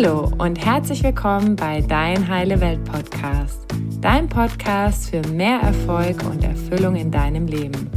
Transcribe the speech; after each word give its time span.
Hallo 0.00 0.30
und 0.38 0.64
herzlich 0.64 1.02
willkommen 1.02 1.56
bei 1.56 1.80
Dein 1.80 2.28
Heile 2.28 2.60
Welt 2.60 2.84
Podcast, 2.84 3.66
dein 4.00 4.28
Podcast 4.28 5.10
für 5.10 5.20
mehr 5.26 5.58
Erfolg 5.58 6.22
und 6.22 6.44
Erfüllung 6.44 6.94
in 6.94 7.10
deinem 7.10 7.48
Leben. 7.48 7.90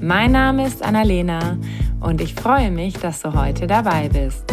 Mein 0.00 0.32
Name 0.32 0.66
ist 0.66 0.82
Annalena 0.82 1.56
und 2.00 2.20
ich 2.20 2.34
freue 2.34 2.72
mich, 2.72 2.94
dass 2.94 3.22
du 3.22 3.32
heute 3.40 3.68
dabei 3.68 4.08
bist. 4.08 4.52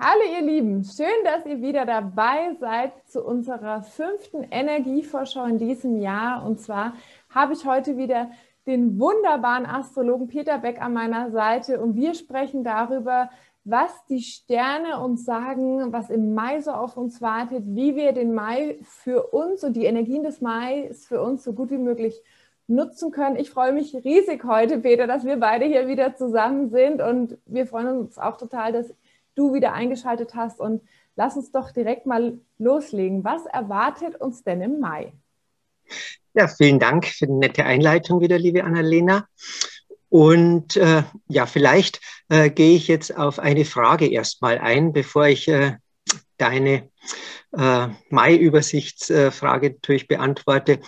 Hallo 0.00 0.22
ihr 0.36 0.44
Lieben, 0.44 0.82
schön, 0.82 1.06
dass 1.22 1.46
ihr 1.46 1.62
wieder 1.62 1.86
dabei 1.86 2.56
seid 2.58 2.90
zu 3.06 3.22
unserer 3.24 3.84
fünften 3.84 4.42
Energievorschau 4.42 5.44
in 5.44 5.58
diesem 5.58 6.00
Jahr. 6.00 6.44
Und 6.44 6.60
zwar 6.60 6.94
habe 7.32 7.52
ich 7.52 7.64
heute 7.64 7.96
wieder 7.96 8.32
den 8.66 8.98
wunderbaren 8.98 9.66
Astrologen 9.66 10.28
Peter 10.28 10.58
Beck 10.58 10.80
an 10.80 10.94
meiner 10.94 11.30
Seite 11.30 11.80
und 11.80 11.96
wir 11.96 12.14
sprechen 12.14 12.64
darüber, 12.64 13.30
was 13.64 14.04
die 14.06 14.20
Sterne 14.20 15.00
uns 15.00 15.24
sagen, 15.24 15.92
was 15.92 16.10
im 16.10 16.34
Mai 16.34 16.60
so 16.60 16.70
auf 16.70 16.96
uns 16.96 17.22
wartet, 17.22 17.62
wie 17.66 17.96
wir 17.96 18.12
den 18.12 18.34
Mai 18.34 18.78
für 18.82 19.28
uns 19.28 19.64
und 19.64 19.74
die 19.74 19.86
Energien 19.86 20.22
des 20.22 20.40
Mai 20.40 20.90
für 20.92 21.22
uns 21.22 21.44
so 21.44 21.54
gut 21.54 21.70
wie 21.70 21.78
möglich 21.78 22.22
nutzen 22.66 23.10
können. 23.10 23.36
Ich 23.36 23.50
freue 23.50 23.72
mich 23.72 23.94
riesig 23.94 24.44
heute, 24.44 24.78
Peter, 24.78 25.06
dass 25.06 25.24
wir 25.24 25.38
beide 25.38 25.64
hier 25.64 25.88
wieder 25.88 26.14
zusammen 26.14 26.70
sind 26.70 27.00
und 27.00 27.38
wir 27.46 27.66
freuen 27.66 27.88
uns 27.88 28.18
auch 28.18 28.36
total, 28.36 28.72
dass 28.72 28.94
du 29.34 29.54
wieder 29.54 29.72
eingeschaltet 29.72 30.34
hast 30.34 30.60
und 30.60 30.82
lass 31.16 31.36
uns 31.36 31.50
doch 31.50 31.70
direkt 31.70 32.06
mal 32.06 32.38
loslegen. 32.58 33.24
Was 33.24 33.46
erwartet 33.46 34.16
uns 34.20 34.44
denn 34.44 34.60
im 34.60 34.80
Mai? 34.80 35.12
Ja, 36.36 36.48
vielen 36.48 36.80
Dank 36.80 37.06
für 37.06 37.28
die 37.28 37.32
nette 37.32 37.64
Einleitung 37.64 38.20
wieder, 38.20 38.38
liebe 38.40 38.64
Annalena. 38.64 39.28
Und 40.08 40.76
äh, 40.76 41.04
ja, 41.28 41.46
vielleicht 41.46 42.00
äh, 42.28 42.50
gehe 42.50 42.74
ich 42.74 42.88
jetzt 42.88 43.16
auf 43.16 43.38
eine 43.38 43.64
Frage 43.64 44.08
erstmal 44.10 44.58
ein, 44.58 44.92
bevor 44.92 45.28
ich 45.28 45.46
äh, 45.46 45.76
deine 46.36 46.90
äh, 47.56 47.86
Mai-Übersichtsfrage 48.10 49.70
natürlich 49.70 50.08
beantworte. 50.08 50.80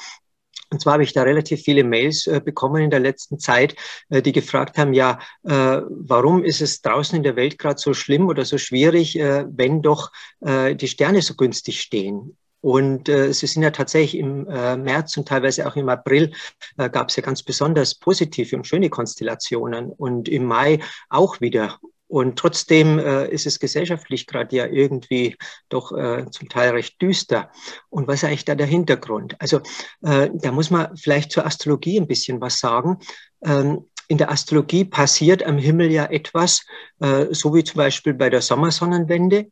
Und 0.70 0.80
zwar 0.80 0.94
habe 0.94 1.04
ich 1.04 1.12
da 1.12 1.22
relativ 1.22 1.62
viele 1.62 1.84
Mails 1.84 2.26
äh, 2.26 2.40
bekommen 2.44 2.82
in 2.82 2.90
der 2.90 2.98
letzten 2.98 3.38
Zeit, 3.38 3.76
äh, 4.08 4.22
die 4.22 4.32
gefragt 4.32 4.78
haben, 4.78 4.94
ja, 4.94 5.20
äh, 5.44 5.80
warum 5.88 6.42
ist 6.42 6.60
es 6.60 6.82
draußen 6.82 7.16
in 7.16 7.22
der 7.22 7.36
Welt 7.36 7.56
gerade 7.58 7.78
so 7.78 7.94
schlimm 7.94 8.26
oder 8.26 8.44
so 8.44 8.58
schwierig, 8.58 9.16
äh, 9.16 9.44
wenn 9.48 9.80
doch 9.80 10.10
äh, 10.40 10.74
die 10.74 10.88
Sterne 10.88 11.22
so 11.22 11.34
günstig 11.34 11.80
stehen? 11.80 12.36
Und 12.60 13.08
äh, 13.08 13.32
sie 13.32 13.46
sind 13.46 13.62
ja 13.62 13.70
tatsächlich 13.70 14.20
im 14.20 14.48
äh, 14.48 14.76
März 14.76 15.16
und 15.16 15.28
teilweise 15.28 15.66
auch 15.66 15.76
im 15.76 15.88
April 15.88 16.32
äh, 16.78 16.90
gab 16.90 17.10
es 17.10 17.16
ja 17.16 17.22
ganz 17.22 17.42
besonders 17.42 17.94
positive 17.94 18.56
und 18.56 18.66
schöne 18.66 18.90
Konstellationen 18.90 19.92
und 19.92 20.28
im 20.28 20.44
Mai 20.44 20.80
auch 21.08 21.40
wieder. 21.40 21.78
Und 22.08 22.38
trotzdem 22.38 22.98
äh, 22.98 23.28
ist 23.28 23.46
es 23.46 23.58
gesellschaftlich 23.58 24.26
gerade 24.26 24.54
ja 24.54 24.66
irgendwie 24.66 25.36
doch 25.68 25.92
äh, 25.92 26.26
zum 26.30 26.48
Teil 26.48 26.70
recht 26.70 27.00
düster. 27.02 27.50
Und 27.88 28.06
was 28.06 28.16
ist 28.16 28.24
eigentlich 28.24 28.44
da 28.44 28.54
der 28.54 28.66
Hintergrund? 28.66 29.34
Also 29.40 29.60
äh, 30.02 30.30
da 30.32 30.52
muss 30.52 30.70
man 30.70 30.96
vielleicht 30.96 31.32
zur 31.32 31.46
Astrologie 31.46 31.98
ein 31.98 32.06
bisschen 32.06 32.40
was 32.40 32.60
sagen. 32.60 32.98
Ähm, 33.44 33.86
in 34.08 34.18
der 34.18 34.30
Astrologie 34.30 34.84
passiert 34.84 35.42
am 35.42 35.58
Himmel 35.58 35.90
ja 35.90 36.04
etwas, 36.04 36.64
äh, 37.00 37.26
so 37.30 37.52
wie 37.54 37.64
zum 37.64 37.78
Beispiel 37.78 38.14
bei 38.14 38.30
der 38.30 38.40
Sommersonnenwende, 38.40 39.50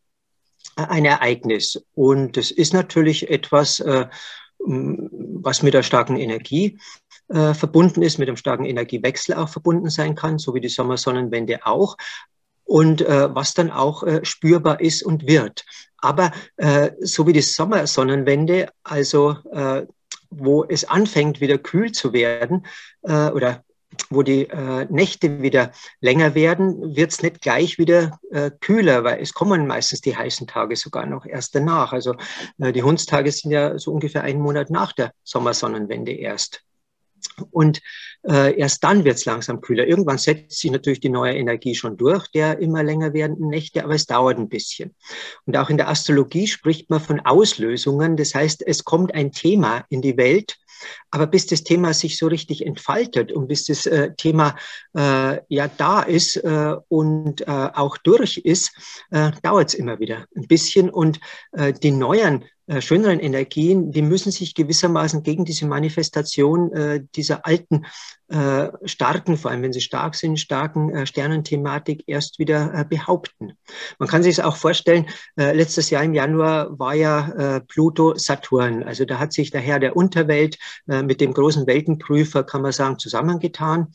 ein 0.77 1.05
Ereignis. 1.05 1.83
Und 1.95 2.37
das 2.37 2.51
ist 2.51 2.73
natürlich 2.73 3.31
etwas, 3.31 3.81
äh, 3.81 4.07
was 4.59 5.63
mit 5.63 5.75
der 5.75 5.83
starken 5.83 6.17
Energie 6.17 6.79
äh, 7.29 7.55
verbunden 7.55 8.03
ist, 8.03 8.19
mit 8.19 8.29
dem 8.29 8.37
starken 8.37 8.65
Energiewechsel 8.65 9.35
auch 9.35 9.49
verbunden 9.49 9.91
sein 9.91 10.15
kann, 10.15 10.39
so 10.39 10.55
wie 10.55 10.61
die 10.61 10.69
Sommersonnenwende 10.69 11.67
auch 11.67 11.97
und 12.65 13.03
äh, 13.03 13.35
was 13.35 13.55
dann 13.55 13.71
auch 13.71 14.05
spürbar 14.23 14.81
ist 14.81 15.03
und 15.03 15.27
wird. 15.27 15.65
Aber 15.99 16.33
so 17.01 17.27
wie 17.27 17.33
die 17.33 17.41
Sommersonnenwende, 17.41 18.69
also 18.83 19.37
wo 20.39 20.65
es 20.65 20.85
anfängt, 20.85 21.41
wieder 21.41 21.59
kühl 21.59 21.93
zu 21.93 22.13
werden 22.13 22.67
äh, 23.03 23.31
oder 23.31 23.65
wo 24.11 24.23
die 24.23 24.49
äh, 24.49 24.87
Nächte 24.91 25.43
wieder 25.43 25.73
länger 26.01 26.35
werden, 26.35 26.97
wird 26.97 27.13
es 27.13 27.23
nicht 27.23 27.41
gleich 27.41 27.79
wieder 27.79 28.19
äh, 28.31 28.51
kühler, 28.61 29.05
weil 29.05 29.21
es 29.21 29.33
kommen 29.33 29.67
meistens 29.67 30.01
die 30.01 30.17
heißen 30.17 30.47
Tage 30.47 30.77
sogar 30.77 31.07
noch 31.07 31.27
erst 31.27 31.55
danach. 31.55 31.93
Also 31.93 32.15
äh, 32.59 32.73
die 32.73 32.83
Hundstage 32.83 33.31
sind 33.31 33.51
ja 33.51 33.79
so 33.79 33.93
ungefähr 33.93 34.23
einen 34.23 34.41
Monat 34.41 34.71
nach 34.71 34.93
der 34.93 35.13
Sommersonnenwende 35.23 36.13
erst. 36.13 36.63
Und 37.51 37.81
äh, 38.23 38.57
erst 38.59 38.85
dann 38.85 39.05
wird 39.05 39.17
es 39.17 39.25
langsam 39.25 39.61
kühler. 39.61 39.87
Irgendwann 39.87 40.19
setzt 40.19 40.59
sich 40.59 40.71
natürlich 40.71 41.01
die 41.01 41.09
neue 41.09 41.35
Energie 41.35 41.75
schon 41.75 41.97
durch, 41.97 42.29
der 42.29 42.59
immer 42.59 42.83
länger 42.83 43.13
werdenden 43.13 43.49
Nächte, 43.49 43.85
aber 43.85 43.95
es 43.95 44.07
dauert 44.07 44.39
ein 44.39 44.49
bisschen. 44.49 44.95
Und 45.47 45.57
auch 45.57 45.71
in 45.71 45.77
der 45.77 45.89
Astrologie 45.89 46.47
spricht 46.47 46.91
man 46.91 47.01
von 47.01 47.21
Auslösungen. 47.21 48.17
Das 48.17 48.35
heißt, 48.35 48.67
es 48.67 48.85
kommt 48.85 49.15
ein 49.15 49.33
Thema 49.33 49.85
in 49.89 50.01
die 50.01 50.17
Welt, 50.17 50.57
aber 51.11 51.27
bis 51.27 51.47
das 51.47 51.63
Thema 51.63 51.95
sich 51.95 52.19
so 52.19 52.27
richtig 52.27 52.67
entfaltet 52.67 53.33
und 53.33 53.49
bis 53.49 53.67
das 53.67 53.87
äh, 53.87 54.15
Thema 54.17 54.57
äh, 54.97 55.41
ja 55.49 55.69
da 55.69 56.03
ist 56.03 56.37
äh, 56.37 56.77
und 56.89 57.43
äh, 57.43 57.45
auch 57.75 57.97
durch 57.99 58.39
ist, 58.39 58.73
äh, 59.11 59.33
dauert 59.43 59.69
es 59.69 59.75
immer 59.75 59.99
wieder 59.99 60.27
ein 60.37 60.47
bisschen. 60.47 60.91
Und 60.91 61.21
äh, 61.53 61.73
die 61.73 61.91
neuen 61.91 62.45
schöneren 62.81 63.21
Energien, 63.21 63.91
die 63.93 64.03
müssen 64.03 64.33
sich 64.33 64.55
gewissermaßen 64.55 65.23
gegen 65.23 65.45
diese 65.45 65.67
Manifestation 65.67 66.73
äh, 66.73 67.05
dieser 67.15 67.47
alten, 67.47 67.85
äh, 68.29 68.69
starken, 68.85 69.37
vor 69.37 69.51
allem 69.51 69.63
wenn 69.63 69.73
sie 69.73 69.83
stark 69.83 70.15
sind, 70.15 70.41
starken 70.41 70.89
äh, 70.91 71.07
Sternenthematik 71.07 72.05
erst 72.07 72.39
wieder 72.39 72.73
äh, 72.75 72.85
behaupten. 72.85 73.53
Man 73.99 74.09
kann 74.09 74.23
sich 74.23 74.39
es 74.39 74.45
auch 74.45 74.57
vorstellen, 74.57 75.07
äh, 75.37 75.53
letztes 75.53 75.91
Jahr 75.91 76.03
im 76.03 76.15
Januar 76.15 76.79
war 76.79 76.95
ja 76.95 77.61
Pluto 77.69 78.15
Saturn. 78.17 78.83
Also 78.83 79.05
da 79.05 79.19
hat 79.19 79.33
sich 79.33 79.51
der 79.51 79.61
Herr 79.61 79.79
der 79.79 79.97
Unterwelt 79.97 80.59
mit 80.87 81.21
dem 81.21 81.33
großen 81.33 81.67
Weltenprüfer, 81.67 82.45
kann 82.45 82.63
man 82.63 82.73
sagen, 82.73 82.99
zusammengetan. 82.99 83.89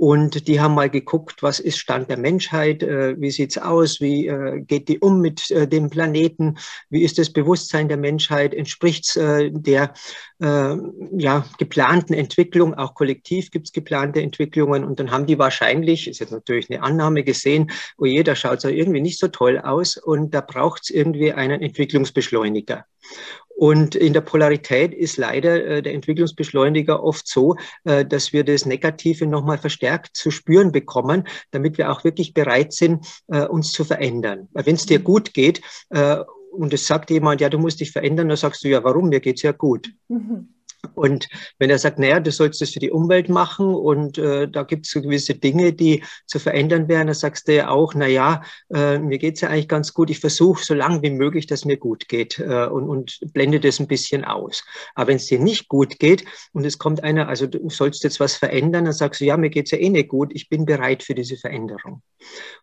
Und 0.00 0.48
die 0.48 0.62
haben 0.62 0.74
mal 0.74 0.88
geguckt, 0.88 1.42
was 1.42 1.60
ist 1.60 1.76
Stand 1.76 2.08
der 2.08 2.16
Menschheit, 2.16 2.82
äh, 2.82 3.20
wie 3.20 3.30
sieht's 3.30 3.58
aus, 3.58 4.00
wie 4.00 4.28
äh, 4.28 4.62
geht 4.62 4.88
die 4.88 4.98
um 4.98 5.20
mit 5.20 5.50
äh, 5.50 5.68
dem 5.68 5.90
Planeten, 5.90 6.56
wie 6.88 7.02
ist 7.02 7.18
das 7.18 7.30
Bewusstsein 7.30 7.86
der 7.86 7.98
Menschheit, 8.10 8.54
entspricht's 8.54 9.16
äh, 9.16 9.50
der 9.52 9.94
äh, 10.40 10.76
ja, 11.16 11.44
geplanten 11.58 12.14
Entwicklung, 12.14 12.74
auch 12.74 12.94
kollektiv 12.94 13.50
gibt's 13.50 13.72
geplante 13.72 14.20
Entwicklungen. 14.20 14.84
Und 14.84 14.98
dann 14.98 15.10
haben 15.10 15.26
die 15.26 15.38
wahrscheinlich, 15.38 16.08
ist 16.08 16.18
jetzt 16.18 16.32
natürlich 16.32 16.70
eine 16.70 16.82
Annahme 16.82 17.22
gesehen, 17.22 17.70
oh 17.98 18.06
je, 18.06 18.22
da 18.22 18.34
schaut's 18.34 18.64
ja 18.64 18.70
irgendwie 18.70 19.00
nicht 19.00 19.18
so 19.18 19.28
toll 19.28 19.58
aus 19.58 19.96
und 19.96 20.34
da 20.34 20.40
braucht's 20.40 20.90
irgendwie 20.90 21.32
einen 21.32 21.62
Entwicklungsbeschleuniger. 21.62 22.84
Und 23.60 23.94
in 23.94 24.14
der 24.14 24.22
Polarität 24.22 24.94
ist 24.94 25.18
leider 25.18 25.62
äh, 25.62 25.82
der 25.82 25.92
Entwicklungsbeschleuniger 25.92 27.02
oft 27.02 27.28
so, 27.28 27.56
äh, 27.84 28.06
dass 28.06 28.32
wir 28.32 28.42
das 28.42 28.64
Negative 28.64 29.26
nochmal 29.26 29.58
verstärkt 29.58 30.16
zu 30.16 30.30
spüren 30.30 30.72
bekommen, 30.72 31.24
damit 31.50 31.76
wir 31.76 31.92
auch 31.92 32.02
wirklich 32.02 32.32
bereit 32.32 32.72
sind, 32.72 33.06
äh, 33.28 33.44
uns 33.44 33.72
zu 33.72 33.84
verändern. 33.84 34.48
Wenn 34.52 34.76
es 34.76 34.86
dir 34.86 34.98
gut 34.98 35.34
geht 35.34 35.60
äh, 35.90 36.16
und 36.50 36.72
es 36.72 36.86
sagt 36.86 37.10
jemand, 37.10 37.40
ja, 37.40 37.48
du 37.48 37.58
musst 37.58 37.80
dich 37.80 37.92
verändern, 37.92 38.28
dann 38.28 38.36
sagst 38.36 38.64
du, 38.64 38.68
ja, 38.68 38.82
warum? 38.84 39.08
Mir 39.08 39.20
geht's 39.20 39.42
ja 39.42 39.52
gut. 39.52 39.92
Mhm. 40.08 40.48
Und 40.94 41.28
wenn 41.58 41.70
er 41.70 41.78
sagt, 41.78 41.98
naja, 41.98 42.20
du 42.20 42.30
sollst 42.30 42.60
das 42.60 42.70
für 42.70 42.78
die 42.78 42.90
Umwelt 42.90 43.28
machen 43.28 43.74
und 43.74 44.18
äh, 44.18 44.48
da 44.48 44.62
gibt 44.62 44.86
es 44.86 44.92
so 44.92 45.02
gewisse 45.02 45.34
Dinge, 45.34 45.72
die 45.72 46.02
zu 46.26 46.38
verändern 46.38 46.88
wären, 46.88 47.06
dann 47.06 47.14
sagst 47.14 47.48
du 47.48 47.54
ja 47.54 47.68
auch, 47.68 47.94
naja, 47.94 48.42
äh, 48.72 48.98
mir 48.98 49.18
geht's 49.18 49.42
ja 49.42 49.48
eigentlich 49.48 49.68
ganz 49.68 49.92
gut, 49.92 50.10
ich 50.10 50.20
versuche 50.20 50.64
so 50.64 50.74
lange 50.74 51.02
wie 51.02 51.10
möglich, 51.10 51.46
dass 51.46 51.64
mir 51.64 51.76
gut 51.76 52.08
geht 52.08 52.38
äh, 52.38 52.66
und, 52.66 52.88
und 52.88 53.18
blende 53.32 53.60
das 53.60 53.78
ein 53.78 53.88
bisschen 53.88 54.24
aus. 54.24 54.64
Aber 54.94 55.08
wenn 55.08 55.16
es 55.16 55.26
dir 55.26 55.38
nicht 55.38 55.68
gut 55.68 55.98
geht 55.98 56.24
und 56.52 56.64
es 56.64 56.78
kommt 56.78 57.04
einer, 57.04 57.28
also 57.28 57.46
du 57.46 57.68
sollst 57.68 58.02
jetzt 58.04 58.20
was 58.20 58.36
verändern, 58.36 58.84
dann 58.86 58.94
sagst 58.94 59.20
du, 59.20 59.26
ja, 59.26 59.36
mir 59.36 59.50
geht's 59.50 59.72
ja 59.72 59.78
eh 59.78 59.90
nicht 59.90 60.08
gut, 60.08 60.32
ich 60.34 60.48
bin 60.48 60.64
bereit 60.64 61.02
für 61.02 61.14
diese 61.14 61.36
Veränderung. 61.36 62.02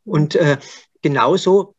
Und 0.04 0.36
äh, 0.36 0.58
genauso 1.02 1.76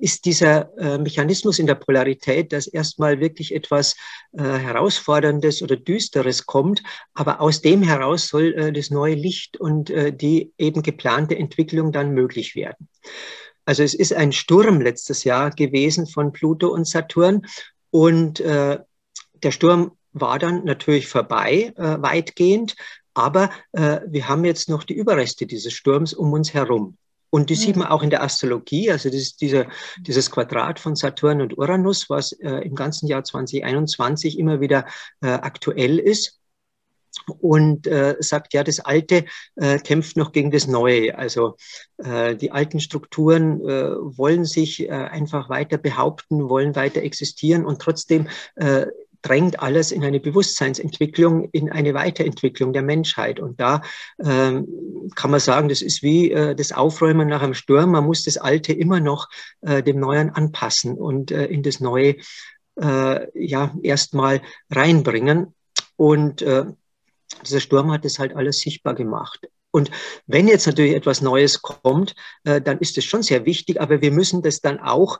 ist 0.00 0.24
dieser 0.24 0.76
äh, 0.78 0.98
Mechanismus 0.98 1.58
in 1.58 1.66
der 1.66 1.74
Polarität, 1.74 2.52
dass 2.52 2.66
erstmal 2.66 3.20
wirklich 3.20 3.54
etwas 3.54 3.94
äh, 4.32 4.42
Herausforderndes 4.42 5.62
oder 5.62 5.76
Düsteres 5.76 6.46
kommt, 6.46 6.82
aber 7.14 7.40
aus 7.40 7.60
dem 7.60 7.82
heraus 7.82 8.28
soll 8.28 8.54
äh, 8.54 8.72
das 8.72 8.90
neue 8.90 9.14
Licht 9.14 9.58
und 9.58 9.90
äh, 9.90 10.12
die 10.12 10.52
eben 10.56 10.82
geplante 10.82 11.36
Entwicklung 11.36 11.92
dann 11.92 12.12
möglich 12.12 12.54
werden. 12.56 12.88
Also 13.66 13.82
es 13.82 13.92
ist 13.92 14.14
ein 14.14 14.32
Sturm 14.32 14.80
letztes 14.80 15.24
Jahr 15.24 15.50
gewesen 15.50 16.06
von 16.06 16.32
Pluto 16.32 16.68
und 16.68 16.88
Saturn 16.88 17.46
und 17.90 18.40
äh, 18.40 18.78
der 19.42 19.50
Sturm 19.50 19.92
war 20.12 20.38
dann 20.38 20.64
natürlich 20.64 21.06
vorbei, 21.06 21.72
weitgehend, 21.76 22.74
aber 23.14 23.50
wir 23.72 24.28
haben 24.28 24.44
jetzt 24.44 24.68
noch 24.68 24.82
die 24.82 24.94
Überreste 24.94 25.46
dieses 25.46 25.72
Sturms 25.72 26.12
um 26.12 26.32
uns 26.32 26.52
herum. 26.52 26.98
Und 27.30 27.48
die 27.48 27.54
sieht 27.54 27.76
man 27.76 27.88
auch 27.88 28.02
in 28.02 28.10
der 28.10 28.22
Astrologie, 28.22 28.90
also 28.90 29.08
das 29.08 29.20
ist 29.20 29.40
dieser, 29.40 29.66
dieses 30.00 30.30
Quadrat 30.30 30.80
von 30.80 30.96
Saturn 30.96 31.40
und 31.40 31.56
Uranus, 31.56 32.10
was 32.10 32.32
äh, 32.32 32.56
im 32.56 32.74
ganzen 32.74 33.06
Jahr 33.06 33.24
2021 33.24 34.38
immer 34.38 34.60
wieder 34.60 34.84
äh, 35.22 35.28
aktuell 35.28 35.98
ist. 35.98 36.38
und 37.40 37.86
äh, 37.86 38.16
sagt, 38.20 38.54
ja, 38.54 38.62
das 38.64 38.80
Alte 38.80 39.24
äh, 39.56 39.78
kämpft 39.78 40.16
noch 40.16 40.32
gegen 40.32 40.50
das 40.50 40.66
Neue. 40.66 41.16
Also 41.18 41.56
äh, 41.98 42.36
die 42.36 42.52
alten 42.52 42.80
Strukturen 42.80 43.60
äh, 43.60 43.90
wollen 43.98 44.44
sich 44.44 44.88
äh, 44.88 44.90
einfach 44.90 45.48
weiter 45.48 45.76
behaupten, 45.76 46.48
wollen 46.48 46.76
weiter 46.76 47.02
existieren 47.02 47.64
und 47.64 47.80
trotzdem 47.80 48.28
äh, 48.56 48.86
drängt 49.22 49.60
alles 49.60 49.92
in 49.92 50.04
eine 50.04 50.20
Bewusstseinsentwicklung, 50.20 51.48
in 51.52 51.70
eine 51.70 51.94
Weiterentwicklung 51.94 52.72
der 52.72 52.82
Menschheit. 52.82 53.40
Und 53.40 53.60
da 53.60 53.82
ähm, 54.22 55.10
kann 55.14 55.30
man 55.30 55.40
sagen, 55.40 55.68
das 55.68 55.82
ist 55.82 56.02
wie 56.02 56.30
äh, 56.30 56.54
das 56.54 56.72
Aufräumen 56.72 57.28
nach 57.28 57.42
einem 57.42 57.54
Sturm. 57.54 57.90
Man 57.90 58.04
muss 58.04 58.24
das 58.24 58.36
Alte 58.36 58.72
immer 58.72 59.00
noch 59.00 59.28
äh, 59.60 59.82
dem 59.82 60.00
Neuen 60.00 60.30
anpassen 60.30 60.94
und 60.94 61.30
äh, 61.30 61.46
in 61.46 61.62
das 61.62 61.80
Neue 61.80 62.16
äh, 62.80 63.26
ja 63.34 63.74
erstmal 63.82 64.40
reinbringen. 64.70 65.54
Und 65.96 66.42
äh, 66.42 66.64
dieser 67.44 67.60
Sturm 67.60 67.92
hat 67.92 68.04
das 68.04 68.18
halt 68.18 68.34
alles 68.34 68.60
sichtbar 68.60 68.94
gemacht. 68.94 69.48
Und 69.72 69.90
wenn 70.26 70.48
jetzt 70.48 70.66
natürlich 70.66 70.94
etwas 70.94 71.20
Neues 71.20 71.62
kommt, 71.62 72.16
äh, 72.44 72.60
dann 72.60 72.78
ist 72.78 72.98
es 72.98 73.04
schon 73.04 73.22
sehr 73.22 73.44
wichtig, 73.44 73.80
aber 73.80 74.00
wir 74.00 74.10
müssen 74.10 74.42
das 74.42 74.60
dann 74.60 74.80
auch 74.80 75.18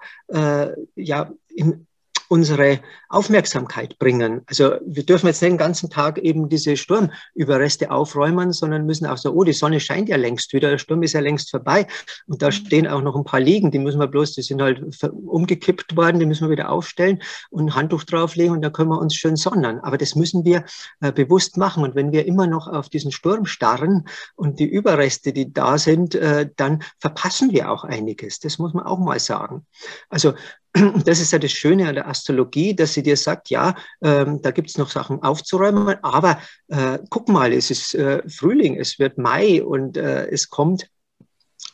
ja 0.96 1.30
in 1.48 1.86
unsere 2.30 2.78
Aufmerksamkeit 3.08 3.98
bringen. 3.98 4.42
Also 4.46 4.76
wir 4.86 5.04
dürfen 5.04 5.26
jetzt 5.26 5.42
nicht 5.42 5.50
den 5.50 5.58
ganzen 5.58 5.90
Tag 5.90 6.16
eben 6.18 6.48
diese 6.48 6.76
Sturmüberreste 6.76 7.90
aufräumen, 7.90 8.52
sondern 8.52 8.86
müssen 8.86 9.06
auch 9.06 9.16
sagen, 9.16 9.36
oh, 9.36 9.42
die 9.42 9.52
Sonne 9.52 9.80
scheint 9.80 10.08
ja 10.08 10.16
längst 10.16 10.52
wieder, 10.52 10.70
der 10.70 10.78
Sturm 10.78 11.02
ist 11.02 11.14
ja 11.14 11.20
längst 11.20 11.50
vorbei 11.50 11.88
und 12.28 12.40
da 12.40 12.46
mhm. 12.46 12.52
stehen 12.52 12.86
auch 12.86 13.02
noch 13.02 13.16
ein 13.16 13.24
paar 13.24 13.40
liegen, 13.40 13.72
die 13.72 13.80
müssen 13.80 13.98
wir 13.98 14.06
bloß, 14.06 14.34
die 14.34 14.42
sind 14.42 14.62
halt 14.62 14.80
umgekippt 15.02 15.96
worden, 15.96 16.20
die 16.20 16.26
müssen 16.26 16.46
wir 16.46 16.52
wieder 16.52 16.70
aufstellen 16.70 17.20
und 17.50 17.66
ein 17.66 17.74
Handtuch 17.74 18.04
drauflegen 18.04 18.54
und 18.54 18.62
da 18.62 18.70
können 18.70 18.90
wir 18.90 19.00
uns 19.00 19.16
schön 19.16 19.34
sonnen. 19.34 19.80
Aber 19.80 19.98
das 19.98 20.14
müssen 20.14 20.44
wir 20.44 20.64
äh, 21.00 21.10
bewusst 21.10 21.56
machen 21.56 21.82
und 21.82 21.96
wenn 21.96 22.12
wir 22.12 22.26
immer 22.26 22.46
noch 22.46 22.68
auf 22.68 22.88
diesen 22.88 23.10
Sturm 23.10 23.44
starren 23.44 24.06
und 24.36 24.60
die 24.60 24.68
Überreste, 24.68 25.32
die 25.32 25.52
da 25.52 25.78
sind, 25.78 26.14
äh, 26.14 26.48
dann 26.54 26.84
verpassen 27.00 27.50
wir 27.50 27.72
auch 27.72 27.82
einiges. 27.82 28.38
Das 28.38 28.60
muss 28.60 28.72
man 28.72 28.86
auch 28.86 29.00
mal 29.00 29.18
sagen. 29.18 29.66
Also 30.08 30.34
das 31.04 31.20
ist 31.20 31.32
ja 31.32 31.38
das 31.38 31.52
Schöne 31.52 31.88
an 31.88 31.94
der 31.94 32.08
Astrologie, 32.08 32.74
dass 32.74 32.94
sie 32.94 33.02
dir 33.02 33.16
sagt, 33.16 33.50
ja, 33.50 33.74
ähm, 34.02 34.40
da 34.42 34.50
gibt 34.50 34.70
es 34.70 34.78
noch 34.78 34.90
Sachen 34.90 35.22
aufzuräumen, 35.22 35.96
aber 36.02 36.40
äh, 36.68 36.98
guck 37.08 37.28
mal, 37.28 37.52
es 37.52 37.70
ist 37.70 37.94
äh, 37.94 38.22
Frühling, 38.28 38.78
es 38.78 38.98
wird 38.98 39.18
Mai 39.18 39.62
und 39.64 39.96
äh, 39.96 40.28
es 40.28 40.48
kommt 40.48 40.88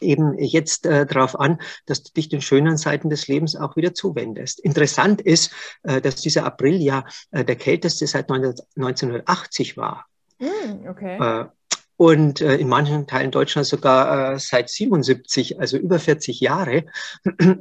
eben 0.01 0.39
jetzt 0.39 0.87
äh, 0.87 1.07
darauf 1.07 1.39
an, 1.39 1.59
dass 1.87 2.03
du 2.03 2.13
dich 2.13 2.29
den 2.29 2.43
schönen 2.43 2.77
Seiten 2.77 3.11
des 3.11 3.29
Lebens 3.29 3.57
auch 3.57 3.77
wieder 3.77 3.95
zuwendest. 3.95 4.61
Interessant 4.61 5.21
ist, 5.21 5.53
äh, 5.83 6.01
dass 6.01 6.17
dieser 6.17 6.45
April 6.45 6.83
ja 6.83 7.05
äh, 7.31 7.45
der 7.45 7.57
kälteste 7.57 8.07
seit 8.07 8.31
1980 8.31 9.77
war. 9.77 10.07
Mm, 10.39 10.89
okay. 10.89 11.49
Und 11.97 12.41
äh, 12.41 12.57
in 12.57 12.69
manchen 12.69 13.07
Teilen 13.07 13.31
Deutschlands 13.31 13.71
sogar 13.71 14.35
äh, 14.35 14.39
seit 14.39 14.69
77, 14.69 15.59
also 15.61 15.79
über 15.79 15.99
40 15.99 16.41
Jahre. 16.41 16.85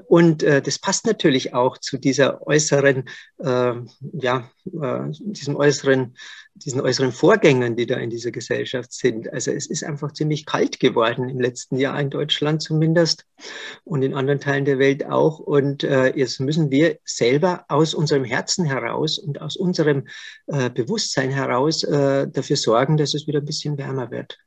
Und 0.07 0.43
äh, 0.43 0.61
das 0.61 0.79
passt 0.79 1.05
natürlich 1.05 1.53
auch 1.53 1.77
zu 1.77 1.97
dieser 1.97 2.45
äußeren, 2.45 3.05
äh, 3.39 3.73
ja, 4.13 4.49
äh, 4.65 5.11
diesem 5.21 5.55
äußeren, 5.55 6.15
diesen 6.55 6.79
äußeren 6.79 7.11
Vorgängen, 7.11 7.75
die 7.75 7.85
da 7.85 7.97
in 7.97 8.09
dieser 8.09 8.31
Gesellschaft 8.31 8.93
sind. 8.93 9.31
Also 9.31 9.51
es 9.51 9.67
ist 9.67 9.83
einfach 9.83 10.13
ziemlich 10.13 10.45
kalt 10.45 10.79
geworden 10.79 11.27
im 11.27 11.39
letzten 11.39 11.77
Jahr 11.77 11.99
in 11.99 12.09
Deutschland 12.09 12.61
zumindest 12.61 13.25
und 13.83 14.03
in 14.03 14.13
anderen 14.13 14.39
Teilen 14.39 14.63
der 14.63 14.79
Welt 14.79 15.05
auch. 15.05 15.39
Und 15.39 15.83
äh, 15.83 16.15
jetzt 16.15 16.39
müssen 16.39 16.71
wir 16.71 16.97
selber 17.03 17.65
aus 17.67 17.93
unserem 17.93 18.23
Herzen 18.23 18.65
heraus 18.65 19.17
und 19.17 19.41
aus 19.41 19.57
unserem 19.57 20.07
äh, 20.47 20.69
Bewusstsein 20.69 21.29
heraus 21.29 21.83
äh, 21.83 22.27
dafür 22.29 22.55
sorgen, 22.55 22.95
dass 22.95 23.13
es 23.13 23.27
wieder 23.27 23.39
ein 23.39 23.45
bisschen 23.45 23.77
wärmer 23.77 24.09
wird. 24.09 24.37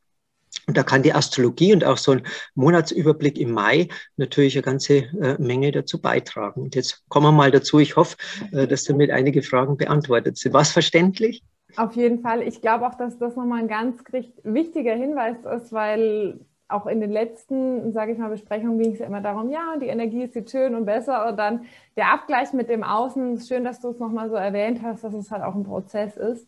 Und 0.66 0.76
da 0.76 0.82
kann 0.82 1.02
die 1.02 1.14
Astrologie 1.14 1.72
und 1.72 1.84
auch 1.84 1.98
so 1.98 2.12
ein 2.12 2.26
Monatsüberblick 2.54 3.38
im 3.38 3.52
Mai 3.52 3.88
natürlich 4.16 4.54
eine 4.54 4.62
ganze 4.62 4.96
äh, 4.96 5.36
Menge 5.38 5.72
dazu 5.72 6.00
beitragen. 6.00 6.62
Und 6.62 6.74
jetzt 6.74 7.04
kommen 7.08 7.26
wir 7.26 7.32
mal 7.32 7.50
dazu. 7.50 7.78
Ich 7.78 7.96
hoffe, 7.96 8.16
äh, 8.52 8.66
dass 8.66 8.84
damit 8.84 9.10
einige 9.10 9.42
Fragen 9.42 9.76
beantwortet 9.76 10.38
sind. 10.38 10.52
Was 10.54 10.72
verständlich? 10.72 11.42
Auf 11.76 11.94
jeden 11.94 12.20
Fall. 12.20 12.42
Ich 12.42 12.60
glaube 12.60 12.86
auch, 12.86 12.94
dass 12.94 13.18
das 13.18 13.36
nochmal 13.36 13.60
ein 13.60 13.68
ganz 13.68 14.02
wichtiger 14.42 14.94
Hinweis 14.94 15.36
ist, 15.44 15.72
weil 15.72 16.40
auch 16.68 16.86
in 16.86 17.00
den 17.00 17.10
letzten, 17.10 17.92
sage 17.92 18.12
ich 18.12 18.18
mal, 18.18 18.28
Besprechungen 18.28 18.78
ging 18.78 18.92
es 18.92 18.98
ja 18.98 19.06
immer 19.06 19.22
darum, 19.22 19.50
ja, 19.50 19.76
die 19.80 19.86
Energie 19.86 20.22
ist 20.22 20.34
jetzt 20.34 20.50
schön 20.50 20.74
und 20.74 20.84
besser. 20.84 21.28
Und 21.28 21.36
dann 21.38 21.64
der 21.96 22.12
Abgleich 22.12 22.52
mit 22.52 22.68
dem 22.68 22.82
Außen, 22.82 23.34
ist 23.34 23.48
schön, 23.48 23.64
dass 23.64 23.80
du 23.80 23.88
es 23.88 23.98
nochmal 23.98 24.28
so 24.28 24.36
erwähnt 24.36 24.80
hast, 24.82 25.02
dass 25.02 25.14
es 25.14 25.30
halt 25.30 25.42
auch 25.42 25.54
ein 25.54 25.64
Prozess 25.64 26.16
ist. 26.16 26.46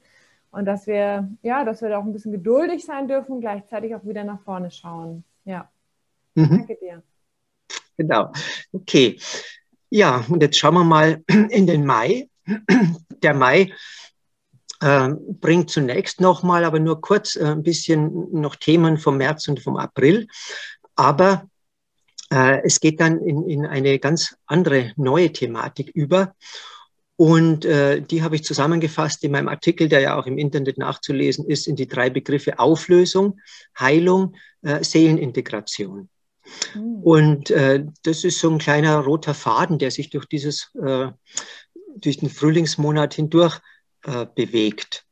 Und 0.51 0.67
dass 0.67 0.87
wir, 0.87 1.29
ja, 1.43 1.65
dass 1.65 1.81
wir 1.81 1.89
da 1.89 1.99
auch 1.99 2.05
ein 2.05 2.13
bisschen 2.13 2.33
geduldig 2.33 2.85
sein 2.85 3.09
dürfen, 3.09 3.41
gleichzeitig 3.41 3.95
auch 3.95 4.05
wieder 4.05 4.25
nach 4.25 4.41
vorne 4.41 4.71
schauen. 4.71 5.25
Ja. 5.45 5.71
Mhm. 6.35 6.67
Danke 6.67 6.77
dir. 6.77 7.03
Genau. 7.97 8.33
Okay. 8.73 9.19
Ja, 9.91 10.25
und 10.29 10.43
jetzt 10.43 10.59
schauen 10.59 10.75
wir 10.75 10.85
mal 10.85 11.23
in 11.51 11.67
den 11.67 11.87
Mai. 11.87 12.29
Der 13.23 13.35
Mai 13.35 13.73
bringt 14.81 15.71
zunächst 15.71 16.21
nochmal, 16.21 16.65
aber 16.65 16.81
nur 16.81 17.01
kurz 17.01 17.37
äh, 17.37 17.45
ein 17.45 17.63
bisschen 17.63 18.29
noch 18.33 18.57
Themen 18.57 18.99
vom 18.99 19.19
März 19.19 19.47
und 19.49 19.61
vom 19.61 19.77
April. 19.77 20.27
Aber 20.97 21.49
äh, 22.33 22.63
es 22.65 22.81
geht 22.81 23.01
dann 23.01 23.21
in, 23.21 23.49
in 23.49 23.67
eine 23.67 23.99
ganz 23.99 24.37
andere 24.47 24.93
neue 24.97 25.33
Thematik 25.33 25.91
über. 25.95 26.35
Und 27.17 27.67
äh, 27.67 28.01
die 28.01 28.23
habe 28.23 28.37
ich 28.37 28.45
zusammengefasst 28.45 29.23
in 29.25 29.33
meinem 29.33 29.49
Artikel, 29.49 29.91
der 29.91 30.01
ja 30.01 30.19
auch 30.19 30.25
im 30.25 30.39
Internet 30.39 30.79
nachzulesen 30.79 31.45
ist, 31.45 31.69
in 31.69 31.77
die 31.77 31.87
drei 31.87 32.09
Begriffe 32.09 32.59
Auflösung, 32.59 33.39
Heilung, 33.79 34.37
äh, 34.63 34.83
Seelenintegration. 34.83 36.09
Mhm. 36.75 36.95
Und 37.03 37.51
äh, 37.51 37.85
das 38.05 38.25
ist 38.25 38.39
so 38.39 38.49
ein 38.49 38.59
kleiner 38.59 38.99
roter 39.01 39.35
Faden, 39.35 39.79
der 39.79 39.91
sich 39.91 40.09
durch 40.09 40.25
dieses, 40.25 40.71
äh, 40.83 41.09
durch 41.97 42.17
den 42.17 42.31
Frühlingsmonat 42.31 43.13
hindurch 43.13 43.61
äh, 44.05 44.27
bewegt. 44.35 45.05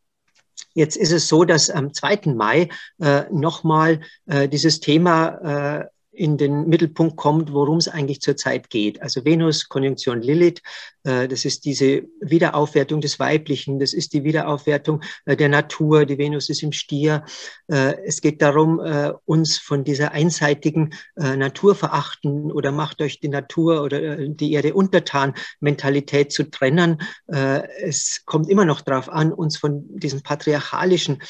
Jetzt 0.75 0.97
ist 0.97 1.13
es 1.13 1.29
so, 1.29 1.45
dass 1.45 1.71
am 1.71 1.93
2. 1.93 2.35
Mai 2.35 2.69
äh, 3.01 3.25
nochmal 3.31 4.01
äh, 4.27 4.49
dieses 4.49 4.81
Thema 4.81 5.81
äh, 5.81 5.87
in 6.19 6.37
den 6.37 6.69
Mittelpunkt 6.69 7.17
kommt, 7.17 7.53
worum 7.53 7.79
es 7.79 7.89
eigentlich 7.89 8.21
zurzeit 8.21 8.71
geht. 8.71 9.01
Also 9.01 9.25
Venus, 9.25 9.69
Konjunktion 9.69 10.21
Lilith, 10.21 10.61
äh, 11.05 11.29
das 11.29 11.45
ist 11.45 11.65
diese 11.65 12.03
Wiederaufwertung 12.21 13.01
des 13.01 13.19
Weiblichen, 13.19 13.79
das 13.79 13.93
ist 13.93 14.13
die 14.13 14.25
Wiederaufwertung 14.25 15.03
äh, 15.25 15.37
der 15.37 15.49
Natur, 15.49 16.05
die 16.05 16.19
Venus 16.19 16.51
ist 16.51 16.63
im 16.63 16.73
Stier. 16.73 17.25
Äh, 17.69 17.95
es 18.05 18.21
geht 18.21 18.43
darum, 18.43 18.81
uns 19.25 19.59
von 19.59 19.85
dieser 19.85 20.13
einseitigen 20.13 20.95
Naturverachten 21.17 22.51
oder 22.51 22.73
macht 22.73 23.01
euch 23.01 23.21
die 23.21 23.29
Natur 23.29 23.83
oder 23.83 24.29
die 24.29 24.53
Erde 24.53 24.75
untertan 24.75 25.35
Mentalität 25.61 26.33
zu 26.33 26.51
trennen. 26.51 27.01
Es 27.27 28.23
kommt 28.25 28.49
immer 28.49 28.65
noch 28.65 28.81
darauf 28.81 29.09
an, 29.09 29.33
uns 29.33 29.57
von 29.57 29.85
diesen 29.99 30.23
patriarchalischen 30.23 31.23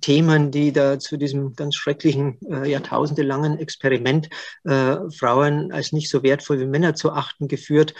Themen, 0.00 0.50
die 0.50 0.72
da 0.72 0.98
zu 0.98 1.16
diesem 1.16 1.54
ganz 1.54 1.74
schrecklichen, 1.74 2.38
jahrtausendelangen 2.64 3.58
Experiment 3.58 4.28
Frauen 4.64 5.72
als 5.72 5.92
nicht 5.92 6.08
so 6.08 6.22
wertvoll 6.22 6.60
wie 6.60 6.66
Männer 6.66 6.94
zu 6.94 7.12
achten 7.12 7.48
geführt 7.48 7.94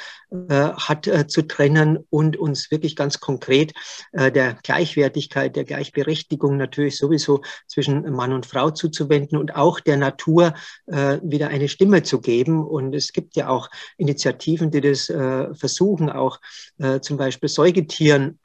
hat 0.48 1.06
äh, 1.06 1.26
zu 1.26 1.42
trennen 1.42 1.98
und 2.10 2.36
uns 2.36 2.70
wirklich 2.70 2.96
ganz 2.96 3.20
konkret 3.20 3.72
äh, 4.12 4.32
der 4.32 4.54
Gleichwertigkeit, 4.62 5.56
der 5.56 5.64
Gleichberechtigung 5.64 6.56
natürlich 6.56 6.96
sowieso 6.96 7.42
zwischen 7.66 8.10
Mann 8.12 8.32
und 8.32 8.46
Frau 8.46 8.70
zuzuwenden 8.70 9.38
und 9.38 9.54
auch 9.54 9.80
der 9.80 9.96
Natur 9.96 10.54
äh, 10.86 11.18
wieder 11.22 11.48
eine 11.48 11.68
Stimme 11.68 12.02
zu 12.02 12.20
geben. 12.20 12.64
Und 12.64 12.94
es 12.94 13.12
gibt 13.12 13.36
ja 13.36 13.48
auch 13.48 13.68
Initiativen, 13.98 14.70
die 14.70 14.80
das 14.80 15.10
äh, 15.10 15.54
versuchen, 15.54 16.08
auch 16.08 16.40
äh, 16.78 17.00
zum 17.00 17.16
Beispiel 17.16 17.48
Säugetieren 17.48 18.38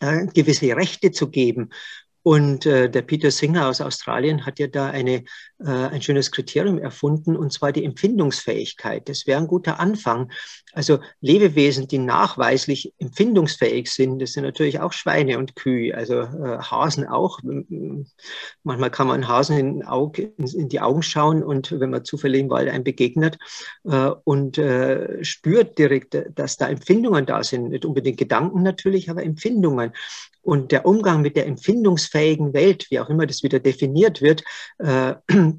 äh, 0.00 0.26
gewisse 0.26 0.74
Rechte 0.76 1.10
zu 1.12 1.30
geben. 1.30 1.70
Und 2.22 2.66
äh, 2.66 2.90
der 2.90 3.02
Peter 3.02 3.30
Singer 3.30 3.68
aus 3.68 3.80
Australien 3.80 4.44
hat 4.44 4.58
ja 4.58 4.66
da 4.66 4.90
eine, 4.90 5.24
äh, 5.58 5.70
ein 5.70 6.02
schönes 6.02 6.30
Kriterium 6.30 6.78
erfunden, 6.78 7.34
und 7.34 7.52
zwar 7.52 7.72
die 7.72 7.84
Empfindungsfähigkeit. 7.84 9.08
Das 9.08 9.26
wäre 9.26 9.40
ein 9.40 9.46
guter 9.46 9.80
Anfang. 9.80 10.30
Also 10.72 11.00
Lebewesen, 11.20 11.88
die 11.88 11.98
nachweislich 11.98 12.92
empfindungsfähig 12.98 13.90
sind, 13.90 14.20
das 14.20 14.32
sind 14.32 14.44
natürlich 14.44 14.80
auch 14.80 14.92
Schweine 14.92 15.38
und 15.38 15.56
Kühe, 15.56 15.96
also 15.96 16.20
äh, 16.20 16.58
Hasen 16.58 17.06
auch. 17.06 17.40
Manchmal 18.62 18.90
kann 18.90 19.08
man 19.08 19.26
Hasen 19.26 19.58
in, 19.58 19.84
Auge, 19.84 20.32
in, 20.36 20.68
die 20.68 20.80
Augen 20.80 21.02
schauen 21.02 21.42
und 21.42 21.78
wenn 21.78 21.90
man 21.90 22.04
zufällig 22.04 22.42
im 22.42 22.50
Wald 22.50 22.68
einem 22.68 22.84
begegnet 22.84 23.38
äh, 23.84 24.10
und 24.24 24.58
äh, 24.58 25.24
spürt 25.24 25.78
direkt, 25.78 26.16
dass 26.34 26.56
da 26.56 26.68
Empfindungen 26.68 27.26
da 27.26 27.42
sind. 27.42 27.70
Nicht 27.70 27.84
unbedingt 27.84 28.18
Gedanken 28.18 28.62
natürlich, 28.62 29.10
aber 29.10 29.24
Empfindungen. 29.24 29.92
Und 30.42 30.72
der 30.72 30.86
Umgang 30.86 31.20
mit 31.20 31.36
der 31.36 31.46
empfindungsfähigen 31.46 32.54
Welt, 32.54 32.86
wie 32.90 33.00
auch 33.00 33.10
immer 33.10 33.26
das 33.26 33.42
wieder 33.42 33.58
definiert 33.58 34.22
wird, 34.22 34.44
äh, 34.78 35.14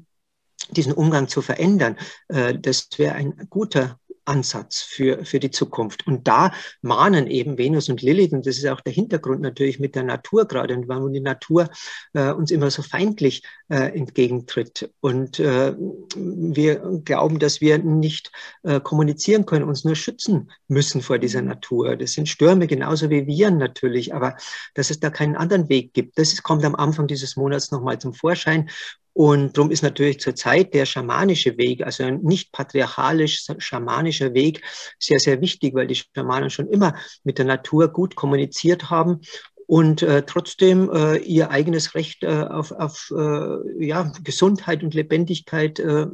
diesen 0.70 0.92
Umgang 0.92 1.28
zu 1.28 1.42
verändern, 1.42 1.96
äh, 2.28 2.58
das 2.58 2.88
wäre 2.96 3.14
ein 3.14 3.46
guter 3.50 3.98
Ansatz 4.24 4.80
für, 4.80 5.24
für 5.24 5.40
die 5.40 5.50
Zukunft. 5.50 6.06
Und 6.06 6.28
da 6.28 6.52
mahnen 6.80 7.26
eben 7.26 7.58
Venus 7.58 7.88
und 7.88 8.02
Lilith, 8.02 8.32
und 8.32 8.46
das 8.46 8.58
ist 8.58 8.66
auch 8.66 8.80
der 8.80 8.92
Hintergrund 8.92 9.40
natürlich 9.40 9.80
mit 9.80 9.94
der 9.94 10.04
Natur 10.04 10.46
gerade, 10.46 10.74
und 10.74 10.88
warum 10.88 11.12
die 11.12 11.20
Natur 11.20 11.68
äh, 12.12 12.30
uns 12.32 12.50
immer 12.50 12.70
so 12.70 12.82
feindlich 12.82 13.42
äh, 13.68 13.96
entgegentritt. 13.96 14.90
Und 15.00 15.40
äh, 15.40 15.74
wir 16.14 17.00
glauben, 17.04 17.38
dass 17.38 17.60
wir 17.60 17.78
nicht 17.78 18.30
äh, 18.62 18.80
kommunizieren 18.80 19.46
können, 19.46 19.64
uns 19.64 19.84
nur 19.84 19.96
schützen 19.96 20.50
müssen 20.68 21.02
vor 21.02 21.18
dieser 21.18 21.42
Natur. 21.42 21.96
Das 21.96 22.12
sind 22.12 22.28
Stürme 22.28 22.66
genauso 22.66 23.10
wie 23.10 23.26
Viren 23.26 23.58
natürlich, 23.58 24.14
aber 24.14 24.36
dass 24.74 24.90
es 24.90 25.00
da 25.00 25.10
keinen 25.10 25.36
anderen 25.36 25.68
Weg 25.68 25.94
gibt, 25.94 26.18
das 26.18 26.42
kommt 26.42 26.64
am 26.64 26.74
Anfang 26.74 27.06
dieses 27.06 27.36
Monats 27.36 27.70
nochmal 27.70 27.98
zum 27.98 28.14
Vorschein. 28.14 28.68
Und 29.14 29.56
darum 29.56 29.70
ist 29.70 29.82
natürlich 29.82 30.20
zurzeit 30.20 30.72
der 30.72 30.86
schamanische 30.86 31.58
Weg, 31.58 31.84
also 31.84 32.04
ein 32.04 32.20
nicht 32.22 32.52
patriarchalisch 32.52 33.46
schamanischer 33.58 34.32
Weg, 34.32 34.62
sehr, 34.98 35.18
sehr 35.18 35.40
wichtig, 35.40 35.74
weil 35.74 35.86
die 35.86 35.96
Schamanen 35.96 36.50
schon 36.50 36.68
immer 36.68 36.94
mit 37.22 37.38
der 37.38 37.44
Natur 37.44 37.88
gut 37.88 38.14
kommuniziert 38.14 38.88
haben 38.88 39.20
und 39.66 40.02
äh, 40.02 40.22
trotzdem 40.26 40.90
äh, 40.90 41.16
ihr 41.18 41.50
eigenes 41.50 41.94
Recht 41.94 42.24
äh, 42.24 42.26
auf, 42.26 42.72
auf 42.72 43.10
äh, 43.16 43.86
ja, 43.86 44.12
Gesundheit 44.22 44.82
und 44.82 44.92
Lebendigkeit 44.92 45.78
äh, 45.78 46.06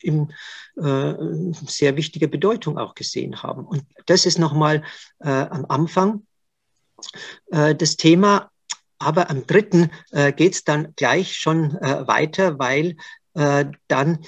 in 0.00 0.32
äh, 0.76 1.14
sehr 1.66 1.96
wichtiger 1.96 2.26
Bedeutung 2.26 2.78
auch 2.78 2.94
gesehen 2.94 3.42
haben. 3.42 3.66
Und 3.66 3.84
das 4.06 4.24
ist 4.24 4.38
nochmal 4.38 4.82
am 5.18 5.66
Anfang 5.68 6.26
das 7.50 7.96
Thema. 7.96 8.51
Aber 9.02 9.30
am 9.30 9.46
dritten 9.46 9.90
äh, 10.12 10.32
geht 10.32 10.54
es 10.54 10.64
dann 10.64 10.94
gleich 10.96 11.34
schon 11.36 11.76
äh, 11.76 12.06
weiter, 12.06 12.58
weil 12.58 12.96
äh, 13.34 13.66
dann 13.88 14.18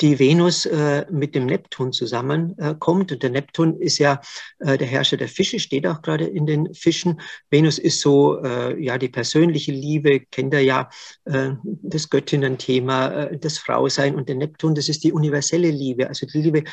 die 0.00 0.18
Venus 0.18 0.64
äh, 0.66 1.04
mit 1.10 1.34
dem 1.34 1.46
Neptun 1.46 1.92
zusammenkommt. 1.92 3.10
Äh, 3.10 3.14
und 3.14 3.22
der 3.22 3.30
Neptun 3.30 3.78
ist 3.80 3.98
ja 3.98 4.20
äh, 4.60 4.78
der 4.78 4.86
Herrscher 4.86 5.16
der 5.16 5.28
Fische, 5.28 5.58
steht 5.58 5.86
auch 5.86 6.00
gerade 6.02 6.24
in 6.24 6.46
den 6.46 6.72
Fischen. 6.74 7.20
Venus 7.50 7.78
ist 7.78 8.00
so 8.00 8.42
äh, 8.42 8.82
ja 8.82 8.96
die 8.98 9.08
persönliche 9.08 9.72
Liebe, 9.72 10.20
kennt 10.30 10.54
ihr 10.54 10.62
ja 10.62 10.88
äh, 11.26 11.50
das 11.64 12.08
Göttinnen-Thema, 12.08 13.24
äh, 13.24 13.38
das 13.38 13.58
Frausein. 13.58 14.14
Und 14.14 14.28
der 14.28 14.36
Neptun, 14.36 14.74
das 14.74 14.88
ist 14.88 15.04
die 15.04 15.12
universelle 15.12 15.70
Liebe, 15.70 16.08
also 16.08 16.26
die 16.26 16.40
Liebe 16.40 16.64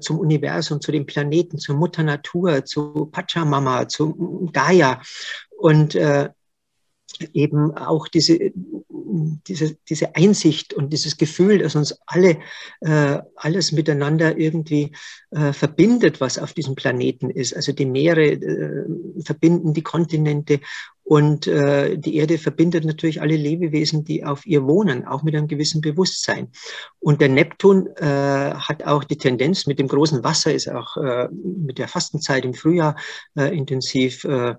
zum 0.00 0.18
Universum, 0.18 0.80
zu 0.80 0.92
den 0.92 1.06
Planeten, 1.06 1.58
zur 1.58 1.76
Mutter 1.76 2.02
Natur, 2.02 2.64
zu 2.64 3.06
Pachamama, 3.06 3.88
zu 3.88 4.50
Gaia. 4.52 5.00
Und 5.58 5.96
eben 7.34 7.76
auch 7.76 8.08
diese, 8.08 8.52
diese, 8.54 9.76
diese 9.88 10.14
Einsicht 10.14 10.74
und 10.74 10.92
dieses 10.92 11.16
Gefühl, 11.16 11.58
dass 11.58 11.76
uns 11.76 11.98
alle 12.06 12.38
äh, 12.80 13.18
alles 13.36 13.72
miteinander 13.72 14.36
irgendwie 14.36 14.92
äh, 15.30 15.52
verbindet, 15.52 16.20
was 16.20 16.38
auf 16.38 16.52
diesem 16.52 16.74
Planeten 16.74 17.30
ist. 17.30 17.54
Also 17.54 17.72
die 17.72 17.86
Meere 17.86 18.32
äh, 18.32 18.84
verbinden 19.24 19.74
die 19.74 19.82
Kontinente 19.82 20.60
und 21.06 21.46
äh, 21.46 21.96
die 21.96 22.16
Erde 22.16 22.36
verbindet 22.36 22.84
natürlich 22.84 23.20
alle 23.20 23.36
Lebewesen, 23.36 24.02
die 24.04 24.24
auf 24.24 24.44
ihr 24.44 24.64
wohnen, 24.64 25.06
auch 25.06 25.22
mit 25.22 25.36
einem 25.36 25.46
gewissen 25.46 25.80
Bewusstsein. 25.80 26.48
Und 26.98 27.20
der 27.20 27.28
Neptun 27.28 27.86
äh, 27.94 28.54
hat 28.54 28.82
auch 28.82 29.04
die 29.04 29.16
Tendenz, 29.16 29.68
mit 29.68 29.78
dem 29.78 29.86
großen 29.86 30.24
Wasser 30.24 30.52
ist 30.52 30.68
auch 30.68 30.96
äh, 30.96 31.28
mit 31.30 31.78
der 31.78 31.86
Fastenzeit 31.86 32.44
im 32.44 32.54
Frühjahr 32.54 32.96
äh, 33.36 33.56
intensiv 33.56 34.24
äh, 34.24 34.56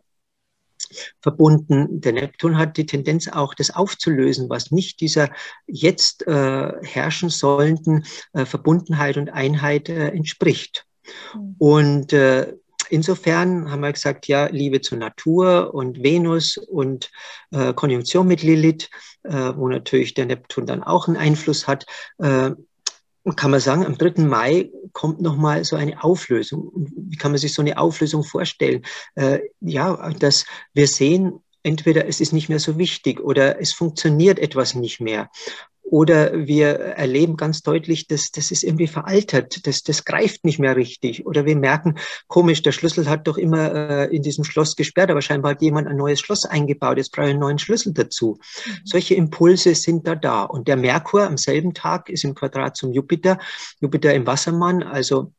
verbunden. 1.21 2.01
Der 2.01 2.13
Neptun 2.13 2.57
hat 2.57 2.77
die 2.77 2.85
Tendenz 2.85 3.27
auch, 3.27 3.53
das 3.53 3.71
aufzulösen, 3.71 4.49
was 4.49 4.71
nicht 4.71 5.01
dieser 5.01 5.29
jetzt 5.67 6.27
äh, 6.27 6.71
herrschen 6.81 7.29
sollenden 7.29 8.05
äh, 8.33 8.45
Verbundenheit 8.45 9.17
und 9.17 9.29
Einheit 9.29 9.89
äh, 9.89 10.09
entspricht. 10.09 10.85
Mhm. 11.33 11.55
Und 11.57 12.13
äh, 12.13 12.53
insofern 12.89 13.69
haben 13.71 13.81
wir 13.81 13.93
gesagt, 13.93 14.27
ja, 14.27 14.47
Liebe 14.47 14.81
zur 14.81 14.97
Natur 14.97 15.73
und 15.73 16.03
Venus 16.03 16.57
und 16.57 17.11
äh, 17.51 17.73
Konjunktion 17.73 18.27
mit 18.27 18.43
Lilith, 18.43 18.89
äh, 19.23 19.53
wo 19.55 19.67
natürlich 19.67 20.13
der 20.13 20.25
Neptun 20.25 20.65
dann 20.65 20.83
auch 20.83 21.07
einen 21.07 21.17
Einfluss 21.17 21.67
hat, 21.67 21.85
äh, 22.19 22.51
kann 23.35 23.51
man 23.51 23.59
sagen, 23.59 23.85
am 23.85 23.97
3. 23.97 24.23
Mai 24.23 24.69
kommt 24.93 25.21
nochmal 25.21 25.63
so 25.63 25.75
eine 25.75 26.03
Auflösung. 26.03 26.71
Wie 26.73 27.17
kann 27.17 27.31
man 27.31 27.39
sich 27.39 27.53
so 27.53 27.61
eine 27.61 27.77
Auflösung 27.77 28.23
vorstellen? 28.23 28.83
Äh, 29.15 29.39
ja, 29.59 30.09
dass 30.13 30.45
wir 30.73 30.87
sehen, 30.87 31.41
entweder 31.63 32.07
es 32.07 32.21
ist 32.21 32.33
nicht 32.33 32.49
mehr 32.49 32.59
so 32.59 32.77
wichtig 32.77 33.19
oder 33.19 33.59
es 33.59 33.73
funktioniert 33.73 34.39
etwas 34.39 34.75
nicht 34.75 35.01
mehr. 35.01 35.29
Oder 35.89 36.47
wir 36.47 36.67
erleben 36.67 37.37
ganz 37.37 37.61
deutlich, 37.61 38.07
dass 38.07 38.31
das 38.31 38.51
ist 38.51 38.63
irgendwie 38.63 38.87
veraltert, 38.87 39.65
das, 39.65 39.83
das 39.83 40.03
greift 40.03 40.43
nicht 40.43 40.59
mehr 40.59 40.75
richtig. 40.75 41.25
Oder 41.25 41.45
wir 41.45 41.55
merken, 41.55 41.95
komisch, 42.27 42.61
der 42.61 42.73
Schlüssel 42.73 43.07
hat 43.07 43.25
doch 43.27 43.37
immer 43.37 43.73
äh, 43.73 44.15
in 44.15 44.21
diesem 44.21 44.43
Schloss 44.43 44.75
gesperrt, 44.75 45.09
aber 45.09 45.21
scheinbar 45.21 45.51
hat 45.51 45.61
jemand 45.61 45.87
ein 45.87 45.95
neues 45.95 46.19
Schloss 46.19 46.45
eingebaut, 46.45 46.97
jetzt 46.97 47.13
brauche 47.13 47.27
ich 47.27 47.31
einen 47.31 47.39
neuen 47.39 47.57
Schlüssel 47.57 47.93
dazu. 47.93 48.37
Mhm. 48.65 48.71
Solche 48.83 49.15
Impulse 49.15 49.75
sind 49.75 50.05
da 50.05 50.15
da. 50.15 50.43
Und 50.43 50.67
der 50.67 50.75
Merkur 50.75 51.23
am 51.25 51.37
selben 51.37 51.73
Tag 51.73 52.09
ist 52.09 52.25
im 52.25 52.35
Quadrat 52.35 52.75
zum 52.75 52.91
Jupiter, 52.91 53.37
Jupiter 53.79 54.13
im 54.13 54.27
Wassermann, 54.27 54.83
also 54.83 55.31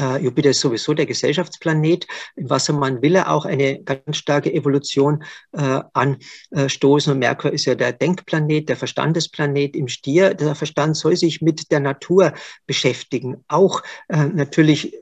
Uh, 0.00 0.16
Jupiter 0.16 0.50
ist 0.50 0.60
sowieso 0.60 0.94
der 0.94 1.06
Gesellschaftsplanet. 1.06 2.06
Im 2.36 2.50
Wassermann 2.50 3.00
will 3.02 3.14
er 3.14 3.30
auch 3.30 3.44
eine 3.44 3.82
ganz 3.82 4.16
starke 4.16 4.52
Evolution 4.52 5.22
uh, 5.56 5.82
anstoßen. 5.92 7.12
Und 7.12 7.18
Merkur 7.20 7.52
ist 7.52 7.66
ja 7.66 7.74
der 7.74 7.92
Denkplanet, 7.92 8.68
der 8.68 8.76
Verstandesplanet 8.76 9.76
im 9.76 9.88
Stier. 9.88 10.34
Der 10.34 10.54
Verstand 10.54 10.96
soll 10.96 11.16
sich 11.16 11.42
mit 11.42 11.70
der 11.70 11.80
Natur 11.80 12.32
beschäftigen. 12.66 13.44
Auch 13.48 13.82
uh, 14.12 14.30
natürlich 14.34 14.94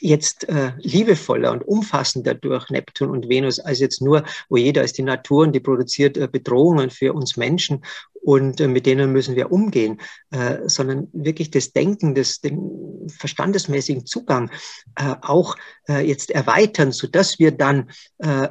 jetzt 0.00 0.48
äh, 0.48 0.72
liebevoller 0.78 1.52
und 1.52 1.62
umfassender 1.62 2.34
durch 2.34 2.70
Neptun 2.70 3.10
und 3.10 3.28
Venus 3.28 3.60
als 3.60 3.80
jetzt 3.80 4.02
nur, 4.02 4.24
wo 4.48 4.56
jeder 4.56 4.82
ist 4.82 4.98
die 4.98 5.02
Natur 5.02 5.44
und 5.44 5.52
die 5.52 5.60
produziert 5.60 6.16
äh, 6.16 6.26
Bedrohungen 6.26 6.90
für 6.90 7.12
uns 7.12 7.36
Menschen 7.36 7.84
und 8.22 8.60
äh, 8.60 8.68
mit 8.68 8.86
denen 8.86 9.12
müssen 9.12 9.36
wir 9.36 9.52
umgehen, 9.52 10.00
äh, 10.30 10.58
sondern 10.66 11.08
wirklich 11.12 11.50
das 11.50 11.72
Denken, 11.72 12.14
das, 12.14 12.40
den 12.40 13.08
verstandesmäßigen 13.18 14.06
Zugang 14.06 14.50
äh, 14.96 15.14
auch 15.22 15.56
jetzt 15.88 16.30
erweitern, 16.30 16.92
so 16.92 17.08
dass 17.08 17.40
wir 17.40 17.50
dann 17.50 17.90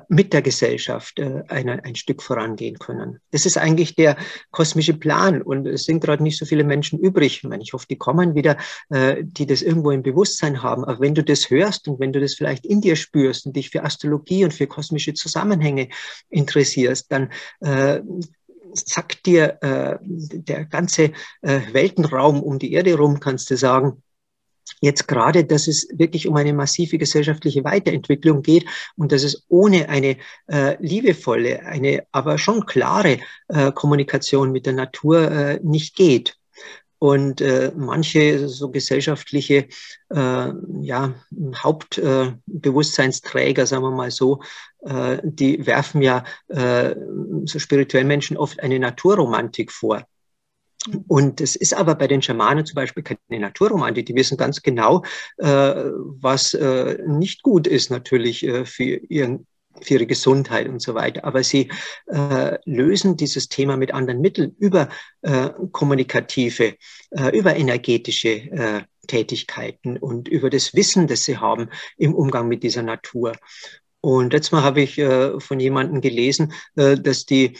mit 0.09 0.33
der 0.33 0.41
Gesellschaft 0.41 1.21
eine, 1.21 1.85
ein 1.85 1.95
Stück 1.95 2.21
vorangehen 2.21 2.77
können. 2.79 3.19
Das 3.31 3.45
ist 3.45 3.57
eigentlich 3.57 3.95
der 3.95 4.17
kosmische 4.51 4.93
Plan 4.93 5.41
und 5.41 5.65
es 5.65 5.85
sind 5.85 6.03
gerade 6.03 6.21
nicht 6.21 6.37
so 6.37 6.45
viele 6.45 6.65
Menschen 6.65 6.99
übrig. 6.99 7.37
Ich, 7.37 7.43
meine, 7.43 7.63
ich 7.63 7.71
hoffe, 7.71 7.85
die 7.89 7.97
kommen 7.97 8.35
wieder, 8.35 8.57
die 8.91 9.45
das 9.45 9.61
irgendwo 9.61 9.91
im 9.91 10.03
Bewusstsein 10.03 10.63
haben. 10.63 10.83
Aber 10.83 10.99
wenn 10.99 11.15
du 11.15 11.23
das 11.23 11.49
hörst 11.49 11.87
und 11.87 12.01
wenn 12.01 12.11
du 12.11 12.19
das 12.19 12.35
vielleicht 12.35 12.65
in 12.65 12.81
dir 12.81 12.97
spürst 12.97 13.45
und 13.45 13.55
dich 13.55 13.69
für 13.69 13.85
Astrologie 13.85 14.43
und 14.43 14.53
für 14.53 14.67
kosmische 14.67 15.13
Zusammenhänge 15.13 15.87
interessierst, 16.29 17.09
dann 17.09 17.29
sagt 18.73 19.25
dir 19.25 19.57
äh, 19.61 19.97
der 20.01 20.65
ganze 20.65 21.11
äh, 21.41 21.61
Weltenraum 21.71 22.41
um 22.41 22.59
die 22.59 22.73
Erde 22.73 22.95
rum, 22.95 23.19
kannst 23.19 23.49
du 23.49 23.57
sagen, 23.57 24.03
jetzt 24.81 25.07
gerade, 25.07 25.45
dass 25.45 25.67
es 25.67 25.87
wirklich 25.93 26.27
um 26.27 26.35
eine 26.35 26.53
massive 26.53 26.97
gesellschaftliche 26.97 27.63
Weiterentwicklung 27.63 28.41
geht 28.41 28.65
und 28.95 29.11
dass 29.11 29.23
es 29.23 29.45
ohne 29.47 29.89
eine 29.89 30.17
äh, 30.47 30.77
liebevolle, 30.79 31.65
eine 31.65 32.05
aber 32.11 32.37
schon 32.37 32.65
klare 32.65 33.19
äh, 33.47 33.71
Kommunikation 33.71 34.51
mit 34.51 34.65
der 34.65 34.73
Natur 34.73 35.31
äh, 35.31 35.59
nicht 35.63 35.95
geht. 35.95 36.38
Und 36.99 37.39
äh, 37.39 37.71
manche 37.75 38.49
so 38.49 38.69
gesellschaftliche 38.69 39.67
äh, 40.09 40.51
ja, 40.81 41.13
Hauptbewusstseinsträger, 41.55 43.63
äh, 43.63 43.65
sagen 43.65 43.83
wir 43.83 43.91
mal 43.91 44.11
so, 44.11 44.41
äh, 44.81 45.19
die 45.23 45.65
werfen 45.65 46.01
ja 46.01 46.25
äh, 46.49 46.93
so 47.45 47.57
spirituellen 47.57 48.07
Menschen 48.07 48.37
oft 48.37 48.61
eine 48.61 48.79
Naturromantik 48.79 49.71
vor. 49.71 50.03
Und 51.07 51.41
es 51.41 51.55
ist 51.55 51.73
aber 51.73 51.95
bei 51.95 52.07
den 52.07 52.21
Schamanen 52.21 52.65
zum 52.65 52.75
Beispiel 52.75 53.03
keine 53.03 53.19
Naturromantik. 53.29 54.05
Die 54.05 54.15
wissen 54.15 54.37
ganz 54.37 54.61
genau, 54.61 55.03
äh, 55.37 55.45
was 55.45 56.53
äh, 56.53 56.97
nicht 57.05 57.43
gut 57.43 57.67
ist 57.67 57.91
natürlich 57.91 58.45
äh, 58.45 58.65
für 58.65 58.83
ihren 58.83 59.45
für 59.81 59.95
ihre 59.95 60.05
Gesundheit 60.05 60.67
und 60.67 60.81
so 60.81 60.95
weiter. 60.95 61.25
Aber 61.25 61.43
sie 61.43 61.69
äh, 62.07 62.57
lösen 62.65 63.17
dieses 63.17 63.49
Thema 63.49 63.77
mit 63.77 63.93
anderen 63.93 64.21
Mitteln 64.21 64.55
über 64.59 64.89
äh, 65.21 65.49
kommunikative, 65.71 66.75
äh, 67.11 67.37
über 67.37 67.55
energetische 67.55 68.29
äh, 68.29 68.81
Tätigkeiten 69.07 69.97
und 69.97 70.27
über 70.27 70.49
das 70.49 70.73
Wissen, 70.75 71.07
das 71.07 71.23
sie 71.23 71.37
haben 71.37 71.69
im 71.97 72.13
Umgang 72.13 72.47
mit 72.47 72.63
dieser 72.63 72.83
Natur. 72.83 73.33
Und 74.01 74.33
letztes 74.33 74.51
Mal 74.51 74.63
habe 74.63 74.81
ich 74.81 74.97
äh, 74.97 75.39
von 75.39 75.59
jemandem 75.59 76.01
gelesen, 76.01 76.53
äh, 76.75 76.95
dass 76.95 77.25
die 77.25 77.57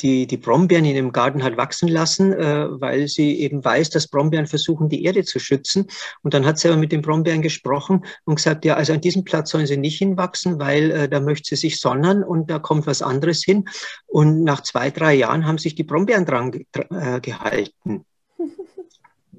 die, 0.00 0.26
die 0.26 0.36
Brombeeren 0.36 0.84
in 0.84 0.94
dem 0.94 1.12
Garten 1.12 1.42
hat 1.42 1.56
wachsen 1.56 1.88
lassen, 1.88 2.32
äh, 2.32 2.66
weil 2.80 3.08
sie 3.08 3.40
eben 3.40 3.64
weiß, 3.64 3.90
dass 3.90 4.08
Brombeeren 4.08 4.46
versuchen, 4.46 4.88
die 4.88 5.04
Erde 5.04 5.24
zu 5.24 5.38
schützen. 5.38 5.86
Und 6.22 6.34
dann 6.34 6.44
hat 6.44 6.58
sie 6.58 6.68
aber 6.68 6.76
mit 6.76 6.92
den 6.92 7.02
Brombeeren 7.02 7.42
gesprochen 7.42 8.04
und 8.24 8.36
gesagt, 8.36 8.64
ja, 8.64 8.74
also 8.74 8.92
an 8.92 9.00
diesem 9.00 9.24
Platz 9.24 9.50
sollen 9.50 9.66
sie 9.66 9.76
nicht 9.76 9.98
hinwachsen, 9.98 10.58
weil 10.58 10.90
äh, 10.90 11.08
da 11.08 11.20
möchte 11.20 11.50
sie 11.50 11.68
sich 11.68 11.80
sonnen 11.80 12.22
und 12.22 12.50
da 12.50 12.58
kommt 12.58 12.86
was 12.86 13.02
anderes 13.02 13.42
hin. 13.44 13.64
Und 14.06 14.44
nach 14.44 14.62
zwei, 14.62 14.90
drei 14.90 15.14
Jahren 15.14 15.46
haben 15.46 15.58
sich 15.58 15.74
die 15.74 15.84
Brombeeren 15.84 16.26
dran 16.26 16.52
ge 16.52 16.66
äh, 16.90 17.20
gehalten. 17.20 18.04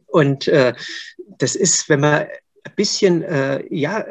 Und 0.08 0.48
äh, 0.48 0.74
das 1.38 1.56
ist, 1.56 1.90
wenn 1.90 2.00
man 2.00 2.22
ein 2.22 2.76
bisschen 2.76 3.22
äh, 3.24 3.64
ja, 3.70 4.06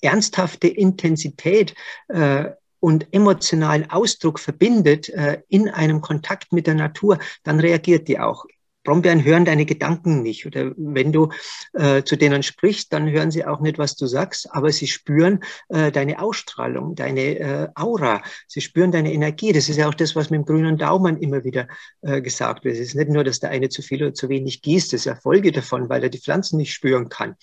ernsthafte 0.00 0.68
Intensität 0.68 1.74
äh, 2.08 2.50
und 2.82 3.06
emotionalen 3.12 3.88
Ausdruck 3.90 4.40
verbindet 4.40 5.08
äh, 5.10 5.40
in 5.48 5.68
einem 5.68 6.00
Kontakt 6.00 6.52
mit 6.52 6.66
der 6.66 6.74
Natur, 6.74 7.18
dann 7.44 7.60
reagiert 7.60 8.08
die 8.08 8.18
auch. 8.18 8.44
Brombeeren 8.82 9.24
hören 9.24 9.44
deine 9.44 9.64
Gedanken 9.64 10.22
nicht. 10.22 10.46
Oder 10.46 10.72
wenn 10.76 11.12
du 11.12 11.30
äh, 11.74 12.02
zu 12.02 12.16
denen 12.16 12.42
sprichst, 12.42 12.92
dann 12.92 13.08
hören 13.08 13.30
sie 13.30 13.44
auch 13.44 13.60
nicht, 13.60 13.78
was 13.78 13.94
du 13.94 14.06
sagst, 14.06 14.52
aber 14.52 14.72
sie 14.72 14.88
spüren 14.88 15.44
äh, 15.68 15.92
deine 15.92 16.20
Ausstrahlung, 16.20 16.96
deine 16.96 17.38
äh, 17.38 17.68
Aura. 17.76 18.20
Sie 18.48 18.60
spüren 18.60 18.90
deine 18.90 19.12
Energie. 19.12 19.52
Das 19.52 19.68
ist 19.68 19.76
ja 19.76 19.88
auch 19.88 19.94
das, 19.94 20.16
was 20.16 20.30
mit 20.30 20.38
dem 20.38 20.44
grünen 20.44 20.76
Daumen 20.76 21.18
immer 21.18 21.44
wieder 21.44 21.68
äh, 22.00 22.20
gesagt 22.20 22.64
wird. 22.64 22.74
Es 22.74 22.80
ist 22.80 22.96
nicht 22.96 23.10
nur, 23.10 23.22
dass 23.22 23.38
der 23.38 23.50
eine 23.50 23.68
zu 23.68 23.82
viel 23.82 24.02
oder 24.02 24.14
zu 24.14 24.28
wenig 24.28 24.60
gießt, 24.60 24.92
das 24.92 25.02
ist 25.02 25.04
ja 25.04 25.14
Folge 25.14 25.52
davon, 25.52 25.88
weil 25.88 26.02
er 26.02 26.10
die 26.10 26.20
Pflanzen 26.20 26.56
nicht 26.56 26.74
spüren 26.74 27.08
kann. 27.08 27.36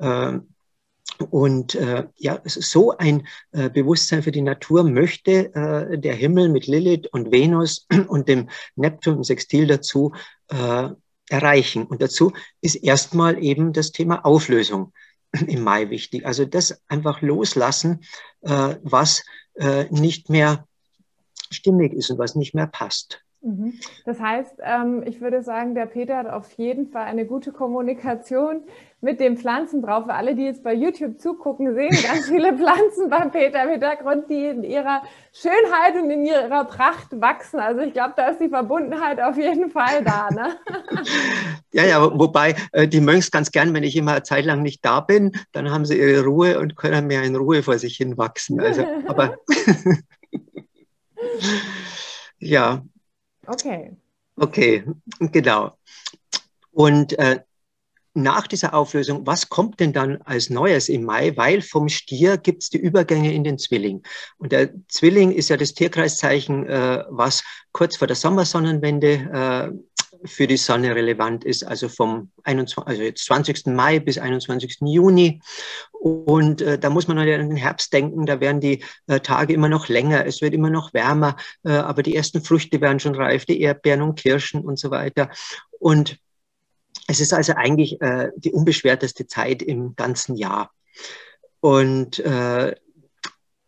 Ähm, 0.00 0.48
und 1.24 1.74
äh, 1.74 2.06
ja, 2.16 2.40
so 2.44 2.96
ein 2.96 3.26
äh, 3.52 3.70
Bewusstsein 3.70 4.22
für 4.22 4.32
die 4.32 4.42
Natur 4.42 4.84
möchte 4.84 5.54
äh, 5.54 5.98
der 5.98 6.14
Himmel 6.14 6.48
mit 6.48 6.66
Lilith 6.66 7.06
und 7.12 7.32
Venus 7.32 7.86
und 8.08 8.28
dem 8.28 8.48
Neptun 8.76 9.16
und 9.16 9.24
Sextil 9.24 9.66
dazu 9.66 10.12
äh, 10.48 10.88
erreichen. 11.28 11.84
Und 11.86 12.02
dazu 12.02 12.32
ist 12.60 12.76
erstmal 12.76 13.42
eben 13.42 13.72
das 13.72 13.92
Thema 13.92 14.24
Auflösung 14.24 14.92
im 15.46 15.62
Mai 15.62 15.90
wichtig. 15.90 16.26
Also 16.26 16.44
das 16.44 16.80
einfach 16.88 17.22
loslassen, 17.22 18.04
äh, 18.42 18.76
was 18.82 19.24
äh, 19.54 19.84
nicht 19.90 20.28
mehr 20.28 20.66
stimmig 21.50 21.92
ist 21.92 22.10
und 22.10 22.18
was 22.18 22.34
nicht 22.34 22.54
mehr 22.54 22.66
passt. 22.66 23.21
Mhm. 23.42 23.74
Das 24.04 24.20
heißt, 24.20 24.54
ähm, 24.62 25.02
ich 25.04 25.20
würde 25.20 25.42
sagen, 25.42 25.74
der 25.74 25.86
Peter 25.86 26.16
hat 26.16 26.28
auf 26.28 26.52
jeden 26.52 26.88
Fall 26.88 27.04
eine 27.04 27.26
gute 27.26 27.50
Kommunikation 27.50 28.62
mit 29.00 29.18
den 29.18 29.36
Pflanzen 29.36 29.82
drauf. 29.82 30.04
Für 30.04 30.14
alle, 30.14 30.36
die 30.36 30.44
jetzt 30.44 30.62
bei 30.62 30.72
YouTube 30.72 31.18
zugucken, 31.18 31.74
sehen 31.74 31.90
ganz 31.90 32.28
viele 32.28 32.52
Pflanzen 32.56 33.10
beim 33.10 33.32
Peter 33.32 33.64
im 33.64 33.70
Hintergrund, 33.70 34.30
die 34.30 34.46
in 34.46 34.62
ihrer 34.62 35.02
Schönheit 35.32 36.00
und 36.00 36.08
in 36.08 36.24
ihrer 36.24 36.64
Pracht 36.66 37.20
wachsen. 37.20 37.58
Also 37.58 37.80
ich 37.80 37.92
glaube, 37.92 38.14
da 38.16 38.28
ist 38.28 38.40
die 38.40 38.48
Verbundenheit 38.48 39.20
auf 39.20 39.36
jeden 39.36 39.70
Fall 39.70 40.04
da. 40.04 40.28
Ne? 40.30 40.56
Ja, 41.74 41.86
ja, 41.86 42.02
wobei 42.02 42.54
äh, 42.72 42.86
die 42.86 43.00
Mönchs 43.00 43.30
ganz 43.30 43.50
gern, 43.50 43.72
wenn 43.72 43.82
ich 43.82 43.96
immer 43.96 44.12
eine 44.12 44.22
Zeit 44.24 44.44
lang 44.44 44.60
nicht 44.60 44.84
da 44.84 45.00
bin, 45.00 45.32
dann 45.52 45.70
haben 45.70 45.86
sie 45.86 45.98
ihre 45.98 46.22
Ruhe 46.22 46.60
und 46.60 46.76
können 46.76 47.06
mehr 47.06 47.22
in 47.22 47.34
Ruhe 47.34 47.62
vor 47.62 47.78
sich 47.78 47.96
hin 47.96 48.18
wachsen. 48.18 48.60
Also, 48.60 48.84
aber 49.06 49.38
ja, 52.38 52.82
Okay. 53.46 53.96
Okay, 54.36 54.84
genau. 55.18 55.76
Und 56.72 57.18
äh, 57.18 57.40
nach 58.14 58.46
dieser 58.46 58.74
Auflösung, 58.74 59.26
was 59.26 59.48
kommt 59.48 59.80
denn 59.80 59.92
dann 59.92 60.20
als 60.22 60.50
Neues 60.50 60.88
im 60.88 61.04
Mai? 61.04 61.36
Weil 61.36 61.62
vom 61.62 61.88
Stier 61.88 62.36
gibt 62.36 62.62
es 62.62 62.70
die 62.70 62.78
Übergänge 62.78 63.32
in 63.32 63.44
den 63.44 63.58
Zwilling. 63.58 64.02
Und 64.38 64.52
der 64.52 64.70
Zwilling 64.88 65.32
ist 65.32 65.48
ja 65.48 65.56
das 65.56 65.74
Tierkreiszeichen, 65.74 66.66
äh, 66.66 67.04
was 67.08 67.42
kurz 67.72 67.96
vor 67.96 68.06
der 68.06 68.16
Sommersonnenwende 68.16 69.08
äh, 69.08 69.78
für 70.24 70.46
die 70.46 70.56
Sonne 70.56 70.94
relevant 70.94 71.44
ist, 71.44 71.64
also 71.64 71.88
vom 71.88 72.30
21, 72.44 72.86
also 72.86 73.02
jetzt 73.02 73.24
20. 73.24 73.66
Mai 73.66 73.98
bis 73.98 74.18
21. 74.18 74.78
Juni. 74.82 75.40
Und 75.92 76.60
äh, 76.60 76.78
da 76.78 76.90
muss 76.90 77.08
man 77.08 77.18
an 77.18 77.26
den 77.26 77.56
Herbst 77.56 77.92
denken, 77.92 78.26
da 78.26 78.40
werden 78.40 78.60
die 78.60 78.84
äh, 79.06 79.20
Tage 79.20 79.54
immer 79.54 79.68
noch 79.68 79.88
länger, 79.88 80.26
es 80.26 80.40
wird 80.40 80.54
immer 80.54 80.70
noch 80.70 80.94
wärmer, 80.94 81.36
äh, 81.64 81.72
aber 81.72 82.02
die 82.02 82.16
ersten 82.16 82.42
Früchte 82.42 82.80
werden 82.80 83.00
schon 83.00 83.14
reif, 83.14 83.44
die 83.44 83.60
Erdbeeren 83.60 84.02
und 84.02 84.18
Kirschen 84.18 84.62
und 84.62 84.78
so 84.78 84.90
weiter. 84.90 85.30
Und 85.78 86.18
es 87.06 87.20
ist 87.20 87.32
also 87.32 87.54
eigentlich 87.54 88.00
äh, 88.00 88.30
die 88.36 88.52
unbeschwerteste 88.52 89.26
Zeit 89.26 89.62
im 89.62 89.94
ganzen 89.96 90.36
Jahr. 90.36 90.72
Und 91.60 92.18
äh, 92.20 92.74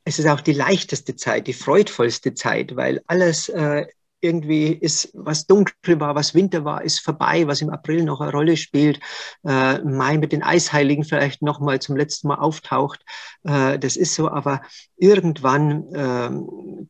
es 0.05 0.19
ist 0.19 0.27
auch 0.27 0.41
die 0.41 0.53
leichteste 0.53 1.17
Zeit, 1.17 1.47
die 1.47 1.53
freudvollste 1.53 2.35
Zeit, 2.35 2.77
weil 2.77 3.03
alles 3.07 3.49
äh, 3.49 3.87
irgendwie 4.25 4.73
ist, 4.73 5.11
was 5.15 5.47
dunkel 5.47 6.01
war, 6.01 6.15
was 6.15 6.35
Winter 6.35 6.65
war, 6.65 6.83
ist 6.83 7.01
vorbei, 7.01 7.47
was 7.47 7.61
im 7.61 7.71
April 7.71 8.03
noch 8.03 8.21
eine 8.21 8.33
Rolle 8.33 8.57
spielt, 8.57 8.99
äh, 9.47 9.79
Mai 9.81 10.19
mit 10.19 10.33
den 10.33 10.43
Eisheiligen 10.43 11.05
vielleicht 11.05 11.43
nochmal 11.43 11.79
zum 11.81 11.97
letzten 11.97 12.29
Mal 12.29 12.37
auftaucht. 12.37 13.05
Äh, 13.45 13.79
das 13.79 13.97
ist 13.97 14.15
so, 14.15 14.31
aber 14.31 14.63
irgendwann 14.97 15.95
äh, 15.95 16.31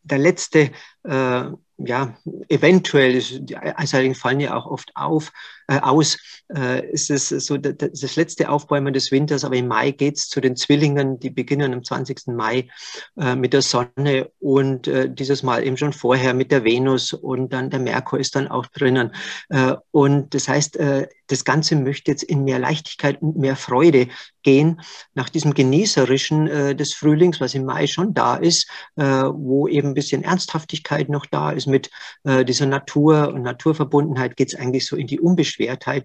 der 0.05 0.19
letzte 0.19 0.71
äh, 1.03 1.45
ja, 1.77 2.17
eventuell, 2.49 3.21
die 3.21 3.57
Eisheiligen 3.57 4.15
fallen 4.15 4.41
ja 4.41 4.55
auch 4.55 4.67
oft 4.67 4.93
auf, 4.95 5.33
aus, 5.69 6.19
äh, 6.55 6.91
ist 6.91 7.11
es 7.11 7.29
so 7.29 7.57
das, 7.57 8.17
letzte 8.17 8.49
Aufbäumen 8.49 8.93
des 8.93 9.11
Winters, 9.11 9.45
aber 9.45 9.57
im 9.57 9.69
Mai 9.69 9.93
geht's 9.93 10.29
zu 10.29 10.41
den 10.41 10.57
Zwillingen, 10.57 11.19
die 11.19 11.31
beginnen 11.31 11.73
am 11.73 11.83
20. 11.83 12.27
Mai 12.29 12.69
äh, 13.17 13.35
mit 13.35 13.53
der 13.53 13.63
Sonne 13.63 14.31
und 14.41 14.87
äh, 14.89 15.09
dieses 15.13 15.43
Mal 15.43 15.67
eben 15.67 15.77
schon 15.77 15.93
vorher 15.93 16.35
mit 16.35 16.53
der 16.53 16.65
Venus 16.65 17.13
und 17.13 17.53
dann 17.53 17.71
der 17.71 17.81
Merkur 17.81 18.21
ist 18.21 18.37
dann 18.37 18.49
auch 18.49 18.67
drinnen. 18.67 19.13
Äh, 19.49 19.75
und 19.91 20.35
das 20.35 20.49
heißt, 20.49 20.77
äh, 20.77 21.09
das 21.29 21.45
Ganze 21.45 21.77
möchte 21.77 22.11
jetzt 22.11 22.23
in 22.23 22.45
mehr 22.45 22.59
Leichtigkeit 22.59 23.23
und 23.23 23.39
mehr 23.39 23.57
Freude 23.57 24.09
gehen, 24.43 24.83
nach 25.15 25.31
diesem 25.31 25.55
Genießerischen 25.55 26.49
äh, 26.49 26.77
des 26.77 26.93
Frühlings, 26.93 27.41
was 27.41 27.55
im 27.55 27.65
Mai 27.65 27.87
schon 27.87 28.13
da 28.13 28.37
ist, 28.37 28.69
äh, 28.97 29.03
wo 29.05 29.67
eben 29.67 29.89
ein 29.89 29.95
bisschen 29.95 30.23
Ernsthaftigkeit 30.23 31.09
noch 31.09 31.25
da 31.25 31.51
ist 31.51 31.67
mit 31.67 31.91
äh, 32.25 32.45
dieser 32.45 32.67
Natur 32.67 33.33
und 33.33 33.43
Naturverbundenheit, 33.43 34.37
geht 34.37 34.49
es 34.49 34.55
eigentlich 34.55 34.87
so 34.87 34.97
in 34.97 35.07
die 35.07 35.19
Unbeschwertheit 35.19 35.54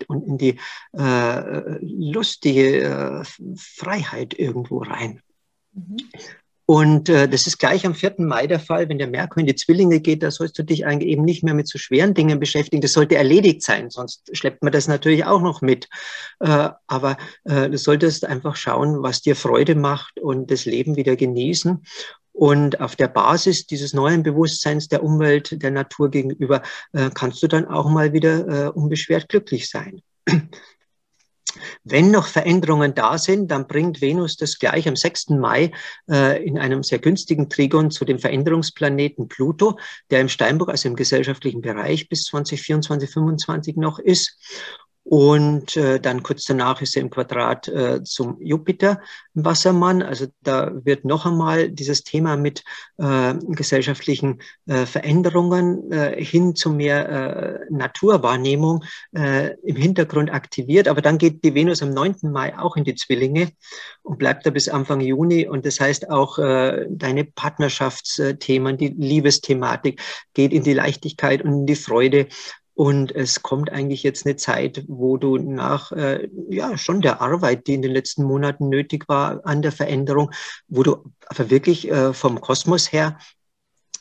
und 0.08 0.26
in 0.28 0.38
die 0.38 0.60
äh, 0.98 1.78
lustige 1.82 2.84
äh, 2.84 3.24
Freiheit 3.56 4.38
irgendwo 4.38 4.80
rein. 4.80 5.22
Mhm. 5.74 5.98
Und 6.70 7.10
äh, 7.10 7.28
das 7.28 7.48
ist 7.48 7.58
gleich 7.58 7.84
am 7.88 7.96
4. 7.96 8.18
Mai 8.20 8.46
der 8.46 8.60
Fall, 8.60 8.90
wenn 8.90 9.00
der 9.00 9.08
Merkur 9.08 9.40
in 9.42 9.48
die 9.48 9.56
Zwillinge 9.56 10.02
geht, 10.02 10.22
da 10.22 10.30
sollst 10.30 10.56
du 10.60 10.62
dich 10.62 10.86
eigentlich 10.86 11.10
eben 11.10 11.26
nicht 11.26 11.44
mehr 11.44 11.56
mit 11.56 11.68
so 11.68 11.80
schweren 11.80 12.14
Dingen 12.14 12.40
beschäftigen. 12.40 12.80
Das 12.80 12.94
sollte 12.94 13.16
erledigt 13.16 13.64
sein, 13.64 13.90
sonst 13.90 14.30
schleppt 14.38 14.62
man 14.62 14.72
das 14.72 14.88
natürlich 14.88 15.26
auch 15.26 15.42
noch 15.42 15.64
mit. 15.64 15.90
Äh, 16.40 16.70
aber 16.86 17.18
äh, 17.46 17.72
du 17.72 17.78
solltest 17.80 18.24
einfach 18.24 18.56
schauen, 18.56 19.02
was 19.02 19.24
dir 19.24 19.36
Freude 19.36 19.74
macht 19.74 20.20
und 20.20 20.52
das 20.52 20.66
Leben 20.66 20.96
wieder 20.96 21.16
genießen. 21.16 21.84
Und 22.32 22.80
auf 22.80 22.96
der 22.96 23.08
Basis 23.08 23.66
dieses 23.66 23.94
neuen 23.94 24.24
Bewusstseins 24.24 24.88
der 24.88 25.04
Umwelt, 25.04 25.62
der 25.62 25.72
Natur 25.72 26.10
gegenüber, 26.10 26.62
äh, 26.94 27.10
kannst 27.14 27.44
du 27.44 27.48
dann 27.48 27.66
auch 27.66 27.90
mal 27.90 28.14
wieder 28.14 28.48
äh, 28.48 28.70
unbeschwert 28.70 29.28
glücklich 29.30 29.70
sein. 29.70 30.02
Wenn 31.84 32.12
noch 32.12 32.28
Veränderungen 32.28 32.94
da 32.94 33.18
sind, 33.18 33.50
dann 33.50 33.68
bringt 33.68 34.02
Venus 34.02 34.38
das 34.38 34.60
gleich 34.60 34.88
am 34.88 34.96
6. 34.96 35.30
Mai 35.30 35.72
äh, 36.10 36.44
in 36.44 36.58
einem 36.58 36.84
sehr 36.84 37.00
günstigen 37.00 37.50
Trigon 37.50 37.92
zu 37.92 38.06
dem 38.06 38.20
Veränderungsplaneten 38.20 39.28
Pluto, 39.28 39.80
der 40.12 40.22
im 40.22 40.30
Steinbock, 40.30 40.70
also 40.70 40.88
im 40.88 40.96
gesellschaftlichen 40.96 41.62
Bereich 41.62 42.10
bis 42.10 42.24
2024, 42.26 43.10
2025 43.10 43.76
noch 43.78 44.00
ist. 44.00 44.38
Und 45.10 45.76
äh, 45.76 46.00
dann 46.00 46.22
kurz 46.22 46.46
danach 46.46 46.84
ist 46.84 46.96
er 46.96 47.02
im 47.02 47.10
Quadrat 47.10 47.68
äh, 47.68 48.04
zum 48.04 48.40
Jupiter 48.40 49.02
im 49.34 49.44
Wassermann. 49.44 50.04
Also 50.04 50.28
da 50.44 50.72
wird 50.86 51.04
noch 51.04 51.26
einmal 51.26 51.72
dieses 51.72 52.04
Thema 52.04 52.38
mit 52.38 52.64
äh, 53.00 53.34
gesellschaftlichen 53.48 54.40
äh, 54.68 54.86
Veränderungen 54.86 55.92
äh, 55.92 56.24
hin 56.24 56.56
zu 56.56 56.70
mehr 56.70 57.10
äh, 57.10 57.60
Naturwahrnehmung 57.72 58.84
äh, 59.16 59.56
im 59.64 59.78
Hintergrund 59.78 60.32
aktiviert. 60.32 60.88
Aber 60.88 61.02
dann 61.02 61.18
geht 61.18 61.44
die 61.44 61.56
Venus 61.56 61.82
am 61.82 61.90
9. 61.90 62.18
Mai 62.32 62.56
auch 62.60 62.78
in 62.78 62.84
die 62.84 62.94
Zwillinge 62.94 63.52
und 64.04 64.20
bleibt 64.20 64.46
da 64.46 64.52
bis 64.52 64.70
Anfang 64.70 65.02
Juni. 65.02 65.48
Und 65.48 65.66
das 65.66 65.80
heißt 65.80 66.12
auch 66.12 66.38
äh, 66.38 66.86
deine 66.88 67.24
Partnerschaftsthemen, 67.24 68.78
die 68.78 68.90
Liebesthematik 68.90 70.04
geht 70.36 70.54
in 70.54 70.62
die 70.62 70.76
Leichtigkeit 70.76 71.42
und 71.42 71.62
in 71.62 71.66
die 71.66 71.76
Freude. 71.76 72.28
Und 72.80 73.14
es 73.14 73.44
kommt 73.44 73.70
eigentlich 73.74 74.04
jetzt 74.04 74.26
eine 74.26 74.38
Zeit, 74.38 74.86
wo 74.88 75.18
du 75.18 75.38
nach 75.38 75.92
äh, 75.92 76.30
ja 76.48 76.78
schon 76.78 77.02
der 77.02 77.20
Arbeit, 77.20 77.68
die 77.68 77.74
in 77.74 77.82
den 77.82 77.92
letzten 77.92 78.24
Monaten 78.24 78.70
nötig 78.70 79.10
war, 79.10 79.46
an 79.46 79.62
der 79.62 79.74
Veränderung, 79.74 80.32
wo 80.70 80.84
du 80.84 81.12
aber 81.28 81.50
wirklich 81.50 81.92
äh, 81.92 82.14
vom 82.14 82.40
Kosmos 82.40 82.94
her 82.94 83.18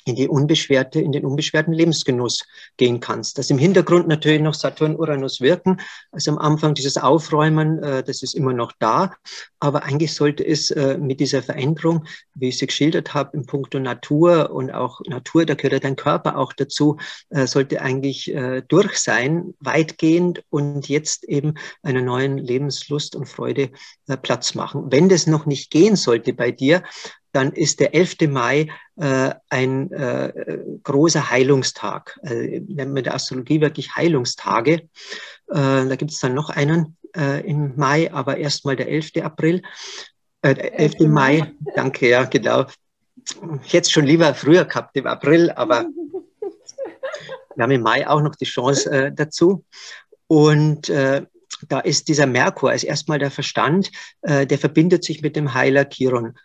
in 0.09 0.17
die 0.17 0.29
unbeschwerte, 0.29 1.01
in 1.01 1.13
den 1.13 1.25
unbeschwerten 1.25 1.73
Lebensgenuss 1.73 2.47
gehen 2.77 3.01
kannst. 3.01 3.39
Dass 3.39 3.51
im 3.51 3.59
Hintergrund 3.59 4.09
natürlich 4.09 4.41
noch 4.41 4.55
Saturn, 4.55 4.97
Uranus 4.97 5.41
wirken. 5.41 5.81
Also 6.13 6.33
am 6.33 6.39
Anfang 6.39 6.75
dieses 6.75 6.97
Aufräumen, 6.97 7.83
äh, 7.83 8.03
das 8.03 8.23
ist 8.23 8.35
immer 8.35 8.53
noch 8.53 8.73
da. 8.79 9.15
Aber 9.61 9.83
eigentlich 9.83 10.15
sollte 10.15 10.47
es 10.47 10.71
äh, 10.71 10.97
mit 10.99 11.21
dieser 11.21 11.43
Veränderung, 11.43 12.07
wie 12.35 12.49
ich 12.49 12.59
sie 12.59 12.67
geschildert 12.67 13.13
habe, 13.13 13.37
im 13.37 13.47
Punkto 13.47 13.79
Natur 13.79 14.51
und 14.51 14.71
auch 14.71 15.01
Natur, 15.07 15.45
da 15.45 15.55
gehört 15.55 15.73
ja 15.75 15.79
dein 15.81 15.97
Körper 15.97 16.39
auch 16.39 16.53
dazu, 16.53 16.97
äh, 17.31 17.47
sollte 17.47 17.83
eigentlich 17.83 18.33
äh, 18.33 18.63
durch 18.67 18.99
sein, 18.99 19.55
weitgehend 19.61 20.43
und 20.49 20.89
jetzt 20.89 21.25
eben 21.25 21.55
einer 21.83 22.01
neuen 22.01 22.39
Lebenslust 22.39 23.15
und 23.15 23.29
Freude 23.29 23.71
äh, 24.07 24.17
Platz 24.17 24.55
machen. 24.55 24.91
Wenn 24.91 25.09
das 25.09 25.27
noch 25.27 25.45
nicht 25.45 25.71
gehen 25.71 25.97
sollte 25.97 26.33
bei 26.33 26.51
dir, 26.51 26.83
dann 27.33 27.53
ist 27.53 27.81
der 27.81 27.95
11. 27.95 28.29
Mai 28.29 28.69
äh, 28.97 29.35
ein 29.49 29.93
äh, 29.93 30.59
großer 30.83 31.31
Heilungstag. 31.31 32.19
Nennt 32.23 32.95
man 32.95 33.05
der 33.05 33.15
Astrologie 33.15 33.61
wirklich 33.61 33.95
Heilungstage. 33.95 34.89
Äh, 35.51 35.87
da 35.87 35.97
gibt 35.97 36.11
es 36.11 36.21
dann 36.21 36.35
noch 36.35 36.51
einen 36.51 36.97
äh, 37.17 37.47
im 37.49 37.75
Mai, 37.77 38.13
aber 38.13 38.37
erstmal 38.37 38.77
der 38.77 38.89
11. 38.89 39.13
April. 39.23 39.63
Äh, 40.43 40.55
11. 40.55 41.01
Mai, 41.09 41.53
danke, 41.75 42.09
ja, 42.09 42.25
genau. 42.25 42.67
Ich 43.65 43.73
hätte 43.73 43.87
es 43.87 43.91
schon 43.91 44.07
lieber 44.07 44.35
früher 44.35 44.65
gehabt, 44.65 44.97
im 44.97 45.07
April, 45.07 45.51
aber 45.51 45.87
wir 47.57 47.63
haben 47.63 47.71
im 47.71 47.83
Mai 47.83 48.09
auch 48.09 48.21
noch 48.21 48.35
die 48.37 48.45
Chance 48.45 48.91
äh, 48.91 49.13
dazu. 49.13 49.65
Und 50.27 50.89
äh, 50.89 51.25
da 51.69 51.81
ist 51.81 52.09
dieser 52.09 52.27
Merkur 52.27 52.71
als 52.71 52.85
erstmal 52.85 53.19
der 53.19 53.33
Verstand, 53.33 53.91
der 54.23 54.59
verbindet 54.59 55.03
sich 55.03 55.23
mit 55.23 55.35
dem 55.35 55.55
Heiler 55.55 55.87
Chiron. 55.87 56.39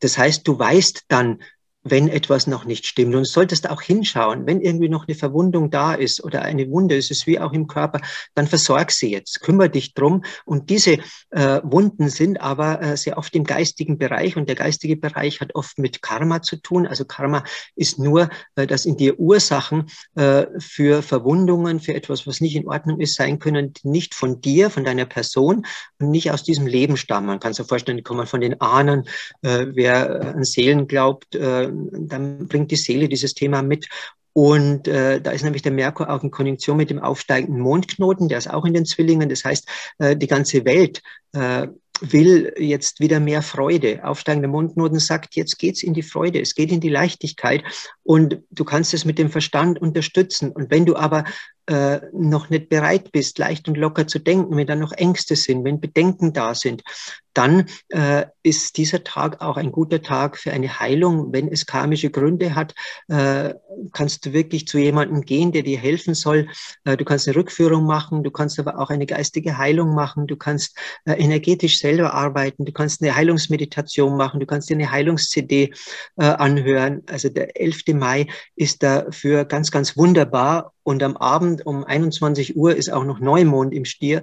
Das 0.00 0.18
heißt, 0.18 0.46
du 0.46 0.58
weißt 0.58 1.04
dann, 1.08 1.42
wenn 1.90 2.08
etwas 2.08 2.46
noch 2.46 2.64
nicht 2.64 2.86
stimmt. 2.86 3.14
Und 3.14 3.26
solltest 3.26 3.68
auch 3.70 3.82
hinschauen, 3.82 4.46
wenn 4.46 4.60
irgendwie 4.60 4.88
noch 4.88 5.06
eine 5.06 5.16
Verwundung 5.16 5.70
da 5.70 5.94
ist 5.94 6.22
oder 6.22 6.42
eine 6.42 6.70
Wunde, 6.70 6.96
es 6.96 7.10
ist 7.10 7.26
wie 7.26 7.38
auch 7.38 7.52
im 7.52 7.66
Körper, 7.66 8.00
dann 8.34 8.46
versorg 8.46 8.90
sie 8.90 9.10
jetzt, 9.10 9.40
kümmere 9.40 9.70
dich 9.70 9.94
drum. 9.94 10.24
Und 10.44 10.70
diese 10.70 10.98
äh, 11.30 11.60
Wunden 11.62 12.08
sind 12.08 12.40
aber 12.40 12.82
äh, 12.82 12.96
sehr 12.96 13.18
oft 13.18 13.34
im 13.34 13.44
geistigen 13.44 13.98
Bereich 13.98 14.36
und 14.36 14.48
der 14.48 14.56
geistige 14.56 14.96
Bereich 14.96 15.40
hat 15.40 15.54
oft 15.54 15.78
mit 15.78 16.02
Karma 16.02 16.42
zu 16.42 16.56
tun. 16.56 16.86
Also 16.86 17.04
Karma 17.04 17.44
ist 17.76 17.98
nur, 17.98 18.28
äh, 18.56 18.66
dass 18.66 18.86
in 18.86 18.96
dir 18.96 19.18
Ursachen 19.18 19.86
äh, 20.14 20.46
für 20.58 21.02
Verwundungen, 21.02 21.80
für 21.80 21.94
etwas, 21.94 22.26
was 22.26 22.40
nicht 22.40 22.56
in 22.56 22.68
Ordnung 22.68 23.00
ist, 23.00 23.14
sein 23.14 23.38
können, 23.38 23.72
die 23.72 23.88
nicht 23.88 24.14
von 24.14 24.40
dir, 24.40 24.70
von 24.70 24.84
deiner 24.84 25.06
Person 25.06 25.66
und 25.98 26.10
nicht 26.10 26.30
aus 26.30 26.42
diesem 26.42 26.66
Leben 26.66 26.96
stammen. 26.96 27.26
Man 27.26 27.40
kann 27.40 27.54
sich 27.54 27.66
vorstellen, 27.66 27.96
die 27.96 28.02
kommen 28.02 28.26
von 28.26 28.40
den 28.40 28.60
Ahnen. 28.60 29.04
Äh, 29.42 29.66
wer 29.74 30.34
an 30.34 30.44
Seelen 30.44 30.86
glaubt, 30.86 31.34
äh, 31.34 31.70
dann 31.92 32.48
bringt 32.48 32.70
die 32.70 32.76
Seele 32.76 33.08
dieses 33.08 33.34
Thema 33.34 33.62
mit. 33.62 33.88
Und 34.32 34.86
äh, 34.86 35.20
da 35.20 35.32
ist 35.32 35.42
nämlich 35.42 35.62
der 35.62 35.72
Merkur 35.72 36.08
auch 36.08 36.22
in 36.22 36.30
Konjunktion 36.30 36.76
mit 36.76 36.90
dem 36.90 37.00
aufsteigenden 37.00 37.60
Mondknoten, 37.60 38.28
der 38.28 38.38
ist 38.38 38.48
auch 38.48 38.64
in 38.64 38.74
den 38.74 38.84
Zwillingen. 38.84 39.28
Das 39.28 39.44
heißt, 39.44 39.68
äh, 39.98 40.16
die 40.16 40.28
ganze 40.28 40.64
Welt 40.64 41.02
äh, 41.32 41.66
will 42.00 42.54
jetzt 42.56 43.00
wieder 43.00 43.20
mehr 43.20 43.42
Freude. 43.42 44.04
Aufsteigender 44.04 44.48
Mondknoten 44.48 45.00
sagt, 45.00 45.34
jetzt 45.34 45.58
geht's 45.58 45.82
in 45.82 45.94
die 45.94 46.02
Freude, 46.02 46.40
es 46.40 46.54
geht 46.54 46.70
in 46.70 46.80
die 46.80 46.88
Leichtigkeit 46.88 47.64
und 48.04 48.40
du 48.50 48.64
kannst 48.64 48.94
es 48.94 49.04
mit 49.04 49.18
dem 49.18 49.30
Verstand 49.30 49.80
unterstützen. 49.80 50.52
Und 50.52 50.70
wenn 50.70 50.86
du 50.86 50.94
aber 50.94 51.24
äh, 51.68 52.00
noch 52.12 52.48
nicht 52.50 52.68
bereit 52.70 53.12
bist, 53.12 53.38
leicht 53.38 53.68
und 53.68 53.76
locker 53.76 54.06
zu 54.06 54.18
denken, 54.18 54.56
wenn 54.56 54.66
da 54.66 54.74
noch 54.74 54.92
Ängste 54.92 55.36
sind, 55.36 55.64
wenn 55.64 55.80
Bedenken 55.80 56.32
da 56.32 56.54
sind, 56.54 56.82
dann 57.34 57.66
äh, 57.90 58.26
ist 58.42 58.78
dieser 58.78 59.04
Tag 59.04 59.40
auch 59.40 59.56
ein 59.56 59.70
guter 59.70 60.02
Tag 60.02 60.38
für 60.38 60.50
eine 60.50 60.80
Heilung. 60.80 61.32
Wenn 61.32 61.46
es 61.46 61.66
karmische 61.66 62.10
Gründe 62.10 62.56
hat, 62.56 62.74
äh, 63.06 63.54
kannst 63.92 64.26
du 64.26 64.32
wirklich 64.32 64.66
zu 64.66 64.78
jemandem 64.78 65.20
gehen, 65.20 65.52
der 65.52 65.62
dir 65.62 65.78
helfen 65.78 66.14
soll. 66.14 66.48
Äh, 66.84 66.96
du 66.96 67.04
kannst 67.04 67.28
eine 67.28 67.36
Rückführung 67.36 67.84
machen, 67.84 68.24
du 68.24 68.32
kannst 68.32 68.58
aber 68.58 68.80
auch 68.80 68.90
eine 68.90 69.06
geistige 69.06 69.56
Heilung 69.56 69.94
machen, 69.94 70.26
du 70.26 70.36
kannst 70.36 70.76
äh, 71.04 71.12
energetisch 71.12 71.78
selber 71.78 72.12
arbeiten, 72.12 72.64
du 72.64 72.72
kannst 72.72 73.02
eine 73.02 73.14
Heilungsmeditation 73.14 74.16
machen, 74.16 74.40
du 74.40 74.46
kannst 74.46 74.68
dir 74.68 74.74
eine 74.74 74.90
Heilungs-CD 74.90 75.72
äh, 76.16 76.24
anhören. 76.24 77.02
Also 77.06 77.28
der 77.28 77.60
11. 77.60 77.94
Mai 77.94 78.26
ist 78.56 78.82
dafür 78.82 79.44
ganz, 79.44 79.70
ganz 79.70 79.96
wunderbar. 79.96 80.72
Und 80.88 81.02
am 81.02 81.18
Abend 81.18 81.66
um 81.66 81.84
21 81.84 82.56
Uhr 82.56 82.74
ist 82.74 82.90
auch 82.90 83.04
noch 83.04 83.20
Neumond 83.20 83.74
im 83.74 83.84
Stier. 83.84 84.22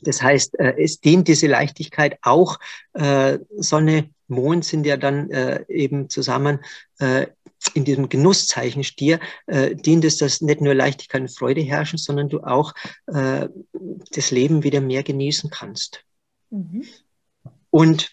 Das 0.00 0.22
heißt, 0.22 0.56
äh, 0.60 0.76
es 0.78 1.00
dient 1.00 1.26
diese 1.26 1.48
Leichtigkeit 1.48 2.18
auch. 2.22 2.60
Äh, 2.92 3.40
Sonne, 3.56 4.10
Mond 4.28 4.64
sind 4.64 4.86
ja 4.86 4.96
dann 4.96 5.28
äh, 5.32 5.64
eben 5.66 6.08
zusammen 6.08 6.60
in 7.74 7.84
diesem 7.84 8.08
Genusszeichen 8.08 8.84
Stier, 8.84 9.18
dient 9.48 10.04
es, 10.04 10.18
dass 10.18 10.40
nicht 10.40 10.60
nur 10.60 10.74
Leichtigkeit 10.74 11.22
und 11.22 11.36
Freude 11.36 11.62
herrschen, 11.62 11.98
sondern 11.98 12.28
du 12.28 12.40
auch 12.40 12.74
das 13.06 14.30
Leben 14.30 14.62
wieder 14.62 14.82
mehr 14.82 15.02
genießen 15.02 15.48
kannst. 15.48 16.04
Mhm. 16.50 16.84
Und 17.70 18.12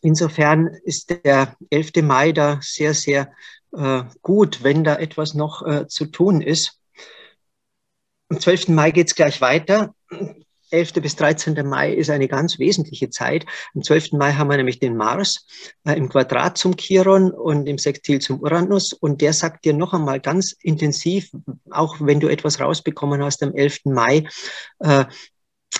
insofern 0.00 0.68
ist 0.84 1.10
der 1.10 1.54
11. 1.70 2.02
Mai 2.02 2.32
da 2.32 2.58
sehr, 2.62 2.94
sehr 2.94 3.30
gut, 4.20 4.62
wenn 4.62 4.84
da 4.84 4.96
etwas 4.96 5.34
noch 5.34 5.86
zu 5.88 6.06
tun 6.06 6.42
ist. 6.42 6.78
Am 8.28 8.38
12. 8.38 8.68
Mai 8.68 8.90
geht 8.90 9.08
es 9.08 9.14
gleich 9.14 9.40
weiter. 9.40 9.94
11. 10.72 10.94
bis 10.94 11.16
13. 11.16 11.66
Mai 11.66 11.92
ist 11.92 12.10
eine 12.10 12.28
ganz 12.28 12.58
wesentliche 12.58 13.10
Zeit. 13.10 13.44
Am 13.74 13.82
12. 13.82 14.12
Mai 14.12 14.32
haben 14.32 14.48
wir 14.48 14.56
nämlich 14.56 14.78
den 14.78 14.96
Mars 14.96 15.46
äh, 15.84 15.92
im 15.96 16.08
Quadrat 16.08 16.56
zum 16.56 16.76
Chiron 16.76 17.30
und 17.30 17.66
im 17.66 17.78
Sextil 17.78 18.20
zum 18.20 18.40
Uranus. 18.40 18.92
Und 18.92 19.20
der 19.20 19.34
sagt 19.34 19.64
dir 19.64 19.74
noch 19.74 19.92
einmal 19.92 20.20
ganz 20.20 20.52
intensiv, 20.52 21.30
auch 21.70 21.96
wenn 22.00 22.20
du 22.20 22.28
etwas 22.28 22.58
rausbekommen 22.58 23.22
hast 23.22 23.42
am 23.42 23.54
11. 23.54 23.80
Mai, 23.84 24.26
äh, 24.78 25.04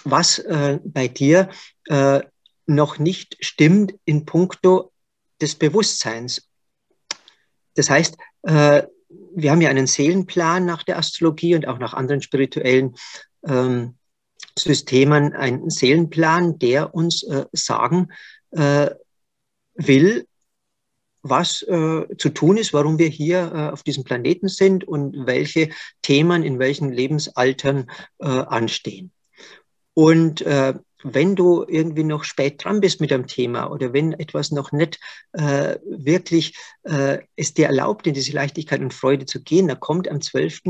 was 0.04 0.38
äh, 0.38 0.78
bei 0.84 1.08
dir 1.08 1.48
äh, 1.86 2.20
noch 2.66 2.98
nicht 2.98 3.36
stimmt 3.40 3.94
in 4.04 4.26
puncto 4.26 4.92
des 5.40 5.54
Bewusstseins. 5.54 6.48
Das 7.74 7.90
heißt, 7.90 8.16
äh, 8.42 8.82
wir 9.34 9.50
haben 9.50 9.60
ja 9.60 9.70
einen 9.70 9.86
Seelenplan 9.86 10.64
nach 10.64 10.82
der 10.82 10.98
Astrologie 10.98 11.54
und 11.54 11.66
auch 11.66 11.78
nach 11.78 11.94
anderen 11.94 12.22
spirituellen 12.22 12.96
ähm, 13.46 13.96
Systemen 14.58 15.32
einen 15.32 15.70
Seelenplan, 15.70 16.58
der 16.58 16.94
uns 16.94 17.22
äh, 17.22 17.46
sagen 17.52 18.08
äh, 18.50 18.90
will, 19.74 20.26
was 21.24 21.60
zu 21.60 22.28
tun 22.34 22.56
ist, 22.56 22.72
warum 22.72 22.98
wir 22.98 23.06
hier 23.06 23.70
auf 23.72 23.84
diesem 23.84 24.02
Planeten 24.02 24.48
sind 24.48 24.82
und 24.82 25.24
welche 25.24 25.70
Themen 26.02 26.42
in 26.42 26.58
welchen 26.58 26.90
Lebensaltern 26.90 27.88
anstehen. 28.18 29.12
Und 29.94 30.44
wenn 31.02 31.36
du 31.36 31.64
irgendwie 31.66 32.04
noch 32.04 32.24
spät 32.24 32.62
dran 32.64 32.80
bist 32.80 33.00
mit 33.00 33.10
dem 33.10 33.26
Thema 33.26 33.70
oder 33.70 33.92
wenn 33.92 34.12
etwas 34.12 34.50
noch 34.50 34.72
nicht 34.72 35.00
äh, 35.32 35.76
wirklich 35.84 36.56
äh, 36.84 37.18
es 37.36 37.54
dir 37.54 37.66
erlaubt, 37.66 38.06
in 38.06 38.14
diese 38.14 38.32
Leichtigkeit 38.32 38.80
und 38.80 38.94
Freude 38.94 39.26
zu 39.26 39.42
gehen, 39.42 39.68
dann 39.68 39.80
kommt 39.80 40.08
am 40.08 40.20
12. 40.20 40.60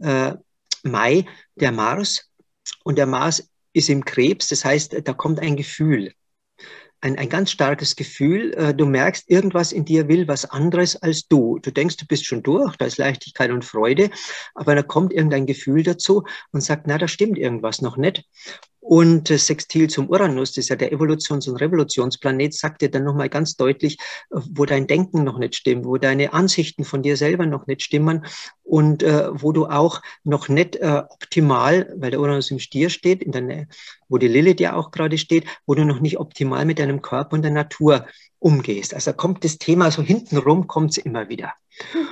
Äh, 0.00 0.34
Mai 0.84 1.26
der 1.54 1.72
Mars 1.72 2.30
und 2.84 2.98
der 2.98 3.06
Mars 3.06 3.48
ist 3.72 3.88
im 3.88 4.04
Krebs, 4.04 4.48
das 4.48 4.64
heißt, 4.64 4.96
da 5.04 5.12
kommt 5.12 5.40
ein 5.40 5.56
Gefühl, 5.56 6.12
ein, 7.02 7.18
ein 7.18 7.28
ganz 7.28 7.50
starkes 7.50 7.96
Gefühl. 7.96 8.54
Äh, 8.54 8.74
du 8.74 8.86
merkst, 8.86 9.28
irgendwas 9.28 9.72
in 9.72 9.84
dir 9.84 10.08
will 10.08 10.28
was 10.28 10.44
anderes 10.44 10.96
als 10.96 11.26
du. 11.28 11.58
Du 11.58 11.70
denkst, 11.70 11.96
du 11.96 12.06
bist 12.06 12.26
schon 12.26 12.42
durch, 12.42 12.76
da 12.76 12.86
ist 12.86 12.98
Leichtigkeit 12.98 13.50
und 13.50 13.64
Freude, 13.64 14.10
aber 14.54 14.74
da 14.74 14.82
kommt 14.82 15.12
irgendein 15.12 15.46
Gefühl 15.46 15.82
dazu 15.82 16.24
und 16.52 16.62
sagt, 16.62 16.86
na, 16.86 16.98
da 16.98 17.08
stimmt 17.08 17.38
irgendwas 17.38 17.82
noch 17.82 17.96
nicht. 17.96 18.24
Und 18.84 19.30
äh, 19.30 19.38
Sextil 19.38 19.88
zum 19.88 20.10
Uranus, 20.10 20.50
das 20.50 20.64
ist 20.64 20.68
ja 20.70 20.76
der 20.76 20.92
Evolutions- 20.92 21.48
und 21.48 21.56
Revolutionsplanet, 21.56 22.52
sagt 22.52 22.82
dir 22.82 22.90
dann 22.90 23.04
nochmal 23.04 23.28
ganz 23.28 23.54
deutlich, 23.56 23.96
äh, 24.30 24.40
wo 24.50 24.66
dein 24.66 24.88
Denken 24.88 25.22
noch 25.22 25.38
nicht 25.38 25.54
stimmt, 25.54 25.84
wo 25.86 25.98
deine 25.98 26.32
Ansichten 26.32 26.84
von 26.84 27.00
dir 27.00 27.16
selber 27.16 27.46
noch 27.46 27.68
nicht 27.68 27.82
stimmen 27.82 28.26
und 28.64 29.04
äh, 29.04 29.28
wo 29.40 29.52
du 29.52 29.66
auch 29.66 30.02
noch 30.24 30.48
nicht 30.48 30.74
äh, 30.76 31.04
optimal, 31.08 31.94
weil 31.96 32.10
der 32.10 32.18
Uranus 32.18 32.50
im 32.50 32.58
Stier 32.58 32.90
steht, 32.90 33.22
in 33.22 33.30
der 33.30 33.42
Nähe, 33.42 33.68
wo 34.08 34.18
die 34.18 34.26
Lilith 34.26 34.58
ja 34.58 34.74
auch 34.74 34.90
gerade 34.90 35.16
steht, 35.16 35.44
wo 35.64 35.76
du 35.76 35.84
noch 35.84 36.00
nicht 36.00 36.18
optimal 36.18 36.64
mit 36.64 36.80
deinem 36.80 37.02
Körper 37.02 37.36
und 37.36 37.42
der 37.42 37.52
Natur 37.52 38.06
umgehst. 38.40 38.94
Also 38.94 39.12
kommt 39.12 39.44
das 39.44 39.58
Thema 39.58 39.92
so 39.92 40.02
hintenrum, 40.02 40.66
kommt 40.66 40.90
es 40.90 40.98
immer 40.98 41.28
wieder. 41.28 41.52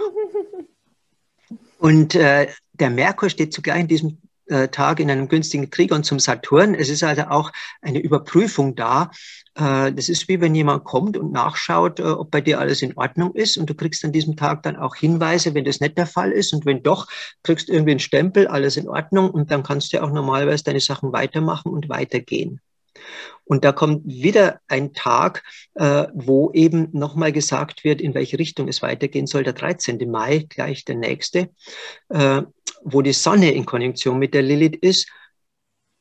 Und 1.79 2.15
äh, 2.15 2.49
der 2.75 2.91
Merkur 2.91 3.31
steht 3.31 3.55
zugleich 3.55 3.81
in 3.81 3.89
diesem 3.89 4.19
äh, 4.51 4.69
Tag 4.69 5.01
in 5.01 5.11
einem 5.11 5.29
günstigen 5.29 5.71
Trigon 5.71 6.03
zum 6.03 6.19
Saturn. 6.19 6.75
Es 6.75 6.89
ist 6.89 7.03
also 7.05 7.23
auch 7.23 7.53
eine 7.81 8.01
Überprüfung 8.01 8.75
da. 8.75 9.11
Äh, 9.55 9.93
das 9.93 10.09
ist 10.09 10.29
wie 10.29 10.41
wenn 10.41 10.55
jemand 10.55 10.85
kommt 10.85 11.17
und 11.17 11.33
nachschaut, 11.33 12.01
äh, 12.01 12.03
ob 12.03 12.31
bei 12.31 12.41
dir 12.41 12.59
alles 12.59 12.83
in 12.83 12.97
Ordnung 12.97 13.35
ist 13.35 13.57
und 13.57 13.71
du 13.71 13.75
kriegst 13.75 14.05
an 14.05 14.13
diesem 14.13 14.37
Tag 14.37 14.65
dann 14.65 14.77
auch 14.77 14.97
Hinweise, 14.97 15.55
wenn 15.55 15.65
das 15.65 15.81
nicht 15.81 15.97
der 15.97 16.07
Fall 16.07 16.33
ist 16.33 16.53
und 16.53 16.67
wenn 16.67 16.83
doch, 16.83 17.07
kriegst 17.45 17.69
du 17.69 17.73
irgendwie 17.73 17.93
einen 17.93 18.01
Stempel, 18.01 18.49
alles 18.49 18.77
in 18.77 18.89
Ordnung 18.89 19.31
und 19.31 19.51
dann 19.51 19.63
kannst 19.63 19.93
du 19.93 20.03
auch 20.03 20.11
normalerweise 20.11 20.65
deine 20.65 20.81
Sachen 20.81 21.13
weitermachen 21.13 21.73
und 21.73 21.89
weitergehen. 21.89 22.61
Und 23.45 23.65
da 23.65 23.73
kommt 23.73 24.07
wieder 24.07 24.61
ein 24.69 24.93
Tag, 24.93 25.43
wo 26.13 26.51
eben 26.53 26.89
nochmal 26.93 27.33
gesagt 27.33 27.83
wird, 27.83 28.01
in 28.01 28.15
welche 28.15 28.39
Richtung 28.39 28.69
es 28.69 28.83
weitergehen 28.83 29.27
soll. 29.27 29.43
Der 29.43 29.55
13. 29.55 29.99
Mai, 30.09 30.47
gleich 30.49 30.85
der 30.85 30.97
nächste. 30.97 31.51
Wo 32.83 33.03
die 33.03 33.13
Sonne 33.13 33.53
in 33.53 33.67
Konjunktion 33.67 34.19
mit 34.19 34.35
der 34.35 34.43
Lilith 34.43 34.77
ist. 34.81 35.09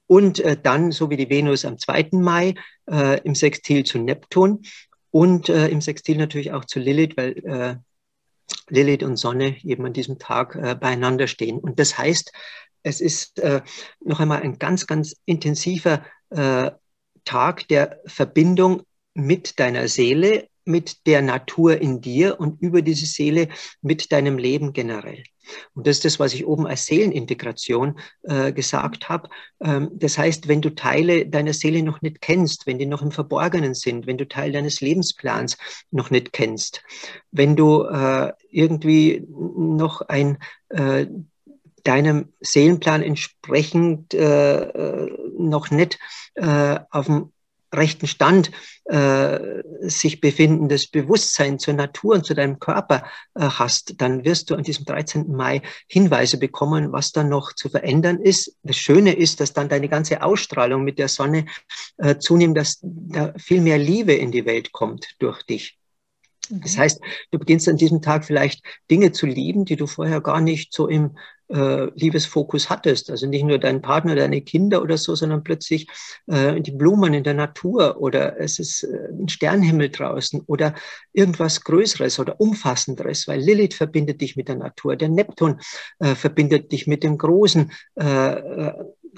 Und 0.07 0.39
äh, 0.39 0.57
dann, 0.61 0.91
so 0.91 1.09
wie 1.09 1.17
die 1.17 1.29
Venus 1.29 1.65
am 1.65 1.77
2. 1.77 2.09
Mai, 2.13 2.55
äh, 2.89 3.21
im 3.21 3.35
Sextil 3.35 3.83
zu 3.83 3.99
Neptun 3.99 4.63
und 5.11 5.49
äh, 5.49 5.67
im 5.67 5.81
Sextil 5.81 6.17
natürlich 6.17 6.51
auch 6.51 6.65
zu 6.65 6.79
Lilith, 6.79 7.15
weil 7.15 7.37
äh, 7.45 7.75
Lilith 8.69 9.03
und 9.03 9.17
Sonne 9.17 9.57
eben 9.63 9.85
an 9.85 9.93
diesem 9.93 10.17
Tag 10.17 10.55
äh, 10.55 10.75
beieinander 10.75 11.27
stehen. 11.27 11.59
Und 11.59 11.79
das 11.79 11.97
heißt, 11.97 12.31
es 12.81 13.01
ist 13.01 13.39
äh, 13.39 13.61
noch 13.99 14.19
einmal 14.19 14.41
ein 14.41 14.57
ganz, 14.57 14.87
ganz 14.87 15.15
intensiver 15.25 16.03
Tag 17.25 17.67
der 17.69 18.01
Verbindung 18.05 18.83
mit 19.15 19.59
deiner 19.59 19.87
Seele, 19.87 20.47
mit 20.65 21.07
der 21.07 21.23
Natur 21.23 21.81
in 21.81 22.01
dir 22.01 22.39
und 22.39 22.61
über 22.61 22.83
diese 22.83 23.07
Seele 23.07 23.49
mit 23.81 24.11
deinem 24.11 24.37
Leben 24.37 24.73
generell. 24.73 25.23
Und 25.73 25.87
das 25.87 25.97
ist 25.97 26.05
das, 26.05 26.19
was 26.19 26.33
ich 26.33 26.45
oben 26.45 26.67
als 26.67 26.85
Seelenintegration 26.85 27.99
äh, 28.23 28.51
gesagt 28.51 29.09
habe. 29.09 29.29
Ähm, 29.61 29.89
das 29.93 30.17
heißt, 30.17 30.47
wenn 30.47 30.61
du 30.61 30.71
Teile 30.71 31.25
deiner 31.25 31.53
Seele 31.53 31.83
noch 31.83 32.01
nicht 32.01 32.21
kennst, 32.21 32.67
wenn 32.67 32.79
die 32.79 32.85
noch 32.85 33.01
im 33.01 33.11
Verborgenen 33.11 33.73
sind, 33.73 34.07
wenn 34.07 34.17
du 34.17 34.27
Teil 34.27 34.51
deines 34.51 34.81
Lebensplans 34.81 35.57
noch 35.91 36.09
nicht 36.09 36.33
kennst, 36.33 36.83
wenn 37.31 37.55
du 37.55 37.83
äh, 37.83 38.33
irgendwie 38.49 39.25
noch 39.29 40.01
ein 40.01 40.37
äh, 40.69 41.07
deinem 41.83 42.33
Seelenplan 42.41 43.01
entsprechend 43.01 44.13
äh, 44.13 44.63
äh 44.63 45.09
noch 45.37 45.71
nicht 45.71 45.97
äh, 46.35 46.79
auf 46.91 47.05
dem 47.05 47.31
rechten 47.73 48.07
Stand 48.07 48.51
äh, 48.85 49.39
sich 49.81 50.21
befindendes 50.21 50.87
Bewusstsein 50.87 51.59
zur 51.59 51.73
Natur 51.73 52.15
und 52.15 52.25
zu 52.25 52.33
deinem 52.33 52.59
Körper 52.59 53.03
äh, 53.35 53.41
hast, 53.41 54.01
dann 54.01 54.25
wirst 54.25 54.49
du 54.49 54.55
an 54.55 54.63
diesem 54.63 54.85
13. 54.85 55.31
Mai 55.31 55.61
Hinweise 55.87 56.37
bekommen, 56.37 56.91
was 56.91 57.11
da 57.11 57.23
noch 57.23 57.53
zu 57.53 57.69
verändern 57.69 58.19
ist. 58.19 58.55
Das 58.63 58.77
Schöne 58.77 59.13
ist, 59.13 59.39
dass 59.39 59.53
dann 59.53 59.69
deine 59.69 59.89
ganze 59.89 60.23
Ausstrahlung 60.23 60.83
mit 60.83 60.99
der 60.99 61.07
Sonne 61.07 61.45
äh, 61.97 62.17
zunimmt, 62.17 62.57
dass 62.57 62.79
da 62.81 63.33
viel 63.37 63.61
mehr 63.61 63.77
Liebe 63.77 64.13
in 64.13 64.31
die 64.31 64.45
Welt 64.45 64.71
kommt 64.71 65.15
durch 65.19 65.43
dich. 65.43 65.77
Das 66.49 66.75
mhm. 66.75 66.79
heißt, 66.79 67.01
du 67.31 67.39
beginnst 67.39 67.69
an 67.69 67.77
diesem 67.77 68.01
Tag 68.01 68.25
vielleicht 68.25 68.63
Dinge 68.89 69.11
zu 69.11 69.25
lieben, 69.25 69.65
die 69.65 69.75
du 69.75 69.87
vorher 69.87 70.21
gar 70.21 70.41
nicht 70.41 70.73
so 70.73 70.87
im 70.87 71.17
äh, 71.49 71.85
Liebesfokus 71.95 72.69
hattest. 72.69 73.09
Also 73.09 73.27
nicht 73.27 73.43
nur 73.43 73.57
deinen 73.57 73.81
Partner, 73.81 74.15
deine 74.15 74.41
Kinder 74.41 74.81
oder 74.81 74.97
so, 74.97 75.15
sondern 75.15 75.43
plötzlich 75.43 75.87
äh, 76.27 76.61
die 76.61 76.71
Blumen 76.71 77.13
in 77.13 77.23
der 77.23 77.33
Natur 77.33 77.97
oder 77.99 78.39
es 78.39 78.59
ist 78.59 78.83
äh, 78.83 79.09
ein 79.11 79.29
Sternenhimmel 79.29 79.89
draußen 79.89 80.41
oder 80.45 80.75
irgendwas 81.13 81.63
Größeres 81.63 82.19
oder 82.19 82.39
Umfassenderes, 82.39 83.27
weil 83.27 83.39
Lilith 83.39 83.73
verbindet 83.73 84.21
dich 84.21 84.35
mit 84.35 84.47
der 84.47 84.55
Natur, 84.55 84.95
der 84.95 85.09
Neptun 85.09 85.59
äh, 85.99 86.15
verbindet 86.15 86.71
dich 86.71 86.87
mit 86.87 87.03
dem 87.03 87.17
großen 87.17 87.71
äh, 87.99 88.31
äh 88.33 88.73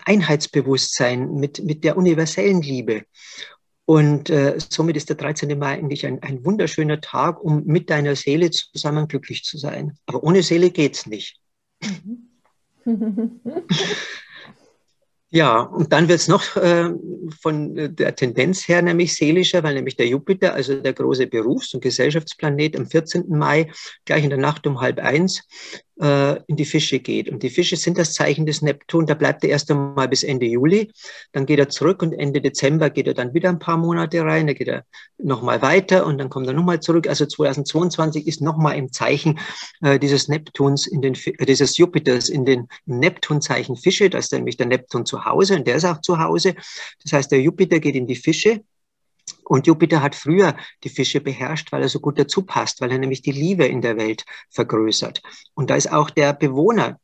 Einheitsbewusstsein, 0.06 1.34
mit, 1.34 1.66
mit 1.66 1.84
der 1.84 1.98
universellen 1.98 2.62
Liebe. 2.62 3.04
Und 3.84 4.30
äh, 4.30 4.58
somit 4.58 4.96
ist 4.96 5.10
der 5.10 5.18
13. 5.18 5.60
Mai 5.60 5.74
eigentlich 5.74 6.06
ein, 6.06 6.24
ein 6.24 6.46
wunderschöner 6.46 7.02
Tag, 7.02 7.44
um 7.44 7.66
mit 7.66 7.90
deiner 7.90 8.16
Seele 8.16 8.50
zusammen 8.50 9.10
glücklich 9.10 9.44
zu 9.44 9.58
sein. 9.58 9.98
Aber 10.06 10.24
ohne 10.24 10.44
Seele 10.44 10.72
geht's 10.72 11.08
nicht. 11.08 11.41
Ja, 15.34 15.62
und 15.62 15.94
dann 15.94 16.10
wird 16.10 16.20
es 16.20 16.28
noch 16.28 16.58
äh, 16.58 16.90
von 17.40 17.96
der 17.96 18.16
Tendenz 18.16 18.68
her 18.68 18.82
nämlich 18.82 19.16
seelischer, 19.16 19.64
weil 19.64 19.76
nämlich 19.76 19.96
der 19.96 20.08
Jupiter, 20.08 20.54
also 20.54 20.76
der 20.76 20.92
große 20.92 21.26
Berufs- 21.28 21.74
und 21.74 21.80
Gesellschaftsplanet, 21.80 22.76
am 22.76 22.86
14. 22.86 23.30
Mai, 23.30 23.72
gleich 24.04 24.26
in 24.26 24.30
der 24.30 24.40
Nacht 24.40 24.68
um 24.68 24.82
halb 24.82 25.00
eins, 25.00 25.48
äh, 25.91 25.91
in 26.02 26.56
die 26.56 26.66
Fische 26.66 27.00
geht. 27.00 27.30
Und 27.30 27.44
die 27.44 27.52
Fische 27.52 27.76
sind 27.76 27.98
das 27.98 28.14
Zeichen 28.14 28.48
des 28.48 28.64
Neptun. 28.64 29.06
Da 29.06 29.14
bleibt 29.14 29.44
er 29.44 29.52
erst 29.52 29.70
einmal 29.70 30.08
bis 30.08 30.24
Ende 30.24 30.48
Juli. 30.48 30.92
Dann 31.32 31.46
geht 31.46 31.60
er 31.60 31.70
zurück 31.70 32.02
und 32.02 32.14
Ende 32.14 32.42
Dezember 32.42 32.90
geht 32.90 33.06
er 33.06 33.14
dann 33.14 33.36
wieder 33.36 33.50
ein 33.50 33.60
paar 33.60 33.78
Monate 33.78 34.24
rein. 34.24 34.48
Da 34.48 34.54
geht 34.54 34.68
er 34.68 34.84
nochmal 35.20 35.62
weiter 35.62 36.06
und 36.06 36.18
dann 36.18 36.30
kommt 36.30 36.48
er 36.48 36.54
nochmal 36.54 36.80
zurück. 36.80 37.08
Also 37.08 37.26
2022 37.26 38.28
ist 38.28 38.42
nochmal 38.42 38.78
im 38.78 38.92
Zeichen 38.92 39.40
äh, 39.82 40.00
dieses 40.00 40.28
Neptuns, 40.28 40.88
in 40.88 41.02
den, 41.02 41.14
äh, 41.14 41.46
dieses 41.46 41.78
Jupiters 41.78 42.30
in 42.30 42.46
den 42.46 42.68
Neptunzeichen 42.86 43.76
Fische. 43.76 44.10
Da 44.10 44.18
ist 44.18 44.34
nämlich 44.34 44.58
der 44.58 44.68
Neptun 44.68 45.06
zu 45.06 45.26
Hause 45.26 45.56
und 45.56 45.68
der 45.68 45.76
ist 45.76 45.86
auch 45.86 46.02
zu 46.02 46.20
Hause. 46.20 46.56
Das 47.04 47.14
heißt, 47.14 47.32
der 47.32 47.42
Jupiter 47.42 47.80
geht 47.80 47.96
in 47.96 48.08
die 48.08 48.16
Fische 48.16 48.62
und 49.52 49.68
Jupiter 49.68 50.02
hat 50.02 50.16
früher 50.16 50.56
die 50.86 50.90
Fische 50.90 51.20
beherrscht, 51.20 51.74
weil 51.74 51.82
er 51.82 51.90
so 51.90 52.00
gut 52.00 52.18
dazu 52.18 52.44
passt, 52.44 52.80
weil 52.80 52.90
er 52.90 53.00
nämlich 53.00 53.22
die 53.22 53.34
Liebe 53.34 53.66
in 53.66 53.82
der 53.82 53.98
Welt 53.98 54.24
vergrößert. 54.50 55.22
Und 55.56 55.70
da 55.70 55.76
ist 55.76 55.92
auch 55.92 56.10
der 56.10 56.32
Bewohner 56.32 57.02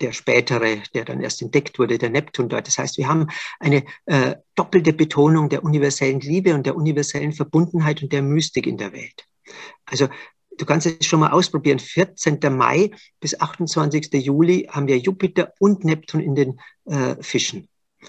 der 0.00 0.10
spätere, 0.10 0.78
der 0.92 1.04
dann 1.04 1.20
erst 1.20 1.40
entdeckt 1.40 1.78
wurde, 1.78 1.96
der 1.98 2.10
Neptun 2.10 2.48
dort. 2.48 2.66
Das 2.66 2.78
heißt, 2.78 2.98
wir 2.98 3.06
haben 3.06 3.28
eine 3.60 3.84
äh, 4.06 4.34
doppelte 4.56 4.92
Betonung 4.92 5.48
der 5.48 5.62
universellen 5.62 6.18
Liebe 6.18 6.52
und 6.52 6.66
der 6.66 6.74
universellen 6.74 7.32
Verbundenheit 7.32 8.02
und 8.02 8.12
der 8.12 8.22
Mystik 8.22 8.66
in 8.66 8.76
der 8.76 8.92
Welt. 8.92 9.28
Also 9.86 10.08
du 10.58 10.66
kannst 10.66 10.88
es 10.88 11.06
schon 11.06 11.20
mal 11.20 11.30
ausprobieren. 11.30 11.78
14. 11.78 12.40
Mai 12.50 12.90
bis 13.20 13.40
28. 13.40 14.12
Juli 14.14 14.68
haben 14.68 14.88
wir 14.88 14.98
Jupiter 14.98 15.52
und 15.60 15.84
Neptun 15.84 16.18
in 16.18 16.34
den 16.34 16.60
äh, 16.86 17.14
Fischen. 17.20 17.68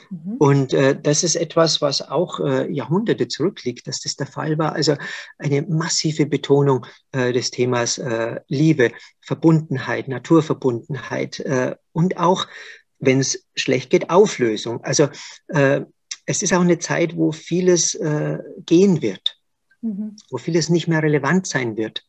Mhm. 0.09 0.35
Und 0.37 0.73
äh, 0.73 0.99
das 0.99 1.23
ist 1.23 1.35
etwas, 1.35 1.81
was 1.81 2.01
auch 2.01 2.39
äh, 2.39 2.71
Jahrhunderte 2.71 3.27
zurückliegt, 3.27 3.87
dass 3.87 4.01
das 4.01 4.15
der 4.15 4.27
Fall 4.27 4.57
war. 4.57 4.73
Also 4.73 4.95
eine 5.37 5.61
massive 5.63 6.25
Betonung 6.25 6.85
äh, 7.11 7.33
des 7.33 7.51
Themas 7.51 7.97
äh, 7.97 8.39
Liebe, 8.47 8.91
Verbundenheit, 9.21 10.07
Naturverbundenheit 10.07 11.39
äh, 11.39 11.75
und 11.91 12.17
auch, 12.17 12.47
wenn 12.99 13.19
es 13.19 13.45
schlecht 13.55 13.89
geht, 13.89 14.09
Auflösung. 14.09 14.83
Also 14.83 15.09
äh, 15.47 15.81
es 16.25 16.41
ist 16.41 16.53
auch 16.53 16.61
eine 16.61 16.79
Zeit, 16.79 17.15
wo 17.15 17.31
vieles 17.31 17.95
gehen 18.65 19.01
wird, 19.03 19.39
mhm. 19.81 20.15
wo 20.31 20.39
vieles 20.39 20.69
nicht 20.69 20.87
mehr 20.87 21.03
relevant 21.03 21.45
sein 21.45 21.77
wird. 21.77 22.03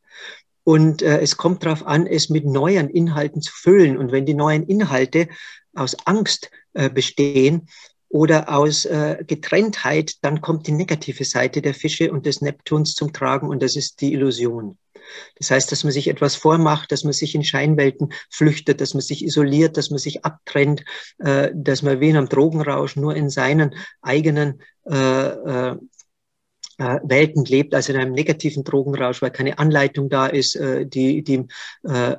Und 0.67 1.01
äh, 1.01 1.21
es 1.21 1.37
kommt 1.37 1.65
darauf 1.65 1.87
an, 1.87 2.09
es 2.09 2.29
mit 2.29 2.45
neuen 2.45 2.91
Inhalten 2.91 3.41
zu 3.41 3.53
füllen. 3.53 3.97
Und 3.97 4.11
wenn 4.11 4.27
die 4.27 4.35
neuen 4.35 4.65
Inhalte 4.65 5.29
aus 5.75 5.97
Angst 6.07 6.51
äh, 6.77 6.91
bestehen 6.91 7.69
oder 8.09 8.55
aus 8.55 8.85
äh, 8.85 9.25
Getrenntheit, 9.27 10.15
dann 10.23 10.41
kommt 10.41 10.67
die 10.67 10.73
negative 10.73 11.25
Seite 11.25 11.61
der 11.61 11.75
Fische 11.75 12.13
und 12.13 12.27
des 12.27 12.41
Neptuns 12.41 12.95
zum 12.95 13.13
Tragen 13.13 13.49
und 13.49 13.63
das 13.63 13.77
ist 13.77 14.01
die 14.01 14.13
Illusion. 14.13 14.79
Das 15.39 15.51
heißt, 15.51 15.71
dass 15.71 15.85
man 15.85 15.93
sich 15.93 16.09
etwas 16.09 16.35
vormacht, 16.35 16.93
dass 16.93 17.05
man 17.05 17.13
sich 17.13 17.35
in 17.35 17.45
Scheinwelten 17.45 18.13
flüchtet, 18.31 18.81
dass 18.81 18.95
man 18.95 19.01
sich 19.01 19.25
isoliert, 19.25 19.77
dass 19.77 19.91
man 19.91 19.99
sich 19.99 20.25
abtrennt, 20.25 20.85
äh, 21.19 21.51
dass 21.55 21.83
man 21.83 22.01
wie 22.01 22.11
in 22.11 22.17
einem 22.17 22.29
Drogenrausch 22.29 22.97
nur 22.97 23.15
in 23.15 23.31
seinen 23.31 23.75
eigenen 24.03 24.63
äh, 24.89 25.29
äh, 25.29 25.77
äh, 26.79 27.01
Welten 27.03 27.45
lebt, 27.45 27.75
also 27.75 27.93
in 27.93 27.99
einem 27.99 28.13
negativen 28.13 28.65
Drogenrausch, 28.65 29.23
weil 29.23 29.31
keine 29.31 29.59
Anleitung 29.59 30.09
da 30.09 30.27
ist, 30.27 30.57
äh, 30.57 30.87
die, 30.87 31.23
die 31.23 31.47
äh, 31.85 32.17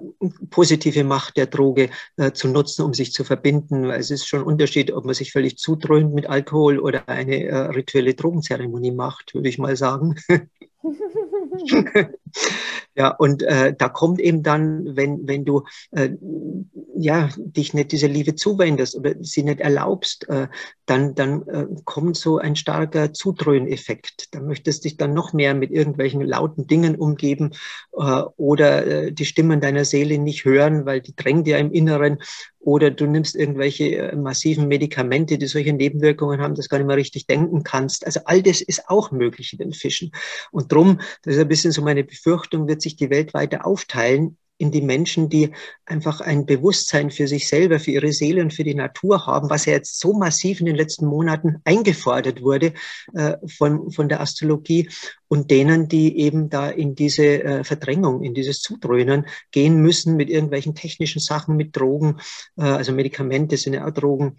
positive 0.50 1.04
Macht 1.04 1.38
der 1.38 1.48
Droge 1.48 1.90
äh, 2.18 2.32
zu 2.32 2.48
nutzen, 2.48 2.84
um 2.84 2.94
sich 2.94 3.12
zu 3.12 3.24
verbinden. 3.24 3.90
Es 3.90 4.12
ist 4.12 4.28
schon 4.28 4.42
ein 4.42 4.46
Unterschied, 4.48 4.92
ob 4.92 5.06
man 5.06 5.16
sich 5.16 5.32
völlig 5.32 5.58
zudröhnt 5.58 6.14
mit 6.14 6.28
Alkohol 6.28 6.80
oder 6.80 7.08
eine 7.08 7.44
äh, 7.44 7.56
rituelle 7.56 8.14
Drogenzeremonie 8.14 8.92
macht, 8.92 9.34
würde 9.34 9.50
ich 9.50 9.58
mal 9.58 9.76
sagen. 9.76 10.16
ja, 12.96 13.10
und 13.10 13.44
äh, 13.44 13.74
da 13.78 13.90
kommt 13.90 14.20
eben 14.20 14.44
dann, 14.44 14.96
wenn, 14.96 15.28
wenn 15.28 15.46
du 15.46 15.64
äh, 15.92 16.10
ja, 17.00 17.30
dich 17.38 17.74
nicht 17.74 17.92
dieser 17.92 18.08
Liebe 18.08 18.36
zuwendest 18.36 18.96
oder 18.96 19.16
sie 19.22 19.44
nicht 19.44 19.60
erlaubst, 19.60 20.28
äh, 20.30 20.48
dann, 20.86 21.16
dann 21.16 21.48
äh, 21.48 21.66
kommt 21.86 22.18
so 22.18 22.38
ein 22.38 22.56
starker 22.56 23.14
Zudröhneffekt. 23.14 24.34
Da 24.34 24.40
möchtest 24.40 24.84
du 24.84 24.90
dich 24.90 24.98
dann 24.98 25.14
noch 25.14 25.34
mehr 25.34 25.54
mit 25.54 25.72
irgendwelchen 25.72 26.22
lauten 26.22 26.66
Dingen 26.66 26.96
umgeben 26.96 27.52
äh, 27.94 28.22
oder 28.38 29.12
die 29.12 29.26
Stimmen 29.26 29.62
deiner 29.62 29.86
Seele 29.86 30.18
nicht 30.18 30.46
hören, 30.46 30.86
weil 30.86 31.02
die 31.02 31.16
drängt 31.16 31.48
ja 31.48 31.58
im 31.58 31.72
Inneren 31.72 32.20
oder 32.60 32.92
du 32.92 33.06
nimmst 33.06 33.36
irgendwelche 33.36 34.14
massiven 34.18 34.68
Medikamente, 34.68 35.38
die 35.38 35.48
solche 35.48 35.74
Nebenwirkungen 35.74 36.42
haben, 36.42 36.56
dass 36.56 36.66
du 36.66 36.70
gar 36.70 36.78
nicht 36.80 36.88
mehr 36.88 36.98
richtig 36.98 37.28
denken 37.28 37.64
kannst. 37.64 38.06
Also 38.06 38.22
all 38.26 38.42
das 38.42 38.62
ist 38.62 38.90
auch 38.90 39.12
möglich 39.12 39.54
in 39.54 39.60
den 39.60 39.74
Fischen. 39.74 40.12
Und 40.52 40.72
drum, 40.72 41.00
das 41.24 41.36
ist 41.36 41.42
ein 41.42 41.48
bisschen 41.48 41.72
so 41.72 41.82
meine 41.82 42.04
Befürchtung, 42.04 42.68
wird 42.68 42.82
sich 42.82 42.96
die 42.96 43.10
Welt 43.10 43.34
weiter 43.34 43.66
aufteilen 43.66 44.38
in 44.58 44.72
die 44.72 44.82
Menschen, 44.82 45.30
die 45.30 45.52
einfach 45.86 46.22
ein 46.22 46.46
Bewusstsein 46.46 47.12
für 47.12 47.28
sich 47.28 47.48
selber, 47.48 47.80
für 47.80 47.92
ihre 47.92 48.12
Seele 48.12 48.42
und 48.42 48.54
für 48.54 48.64
die 48.64 48.76
Natur 48.76 49.26
haben, 49.26 49.50
was 49.50 49.66
ja 49.66 49.74
jetzt 49.74 50.00
so 50.00 50.14
massiv 50.14 50.60
in 50.60 50.66
den 50.66 50.76
letzten 50.76 51.06
Monaten 51.06 51.58
eingefordert 51.64 52.42
wurde 52.42 52.74
äh, 53.14 53.38
von, 53.48 53.92
von 53.92 54.10
der 54.10 54.22
Astrologie 54.22 54.90
und 55.28 55.52
denen, 55.52 55.88
die 55.88 56.18
eben 56.20 56.50
da 56.50 56.70
in 56.70 56.96
diese 56.96 57.44
äh, 57.44 57.64
Verdrängung, 57.64 58.24
in 58.24 58.34
dieses 58.34 58.62
Zudröhnen 58.62 59.26
gehen 59.52 59.82
müssen 59.82 60.16
mit 60.16 60.30
irgendwelchen 60.30 60.76
technischen 60.76 61.20
Sachen, 61.20 61.56
mit 61.56 61.76
Drogen, 61.76 62.20
äh, 62.58 62.64
also 62.64 62.92
Medikamente 62.92 63.58
sind 63.58 63.74
ja 63.74 63.86
auch 63.86 63.92
Drogen, 63.92 64.38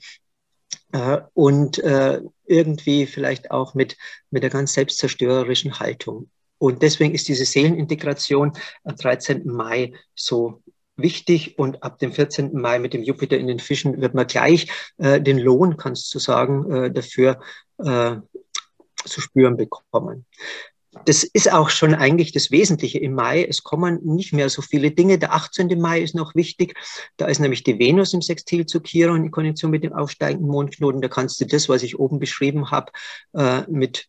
äh, 0.92 1.18
und 1.34 1.78
äh, 1.78 2.20
irgendwie 2.46 3.06
vielleicht 3.06 3.50
auch 3.50 3.74
mit, 3.74 3.96
mit 4.30 4.42
der 4.42 4.50
ganz 4.50 4.72
selbstzerstörerischen 4.72 5.80
Haltung. 5.80 6.30
Und 6.58 6.82
deswegen 6.82 7.14
ist 7.14 7.28
diese 7.28 7.44
Seelenintegration 7.44 8.52
am 8.84 8.96
13. 8.96 9.46
Mai 9.46 9.92
so 10.14 10.62
wichtig 10.96 11.58
und 11.58 11.82
ab 11.82 11.98
dem 11.98 12.12
14. 12.12 12.52
Mai 12.54 12.78
mit 12.78 12.92
dem 12.92 13.02
Jupiter 13.02 13.38
in 13.38 13.46
den 13.46 13.60
Fischen 13.60 14.00
wird 14.00 14.14
man 14.14 14.26
gleich 14.26 14.68
äh, 14.98 15.20
den 15.20 15.38
Lohn, 15.38 15.76
kannst 15.76 16.12
du 16.14 16.18
sagen, 16.18 16.70
äh, 16.70 16.90
dafür 16.90 17.40
äh, 17.78 18.16
zu 19.04 19.20
spüren 19.20 19.56
bekommen. 19.56 20.26
Das 21.04 21.22
ist 21.22 21.52
auch 21.52 21.70
schon 21.70 21.94
eigentlich 21.94 22.32
das 22.32 22.50
Wesentliche 22.50 22.98
im 22.98 23.14
Mai. 23.14 23.44
Es 23.44 23.62
kommen 23.62 24.00
nicht 24.04 24.32
mehr 24.32 24.48
so 24.48 24.62
viele 24.62 24.90
Dinge. 24.90 25.18
Der 25.18 25.32
18. 25.32 25.78
Mai 25.80 26.00
ist 26.00 26.14
noch 26.14 26.34
wichtig. 26.34 26.74
Da 27.16 27.26
ist 27.26 27.38
nämlich 27.38 27.62
die 27.62 27.78
Venus 27.78 28.14
im 28.14 28.22
Sextil 28.22 28.66
zu 28.66 28.80
Chiron 28.80 29.24
in 29.24 29.30
Konjunktion 29.30 29.70
mit 29.70 29.84
dem 29.84 29.92
aufsteigenden 29.92 30.50
Mondknoten. 30.50 31.00
Da 31.00 31.08
kannst 31.08 31.40
du 31.40 31.46
das, 31.46 31.68
was 31.68 31.82
ich 31.82 31.98
oben 31.98 32.18
beschrieben 32.18 32.70
habe, 32.70 32.90
äh, 33.34 33.62
mit 33.68 34.08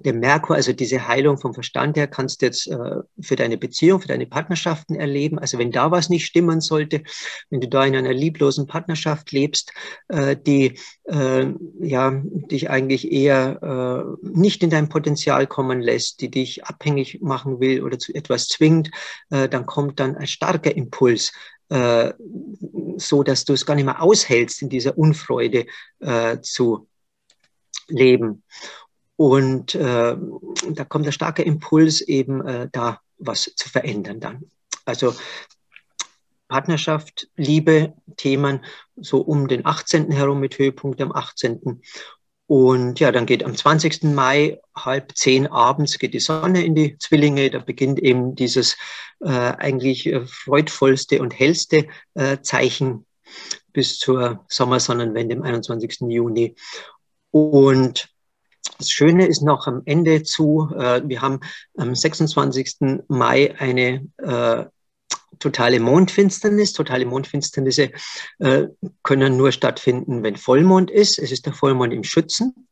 der 0.00 0.12
Merkur, 0.12 0.56
also 0.56 0.72
diese 0.72 1.06
Heilung 1.06 1.38
vom 1.38 1.54
Verstand 1.54 1.96
her, 1.96 2.08
kannst 2.08 2.42
du 2.42 2.46
jetzt 2.46 2.66
äh, 2.66 2.96
für 3.20 3.36
deine 3.36 3.56
Beziehung, 3.56 4.00
für 4.00 4.08
deine 4.08 4.26
Partnerschaften 4.26 4.96
erleben. 4.96 5.38
Also 5.38 5.58
wenn 5.58 5.70
da 5.70 5.90
was 5.90 6.08
nicht 6.08 6.26
stimmen 6.26 6.60
sollte, 6.60 7.02
wenn 7.50 7.60
du 7.60 7.68
da 7.68 7.84
in 7.84 7.96
einer 7.96 8.12
lieblosen 8.12 8.66
Partnerschaft 8.66 9.30
lebst, 9.32 9.72
äh, 10.08 10.36
die 10.36 10.78
äh, 11.04 11.46
ja 11.80 12.20
dich 12.24 12.70
eigentlich 12.70 13.12
eher 13.12 14.16
äh, 14.22 14.28
nicht 14.28 14.62
in 14.62 14.70
dein 14.70 14.88
Potenzial 14.88 15.46
kommen 15.46 15.80
lässt, 15.80 16.20
die 16.20 16.30
dich 16.30 16.64
abhängig 16.64 17.20
machen 17.20 17.60
will 17.60 17.82
oder 17.82 17.98
zu 17.98 18.14
etwas 18.14 18.48
zwingt, 18.48 18.90
äh, 19.30 19.48
dann 19.48 19.66
kommt 19.66 20.00
dann 20.00 20.16
ein 20.16 20.26
starker 20.26 20.74
Impuls, 20.74 21.32
äh, 21.68 22.12
so 22.96 23.22
dass 23.22 23.44
du 23.44 23.52
es 23.52 23.64
gar 23.64 23.74
nicht 23.76 23.84
mehr 23.84 24.02
aushältst, 24.02 24.62
in 24.62 24.68
dieser 24.68 24.98
Unfreude 24.98 25.66
zu 26.42 26.88
leben. 27.88 28.44
Und 29.18 29.74
äh, 29.74 30.16
da 30.70 30.84
kommt 30.84 31.04
der 31.04 31.10
starke 31.10 31.42
Impuls, 31.42 32.00
eben 32.00 32.40
äh, 32.46 32.68
da 32.70 33.00
was 33.18 33.52
zu 33.56 33.68
verändern 33.68 34.20
dann. 34.20 34.44
Also 34.84 35.12
Partnerschaft, 36.46 37.28
Liebe, 37.36 37.94
Themen 38.16 38.64
so 38.94 39.20
um 39.20 39.48
den 39.48 39.66
18. 39.66 40.12
herum 40.12 40.38
mit 40.38 40.56
Höhepunkt 40.56 41.00
am 41.00 41.10
18. 41.10 41.82
Und 42.46 43.00
ja, 43.00 43.10
dann 43.10 43.26
geht 43.26 43.42
am 43.42 43.56
20. 43.56 44.04
Mai 44.04 44.60
halb 44.76 45.16
zehn 45.16 45.48
abends 45.48 45.98
geht 45.98 46.14
die 46.14 46.20
Sonne 46.20 46.64
in 46.64 46.76
die 46.76 46.96
Zwillinge. 46.98 47.50
Da 47.50 47.58
beginnt 47.58 47.98
eben 47.98 48.36
dieses 48.36 48.76
äh, 49.18 49.30
eigentlich 49.30 50.06
äh, 50.06 50.24
freudvollste 50.26 51.20
und 51.20 51.36
hellste 51.36 51.88
äh, 52.14 52.38
Zeichen 52.42 53.04
bis 53.72 53.98
zur 53.98 54.44
Sommersonnenwende 54.48 55.34
am 55.34 55.42
21. 55.42 56.02
Juni. 56.02 56.54
Und 57.32 58.08
das 58.76 58.90
Schöne 58.90 59.26
ist 59.26 59.42
noch 59.42 59.66
am 59.66 59.82
Ende 59.84 60.22
zu, 60.22 60.70
äh, 60.76 61.02
wir 61.04 61.22
haben 61.22 61.40
am 61.76 61.94
26. 61.94 63.04
Mai 63.08 63.54
eine 63.58 64.06
äh, 64.18 64.64
totale 65.38 65.80
Mondfinsternis. 65.80 66.72
Totale 66.72 67.06
Mondfinsternisse 67.06 67.90
äh, 68.38 68.66
können 69.02 69.36
nur 69.36 69.52
stattfinden, 69.52 70.22
wenn 70.22 70.36
Vollmond 70.36 70.90
ist. 70.90 71.18
Es 71.18 71.32
ist 71.32 71.46
der 71.46 71.52
Vollmond 71.52 71.92
im 71.92 72.04
Schützen. 72.04 72.68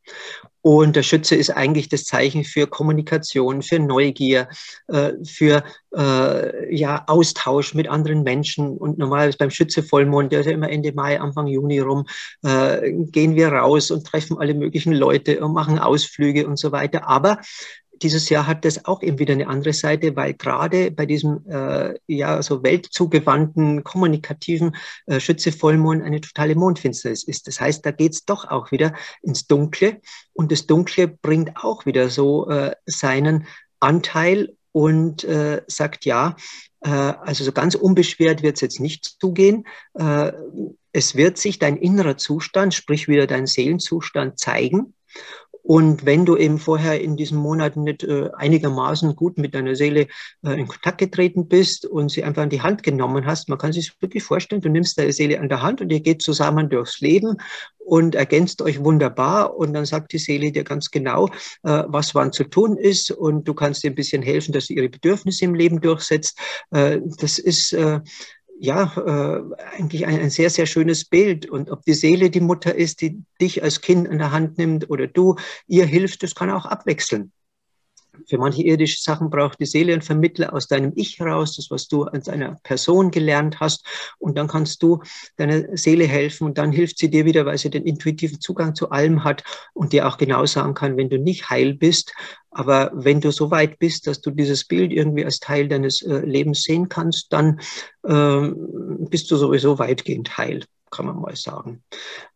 Und 0.67 0.97
der 0.97 1.05
Schütze 1.05 1.37
ist 1.37 1.51
eigentlich 1.51 1.91
das 1.91 2.03
Zeichen 2.03 2.43
für 2.43 2.67
Kommunikation, 2.67 3.63
für 3.63 3.79
Neugier, 3.79 4.49
äh, 4.89 5.13
für 5.25 5.63
äh, 5.97 6.75
ja, 6.75 7.05
Austausch 7.07 7.73
mit 7.75 7.87
anderen 7.87 8.25
Menschen. 8.25 8.77
Und 8.77 8.99
normalerweise 8.99 9.39
beim 9.39 9.51
Schütze 9.51 9.85
Vollmond, 9.85 10.33
der 10.33 10.41
ist 10.41 10.47
ja 10.47 10.53
immer 10.53 10.69
Ende 10.69 10.93
Mai, 10.93 11.21
Anfang 11.21 11.47
Juni 11.47 11.79
rum, 11.79 12.05
äh, 12.43 12.91
gehen 12.91 13.37
wir 13.37 13.53
raus 13.53 13.93
und 13.93 14.09
treffen 14.09 14.39
alle 14.39 14.55
möglichen 14.55 14.93
Leute 14.93 15.39
und 15.39 15.53
machen 15.53 15.79
Ausflüge 15.79 16.49
und 16.49 16.59
so 16.59 16.73
weiter. 16.73 17.07
Aber 17.09 17.39
dieses 18.03 18.29
Jahr 18.29 18.47
hat 18.47 18.65
das 18.65 18.85
auch 18.85 19.03
eben 19.03 19.19
wieder 19.19 19.33
eine 19.33 19.49
andere 19.49 19.73
Seite, 19.73 20.15
weil 20.17 20.35
gerade 20.35 20.91
bei 20.91 21.07
diesem 21.07 21.45
äh, 21.49 21.95
ja 22.07 22.43
so 22.43 22.63
weltzugewandten, 22.63 23.85
kommunikativen 23.85 24.77
äh, 25.07 25.21
Schütze 25.21 25.53
eine 25.63 26.21
totale 26.21 26.55
Mondfinsternis 26.55 27.25
ist. 27.25 27.47
Das 27.47 27.61
heißt, 27.61 27.85
da 27.85 27.91
geht's 27.91 28.25
doch 28.25 28.49
auch 28.49 28.73
wieder 28.73 28.95
ins 29.23 29.47
Dunkle 29.47 30.01
und 30.33 30.53
das 30.53 30.67
Dunkle 30.67 31.09
bringt 31.09 31.57
auch 31.57 31.87
wieder 31.87 32.11
so 32.11 32.49
äh, 32.49 32.73
seinen 32.87 33.47
Anteil 33.81 34.57
und 34.73 35.25
äh, 35.25 35.63
sagt 35.67 36.05
ja, 36.05 36.37
äh, 36.83 36.91
also 36.91 37.45
so 37.45 37.53
ganz 37.53 37.75
unbeschwert 37.75 38.43
wird 38.43 38.57
es 38.57 38.61
jetzt 38.61 38.81
nicht 38.81 39.17
zugehen. 39.21 39.67
Äh, 39.95 40.33
es 40.93 41.15
wird 41.15 41.39
sich 41.39 41.59
dein 41.59 41.77
innerer 41.77 42.17
Zustand, 42.17 42.75
sprich 42.75 43.09
wieder 43.09 43.27
dein 43.27 43.47
Seelenzustand 43.47 44.39
zeigen. 44.39 44.95
Und 45.67 46.07
wenn 46.07 46.25
du 46.25 46.37
eben 46.37 46.59
vorher 46.59 47.01
in 47.01 47.17
diesen 47.17 47.39
Monaten 47.39 47.83
nicht 47.83 48.05
äh, 48.05 48.31
einigermaßen 48.37 49.17
gut 49.17 49.37
mit 49.37 49.53
deiner 49.53 49.75
Seele 49.75 50.07
äh, 50.45 50.53
in 50.53 50.69
Kontakt 50.69 50.99
getreten 50.99 51.49
bist 51.49 51.87
und 51.87 52.09
sie 52.09 52.23
einfach 52.23 52.45
in 52.45 52.51
die 52.51 52.63
Hand 52.63 52.85
genommen 52.85 53.27
hast, 53.27 53.49
man 53.49 53.59
kann 53.59 53.73
sich 53.73 54.01
wirklich 54.01 54.23
vorstellen, 54.23 54.61
du 54.61 54.69
nimmst 54.69 54.97
deine 54.97 55.13
Seele 55.13 55.41
an 55.41 55.49
der 55.49 55.63
Hand 55.63 55.81
und 55.81 55.91
ihr 55.91 55.99
geht 55.99 56.23
zusammen 56.23 56.69
durchs 56.69 57.01
Leben 57.01 57.39
und 57.79 58.15
ergänzt 58.15 58.63
euch 58.63 58.85
wunderbar 58.85 59.57
und 59.57 59.73
dann 59.73 59.87
sagt 59.87 60.13
die 60.13 60.19
Seele 60.19 60.53
dir 60.53 60.63
ganz 60.63 60.93
genau, 60.93 61.27
äh, 61.65 61.83
was 61.89 62.15
wann 62.15 62.33
zu 62.33 62.45
tun 62.45 62.77
ist 62.77 63.11
und 63.11 63.49
du 63.49 63.53
kannst 63.53 63.83
ihr 63.83 63.91
ein 63.91 63.97
bisschen 63.97 64.23
helfen, 64.23 64.53
dass 64.53 64.67
sie 64.67 64.75
ihre 64.75 64.89
Bedürfnisse 64.89 65.47
im 65.47 65.55
Leben 65.57 65.81
durchsetzt. 65.81 66.39
Äh, 66.71 67.01
das 67.19 67.41
ist 67.41 67.73
äh, 67.73 67.99
ja, 68.59 68.92
äh, 68.97 69.75
eigentlich 69.77 70.07
ein, 70.07 70.21
ein, 70.21 70.31
sehr, 70.31 70.51
sehr 70.51 70.66
schönes 70.66 71.05
Bild. 71.05 71.49
Und 71.49 71.71
ob 71.71 71.83
die 71.83 71.95
Seele 71.95 72.31
die 72.31 72.40
Mutter 72.40 72.75
ist, 72.75 73.01
die 73.01 73.23
dich 73.40 73.62
als 73.62 73.81
Kind 73.81 74.09
in 74.09 74.19
der 74.19 74.33
Hand 74.33 74.59
nimmt 74.59 74.90
oder 74.90 75.07
du 75.07 75.37
ihr 75.66 75.87
hilfst, 75.87 76.23
das 76.23 76.35
kann 76.35 76.51
auch 76.51 76.66
abwechseln. 76.66 77.33
Für 78.29 78.39
manche 78.39 78.63
irdische 78.63 79.01
Sachen 79.01 79.31
braucht 79.31 79.61
die 79.61 79.67
Seele 79.67 79.93
einen 79.93 80.03
Vermittler 80.03 80.53
aus 80.53 80.67
deinem 80.67 80.93
Ich 80.97 81.19
heraus, 81.19 81.57
das, 81.57 81.71
was 81.71 81.89
du 81.89 82.05
an 82.05 82.23
deiner 82.23 82.57
Person 82.63 83.11
gelernt 83.11 83.61
hast. 83.61 83.87
Und 84.19 84.37
dann 84.37 84.49
kannst 84.49 84.83
du 84.83 85.03
deiner 85.37 85.77
Seele 85.77 86.05
helfen 86.05 86.47
und 86.47 86.59
dann 86.59 86.73
hilft 86.73 86.99
sie 86.99 87.11
dir 87.11 87.25
wieder, 87.25 87.47
weil 87.47 87.59
sie 87.59 87.71
den 87.71 87.85
intuitiven 87.85 88.41
Zugang 88.41 88.75
zu 88.75 88.91
allem 88.91 89.25
hat 89.25 89.45
und 89.75 89.93
dir 89.93 90.07
auch 90.09 90.19
genau 90.19 90.47
sagen 90.47 90.75
kann, 90.75 90.97
wenn 90.97 91.11
du 91.11 91.19
nicht 91.19 91.51
heil 91.51 91.75
bist. 91.75 92.13
Aber 92.51 92.91
wenn 92.95 93.21
du 93.21 93.31
so 93.33 93.51
weit 93.51 93.79
bist, 93.79 94.07
dass 94.07 94.21
du 94.21 94.31
dieses 94.31 94.65
Bild 94.65 94.93
irgendwie 94.93 95.25
als 95.25 95.41
Teil 95.41 95.69
deines 95.69 96.03
äh, 96.03 96.21
Lebens 96.21 96.63
sehen 96.63 96.89
kannst, 96.89 97.33
dann 97.33 97.61
äh, 98.05 98.51
bist 99.11 99.31
du 99.31 99.37
sowieso 99.37 99.79
weitgehend 99.79 100.39
heil 100.39 100.65
kann 100.90 101.07
man 101.07 101.20
mal 101.20 101.37
sagen. 101.37 101.83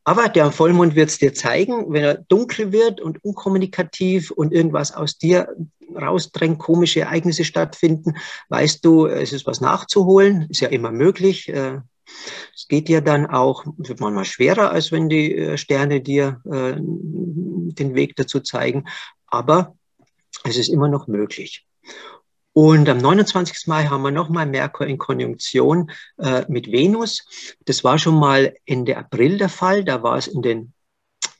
Aber 0.04 0.28
der 0.28 0.50
Vollmond 0.50 0.94
wird 0.94 1.10
es 1.10 1.18
dir 1.18 1.34
zeigen, 1.34 1.92
wenn 1.92 2.04
er 2.04 2.14
dunkel 2.14 2.72
wird 2.72 3.00
und 3.00 3.22
unkommunikativ 3.24 4.30
und 4.30 4.52
irgendwas 4.52 4.92
aus 4.92 5.18
dir 5.18 5.54
rausdrängt, 5.94 6.58
komische 6.58 7.00
Ereignisse 7.00 7.44
stattfinden, 7.44 8.14
weißt 8.48 8.84
du, 8.84 9.06
es 9.06 9.32
ist 9.32 9.46
was 9.46 9.60
nachzuholen, 9.60 10.46
ist 10.48 10.60
ja 10.60 10.68
immer 10.68 10.92
möglich. 10.92 11.48
Äh, 11.48 11.80
es 12.54 12.66
geht 12.68 12.88
dir 12.88 13.00
dann 13.00 13.26
auch, 13.26 13.64
wird 13.76 14.00
manchmal 14.00 14.24
schwerer, 14.24 14.70
als 14.70 14.92
wenn 14.92 15.08
die 15.08 15.36
äh, 15.36 15.56
Sterne 15.58 16.00
dir 16.00 16.40
äh, 16.44 16.74
den 16.76 17.94
Weg 17.94 18.16
dazu 18.16 18.40
zeigen, 18.40 18.86
aber 19.26 19.76
es 20.44 20.56
ist 20.56 20.68
immer 20.68 20.88
noch 20.88 21.06
möglich. 21.06 21.66
Und 22.52 22.88
am 22.88 22.98
29. 22.98 23.68
Mai 23.68 23.84
haben 23.84 24.02
wir 24.02 24.10
nochmal 24.10 24.46
Merkur 24.46 24.86
in 24.86 24.98
Konjunktion 24.98 25.90
äh, 26.18 26.44
mit 26.48 26.70
Venus. 26.72 27.24
Das 27.64 27.84
war 27.84 27.98
schon 27.98 28.18
mal 28.18 28.54
Ende 28.66 28.96
April 28.96 29.38
der 29.38 29.48
Fall. 29.48 29.84
Da 29.84 30.02
war 30.02 30.16
es 30.16 30.26
in 30.26 30.42
den, 30.42 30.72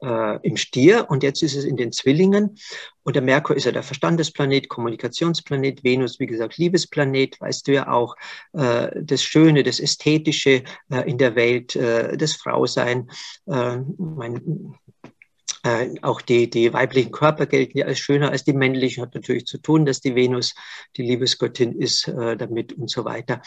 äh, 0.03 0.39
im 0.47 0.57
Stier 0.57 1.07
und 1.11 1.25
jetzt 1.25 1.43
ist 1.43 1.57
es 1.57 1.65
in 1.65 1.77
den 1.77 1.91
Zwillingen. 1.91 2.57
Und 3.03 3.17
der 3.17 3.23
Merkur 3.23 3.57
ist 3.57 3.65
ja 3.65 3.73
der 3.73 3.83
Verstandesplanet, 3.83 4.69
Kommunikationsplanet, 4.69 5.83
Venus, 5.83 6.21
wie 6.21 6.27
gesagt, 6.27 6.59
Liebesplanet, 6.59 7.41
weißt 7.41 7.67
du 7.67 7.73
ja 7.73 7.91
auch, 7.91 8.15
äh, 8.53 8.91
das 9.03 9.25
Schöne, 9.25 9.65
das 9.65 9.81
Ästhetische 9.81 10.63
äh, 10.91 11.11
in 11.11 11.19
der 11.19 11.35
Welt, 11.35 11.75
äh, 11.75 12.17
das 12.17 12.35
Frausein. 12.35 13.11
Äh, 13.47 13.79
mein 13.99 14.77
äh, 15.63 15.95
auch 16.03 16.21
die, 16.21 16.49
die 16.49 16.73
weiblichen 16.73 17.13
Körper 17.13 17.47
gelten 17.47 17.79
ja 17.79 17.87
als 17.87 17.99
schöner 17.99 18.31
als 18.31 18.45
die 18.45 18.53
männlichen, 18.53 19.03
hat 19.03 19.15
natürlich 19.15 19.47
zu 19.47 19.59
tun, 19.59 19.85
dass 19.85 20.01
die 20.01 20.15
Venus 20.15 20.55
die 20.97 21.03
Liebesgöttin 21.03 21.73
ist 21.79 22.09
äh, 22.09 22.37
damit 22.37 22.73
und 22.73 22.91
so 22.91 23.05
weiter. 23.05 23.43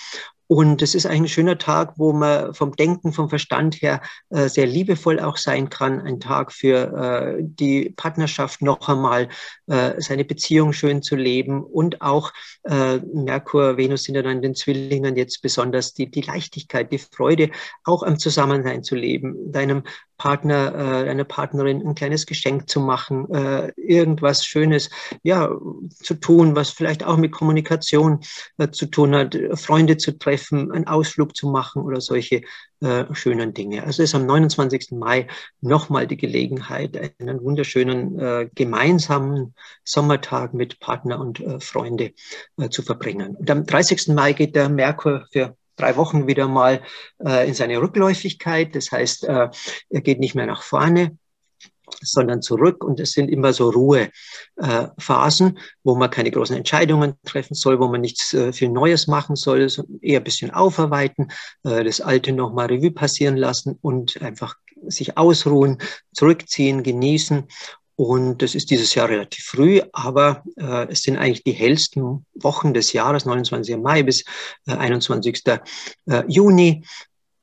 Und 0.47 0.81
es 0.81 0.93
ist 0.93 1.05
ein 1.05 1.27
schöner 1.27 1.57
Tag, 1.57 1.93
wo 1.97 2.13
man 2.13 2.53
vom 2.53 2.75
Denken, 2.75 3.13
vom 3.13 3.29
Verstand 3.29 3.81
her 3.81 4.01
äh, 4.29 4.49
sehr 4.49 4.67
liebevoll 4.67 5.19
auch 5.19 5.37
sein 5.37 5.69
kann. 5.69 6.01
Ein 6.01 6.19
Tag 6.19 6.51
für 6.51 7.37
äh, 7.37 7.37
die 7.39 7.91
Partnerschaft 7.95 8.61
noch 8.61 8.87
einmal, 8.89 9.29
äh, 9.67 9.93
seine 9.99 10.25
Beziehung 10.25 10.73
schön 10.73 11.01
zu 11.01 11.15
leben 11.15 11.63
und 11.63 12.01
auch 12.01 12.33
äh, 12.63 12.97
Merkur, 13.13 13.77
Venus 13.77 14.03
sind 14.03 14.15
ja 14.15 14.21
dann 14.21 14.37
in 14.37 14.41
den 14.41 14.55
Zwillingen 14.55 15.15
jetzt 15.15 15.41
besonders 15.41 15.93
die, 15.93 16.11
die 16.11 16.21
Leichtigkeit, 16.21 16.91
die 16.91 16.99
Freude, 16.99 17.49
auch 17.85 18.03
am 18.03 18.19
Zusammensein 18.19 18.83
zu 18.83 18.95
leben, 18.95 19.51
deinem 19.51 19.83
Partner, 20.17 20.73
äh, 20.75 21.05
deiner 21.05 21.23
Partnerin 21.23 21.85
ein 21.85 21.95
kleines 21.95 22.25
Geschenk 22.25 22.69
zu 22.69 22.79
machen, 22.79 23.29
äh, 23.33 23.71
irgendwas 23.75 24.45
Schönes 24.45 24.89
ja, 25.23 25.49
zu 26.01 26.13
tun, 26.15 26.55
was 26.55 26.69
vielleicht 26.69 27.03
auch 27.03 27.17
mit 27.17 27.31
Kommunikation 27.31 28.19
äh, 28.57 28.69
zu 28.69 28.85
tun 28.85 29.15
hat, 29.15 29.37
Freunde 29.55 29.97
zu 29.97 30.17
treffen 30.17 30.32
treffen, 30.33 30.71
einen 30.71 30.87
Ausflug 30.87 31.35
zu 31.35 31.47
machen 31.47 31.83
oder 31.83 32.01
solche 32.01 32.41
äh, 32.81 33.05
schönen 33.13 33.53
Dinge. 33.53 33.83
Also 33.83 34.03
ist 34.03 34.15
am 34.15 34.25
29. 34.25 34.91
Mai 34.91 35.27
nochmal 35.61 36.07
die 36.07 36.17
Gelegenheit, 36.17 37.13
einen 37.19 37.41
wunderschönen 37.43 38.19
äh, 38.19 38.49
gemeinsamen 38.55 39.53
Sommertag 39.83 40.53
mit 40.53 40.79
Partner 40.79 41.19
und 41.19 41.39
äh, 41.39 41.59
Freunde 41.59 42.13
äh, 42.57 42.69
zu 42.69 42.81
verbringen. 42.81 43.35
Und 43.35 43.49
am 43.49 43.65
30. 43.65 44.09
Mai 44.09 44.33
geht 44.33 44.55
der 44.55 44.69
Merkur 44.69 45.25
für 45.31 45.55
drei 45.75 45.95
Wochen 45.97 46.27
wieder 46.27 46.47
mal 46.47 46.81
äh, 47.25 47.47
in 47.47 47.53
seine 47.53 47.79
Rückläufigkeit. 47.79 48.75
Das 48.75 48.91
heißt, 48.91 49.25
äh, 49.25 49.49
er 49.89 50.01
geht 50.01 50.19
nicht 50.19 50.35
mehr 50.35 50.45
nach 50.45 50.63
vorne, 50.63 51.17
sondern 52.01 52.41
zurück. 52.41 52.83
Und 52.83 52.99
es 52.99 53.11
sind 53.11 53.29
immer 53.29 53.53
so 53.53 53.69
Ruhephasen, 53.69 55.59
wo 55.83 55.95
man 55.95 56.09
keine 56.09 56.31
großen 56.31 56.55
Entscheidungen 56.55 57.13
treffen 57.25 57.55
soll, 57.55 57.79
wo 57.79 57.87
man 57.87 58.01
nichts 58.01 58.33
äh, 58.33 58.53
viel 58.53 58.69
Neues 58.69 59.07
machen 59.07 59.35
soll, 59.35 59.67
eher 60.01 60.19
ein 60.19 60.23
bisschen 60.23 60.51
aufarbeiten, 60.51 61.29
äh, 61.63 61.83
das 61.83 62.01
Alte 62.01 62.31
nochmal 62.33 62.67
Revue 62.67 62.91
passieren 62.91 63.37
lassen 63.37 63.77
und 63.81 64.21
einfach 64.21 64.55
sich 64.87 65.17
ausruhen, 65.17 65.77
zurückziehen, 66.13 66.83
genießen. 66.83 67.47
Und 67.95 68.41
das 68.41 68.55
ist 68.55 68.71
dieses 68.71 68.95
Jahr 68.95 69.07
relativ 69.09 69.45
früh, 69.45 69.81
aber 69.91 70.43
äh, 70.57 70.87
es 70.89 71.03
sind 71.03 71.17
eigentlich 71.17 71.43
die 71.43 71.51
hellsten 71.51 72.25
Wochen 72.33 72.73
des 72.73 72.91
Jahres, 72.91 73.25
29. 73.25 73.77
Mai 73.77 74.01
bis 74.01 74.23
äh, 74.67 74.73
21. 74.73 75.43
Äh, 75.45 75.59
Juni. 76.27 76.83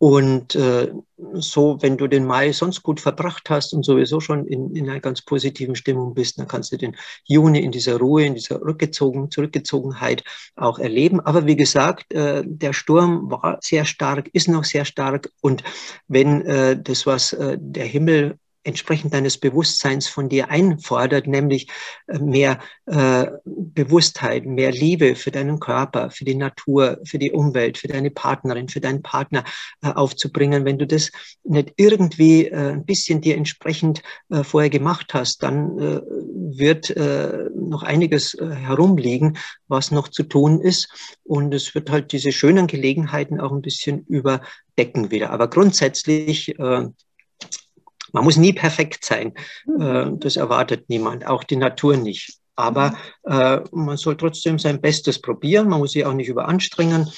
Und 0.02 0.54
äh, 0.54 0.90
so, 1.34 1.76
wenn 1.82 1.98
du 1.98 2.06
den 2.06 2.24
Mai 2.24 2.52
sonst 2.52 2.82
gut 2.82 3.00
verbracht 3.00 3.50
hast 3.50 3.74
und 3.74 3.84
sowieso 3.84 4.18
schon 4.20 4.46
in, 4.46 4.74
in 4.74 4.88
einer 4.88 4.98
ganz 4.98 5.20
positiven 5.20 5.76
Stimmung 5.76 6.14
bist, 6.14 6.38
dann 6.38 6.48
kannst 6.48 6.72
du 6.72 6.78
den 6.78 6.96
Juni 7.24 7.60
in 7.60 7.70
dieser 7.70 7.98
Ruhe, 7.98 8.24
in 8.24 8.34
dieser 8.34 8.62
Rückgezogen, 8.62 9.30
Zurückgezogenheit 9.30 10.24
auch 10.56 10.78
erleben. 10.78 11.20
Aber 11.20 11.44
wie 11.44 11.56
gesagt, 11.56 12.14
äh, 12.14 12.42
der 12.46 12.72
Sturm 12.72 13.30
war 13.30 13.58
sehr 13.60 13.84
stark, 13.84 14.30
ist 14.32 14.48
noch 14.48 14.64
sehr 14.64 14.86
stark. 14.86 15.30
Und 15.42 15.64
wenn 16.08 16.46
äh, 16.46 16.80
das, 16.82 17.04
was 17.04 17.34
äh, 17.34 17.58
der 17.60 17.84
Himmel 17.84 18.38
entsprechend 18.62 19.14
deines 19.14 19.38
Bewusstseins 19.38 20.06
von 20.06 20.28
dir 20.28 20.50
einfordert, 20.50 21.26
nämlich 21.26 21.68
äh, 22.08 22.18
mehr 22.18 22.58
äh, 22.86 23.26
Bewusstheit, 23.44 24.44
mehr 24.44 24.70
Liebe 24.70 25.14
für 25.14 25.30
deinen 25.30 25.60
Körper, 25.60 26.10
für 26.10 26.24
die 26.24 26.34
Natur, 26.34 26.98
für 27.04 27.18
die 27.18 27.32
Umwelt, 27.32 27.78
für 27.78 27.88
deine 27.88 28.10
Partnerin, 28.10 28.68
für 28.68 28.80
deinen 28.80 29.02
Partner 29.02 29.44
äh, 29.82 29.88
aufzubringen. 29.88 30.64
Wenn 30.64 30.78
du 30.78 30.86
das 30.86 31.10
nicht 31.42 31.72
irgendwie 31.76 32.46
äh, 32.46 32.72
ein 32.72 32.84
bisschen 32.84 33.22
dir 33.22 33.36
entsprechend 33.36 34.02
äh, 34.28 34.44
vorher 34.44 34.70
gemacht 34.70 35.14
hast, 35.14 35.42
dann 35.42 35.78
äh, 35.78 36.00
wird 36.52 36.94
noch 37.54 37.82
einiges 37.82 38.36
herumliegen, 38.40 39.38
was 39.68 39.90
noch 39.90 40.08
zu 40.08 40.24
tun 40.24 40.60
ist. 40.60 41.18
Und 41.22 41.54
es 41.54 41.74
wird 41.74 41.90
halt 41.90 42.12
diese 42.12 42.32
schönen 42.32 42.66
Gelegenheiten 42.66 43.40
auch 43.40 43.52
ein 43.52 43.62
bisschen 43.62 44.04
überdecken 44.06 45.10
wieder. 45.10 45.30
Aber 45.30 45.48
grundsätzlich 45.48 46.54
man 48.12 48.24
muss 48.24 48.36
nie 48.36 48.52
perfekt 48.52 49.04
sein. 49.04 49.34
Mhm. 49.66 49.80
Äh, 49.82 50.12
das 50.18 50.36
erwartet 50.36 50.88
niemand, 50.88 51.26
auch 51.26 51.44
die 51.44 51.56
Natur 51.56 51.96
nicht. 51.96 52.38
Aber 52.56 52.90
mhm. 53.24 53.32
äh, 53.32 53.60
man 53.72 53.96
soll 53.96 54.16
trotzdem 54.16 54.58
sein 54.58 54.80
Bestes 54.80 55.20
probieren. 55.20 55.68
Man 55.68 55.80
muss 55.80 55.92
sich 55.92 56.04
auch 56.04 56.14
nicht 56.14 56.28
überanstrengen 56.28 57.08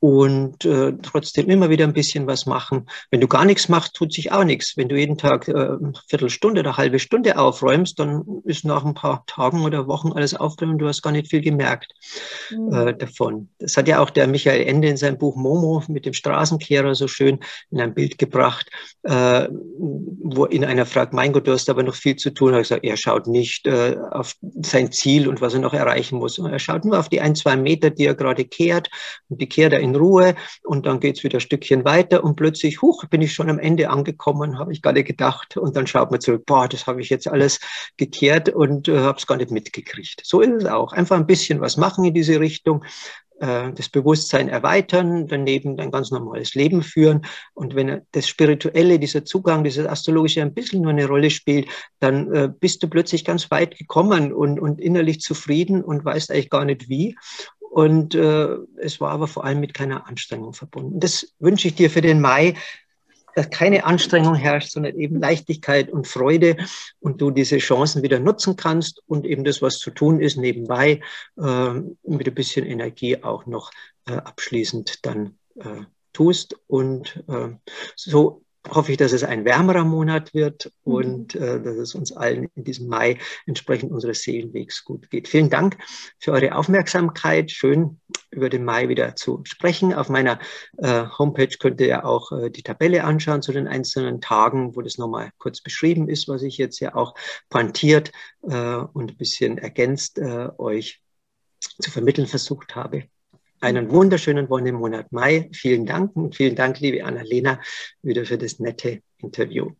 und 0.00 0.64
äh, 0.64 0.92
trotzdem 1.02 1.48
immer 1.48 1.70
wieder 1.70 1.84
ein 1.84 1.92
bisschen 1.92 2.26
was 2.26 2.46
machen. 2.46 2.86
Wenn 3.10 3.20
du 3.20 3.28
gar 3.28 3.44
nichts 3.44 3.68
machst, 3.68 3.94
tut 3.94 4.12
sich 4.12 4.30
auch 4.30 4.44
nichts. 4.44 4.76
Wenn 4.76 4.88
du 4.88 4.96
jeden 4.96 5.16
Tag 5.16 5.48
äh, 5.48 5.52
eine 5.52 5.92
Viertelstunde 6.08 6.60
oder 6.60 6.70
eine 6.70 6.76
halbe 6.76 6.98
Stunde 6.98 7.38
aufräumst, 7.38 7.98
dann 7.98 8.42
ist 8.44 8.64
nach 8.64 8.84
ein 8.84 8.94
paar 8.94 9.24
Tagen 9.26 9.64
oder 9.64 9.86
Wochen 9.86 10.12
alles 10.12 10.34
aufgeräumt 10.34 10.74
und 10.74 10.78
du 10.78 10.88
hast 10.88 11.02
gar 11.02 11.12
nicht 11.12 11.30
viel 11.30 11.40
gemerkt 11.40 11.92
mhm. 12.50 12.72
äh, 12.72 12.94
davon. 12.94 13.48
Das 13.58 13.76
hat 13.76 13.88
ja 13.88 14.00
auch 14.00 14.10
der 14.10 14.26
Michael 14.26 14.66
Ende 14.66 14.88
in 14.88 14.96
seinem 14.96 15.18
Buch 15.18 15.36
Momo 15.36 15.82
mit 15.88 16.06
dem 16.06 16.12
Straßenkehrer 16.12 16.94
so 16.94 17.08
schön 17.08 17.40
in 17.70 17.80
ein 17.80 17.94
Bild 17.94 18.18
gebracht, 18.18 18.70
äh, 19.02 19.48
wo 19.50 20.46
ihn 20.46 20.64
einer 20.64 20.86
fragt, 20.86 21.12
mein 21.12 21.32
Gott, 21.32 21.46
du 21.46 21.52
hast 21.52 21.70
aber 21.70 21.82
noch 21.82 21.94
viel 21.94 22.16
zu 22.16 22.30
tun. 22.30 22.54
Er 22.54 22.64
sagt, 22.64 22.84
er 22.84 22.96
schaut 22.96 23.26
nicht 23.26 23.66
äh, 23.66 23.96
auf 24.10 24.34
sein 24.62 24.92
Ziel 24.92 25.28
und 25.28 25.40
was 25.40 25.54
er 25.54 25.60
noch 25.60 25.74
erreichen 25.74 26.18
muss. 26.18 26.38
Er 26.38 26.58
schaut 26.58 26.84
nur 26.84 26.98
auf 26.98 27.08
die 27.08 27.20
ein, 27.20 27.34
zwei 27.34 27.56
Meter, 27.56 27.90
die 27.90 28.06
er 28.06 28.14
gerade 28.14 28.44
kehrt 28.44 28.90
und 29.28 29.40
die 29.40 29.48
kehrt 29.48 29.72
er 29.72 29.80
in 29.80 29.95
Ruhe 29.96 30.34
und 30.62 30.86
dann 30.86 31.00
geht 31.00 31.18
es 31.18 31.24
wieder 31.24 31.38
ein 31.38 31.40
Stückchen 31.40 31.84
weiter 31.84 32.24
und 32.24 32.36
plötzlich, 32.36 32.82
huch, 32.82 33.04
bin 33.06 33.22
ich 33.22 33.32
schon 33.32 33.50
am 33.50 33.58
Ende 33.58 33.90
angekommen, 33.90 34.58
habe 34.58 34.72
ich 34.72 34.82
gar 34.82 34.92
nicht 34.92 35.06
gedacht 35.06 35.56
und 35.56 35.76
dann 35.76 35.86
schaut 35.86 36.10
man 36.10 36.20
zurück, 36.20 36.44
boah, 36.46 36.68
das 36.68 36.86
habe 36.86 37.00
ich 37.00 37.10
jetzt 37.10 37.28
alles 37.28 37.60
gekehrt 37.96 38.48
und 38.48 38.88
äh, 38.88 38.98
habe 38.98 39.18
es 39.18 39.26
gar 39.26 39.36
nicht 39.36 39.50
mitgekriegt. 39.50 40.22
So 40.24 40.40
ist 40.40 40.62
es 40.62 40.66
auch. 40.66 40.92
Einfach 40.92 41.16
ein 41.16 41.26
bisschen 41.26 41.60
was 41.60 41.76
machen 41.76 42.04
in 42.04 42.14
diese 42.14 42.40
Richtung 42.40 42.84
äh, 43.38 43.72
das 43.72 43.90
Bewusstsein 43.90 44.48
erweitern, 44.48 45.26
daneben 45.26 45.78
ein 45.78 45.90
ganz 45.90 46.10
normales 46.10 46.54
Leben 46.54 46.82
führen. 46.82 47.26
Und 47.52 47.74
wenn 47.74 48.02
das 48.12 48.28
Spirituelle, 48.28 48.98
dieser 48.98 49.24
Zugang, 49.24 49.62
dieses 49.62 49.86
Astrologische 49.86 50.40
ein 50.40 50.54
bisschen 50.54 50.82
nur 50.82 50.90
eine 50.90 51.06
Rolle 51.06 51.30
spielt, 51.30 51.68
dann 52.00 52.32
äh, 52.32 52.48
bist 52.48 52.82
du 52.82 52.88
plötzlich 52.88 53.24
ganz 53.24 53.50
weit 53.50 53.76
gekommen 53.76 54.32
und, 54.32 54.58
und 54.58 54.80
innerlich 54.80 55.20
zufrieden 55.20 55.84
und 55.84 56.04
weißt 56.04 56.30
eigentlich 56.30 56.50
gar 56.50 56.64
nicht 56.64 56.88
wie. 56.88 57.16
Und 57.70 58.14
äh, 58.14 58.56
es 58.78 59.00
war 59.00 59.10
aber 59.10 59.26
vor 59.28 59.44
allem 59.44 59.60
mit 59.60 59.74
keiner 59.74 60.06
Anstrengung 60.06 60.54
verbunden. 60.54 61.00
Das 61.00 61.34
wünsche 61.38 61.68
ich 61.68 61.74
dir 61.74 61.90
für 61.90 62.00
den 62.00 62.20
Mai, 62.20 62.54
dass 63.34 63.50
keine 63.50 63.84
Anstrengung 63.84 64.34
herrscht, 64.34 64.72
sondern 64.72 64.98
eben 64.98 65.20
Leichtigkeit 65.20 65.90
und 65.90 66.06
Freude 66.06 66.56
und 67.00 67.20
du 67.20 67.30
diese 67.30 67.58
Chancen 67.58 68.02
wieder 68.02 68.18
nutzen 68.18 68.56
kannst 68.56 69.02
und 69.06 69.26
eben 69.26 69.44
das, 69.44 69.60
was 69.60 69.78
zu 69.78 69.90
tun 69.90 70.20
ist, 70.20 70.38
nebenbei 70.38 71.02
äh, 71.36 71.72
mit 72.04 72.26
ein 72.26 72.34
bisschen 72.34 72.64
Energie 72.64 73.22
auch 73.22 73.44
noch 73.44 73.72
äh, 74.06 74.12
abschließend 74.12 75.04
dann 75.04 75.38
äh, 75.56 75.82
tust. 76.14 76.56
Und 76.66 77.22
äh, 77.28 77.50
so 77.94 78.42
hoffe 78.70 78.92
ich, 78.92 78.98
dass 78.98 79.12
es 79.12 79.24
ein 79.24 79.44
wärmerer 79.44 79.84
Monat 79.84 80.34
wird 80.34 80.72
mhm. 80.84 80.92
und 80.92 81.34
äh, 81.34 81.62
dass 81.62 81.76
es 81.76 81.94
uns 81.94 82.12
allen 82.12 82.48
in 82.54 82.64
diesem 82.64 82.88
Mai 82.88 83.18
entsprechend 83.46 83.92
unseres 83.92 84.22
Seelenwegs 84.22 84.84
gut 84.84 85.10
geht. 85.10 85.28
Vielen 85.28 85.50
Dank 85.50 85.78
für 86.18 86.32
eure 86.32 86.54
Aufmerksamkeit. 86.54 87.50
Schön 87.50 88.00
über 88.30 88.48
den 88.48 88.64
Mai 88.64 88.88
wieder 88.88 89.16
zu 89.16 89.40
sprechen. 89.44 89.94
Auf 89.94 90.08
meiner 90.08 90.38
äh, 90.78 91.04
Homepage 91.18 91.56
könnt 91.58 91.80
ihr 91.80 91.88
ja 91.88 92.04
auch 92.04 92.32
äh, 92.32 92.50
die 92.50 92.62
Tabelle 92.62 93.04
anschauen 93.04 93.42
zu 93.42 93.52
den 93.52 93.68
einzelnen 93.68 94.20
Tagen, 94.20 94.76
wo 94.76 94.82
das 94.82 94.98
nochmal 94.98 95.30
kurz 95.38 95.60
beschrieben 95.60 96.08
ist, 96.08 96.28
was 96.28 96.42
ich 96.42 96.58
jetzt 96.58 96.80
ja 96.80 96.94
auch 96.94 97.14
pointiert 97.48 98.12
äh, 98.42 98.76
und 98.76 99.12
ein 99.12 99.16
bisschen 99.16 99.58
ergänzt 99.58 100.18
äh, 100.18 100.48
euch 100.58 101.02
zu 101.80 101.90
vermitteln 101.90 102.26
versucht 102.26 102.76
habe 102.76 103.04
einen 103.60 103.90
wunderschönen 103.90 104.48
Wonnemonat 104.50 105.12
Mai. 105.12 105.48
Vielen 105.52 105.86
Dank 105.86 106.14
und 106.14 106.34
vielen 106.34 106.54
Dank, 106.54 106.80
liebe 106.80 107.04
Annalena, 107.04 107.60
wieder 108.02 108.24
für 108.24 108.38
das 108.38 108.58
nette 108.58 109.00
Interview. 109.18 109.70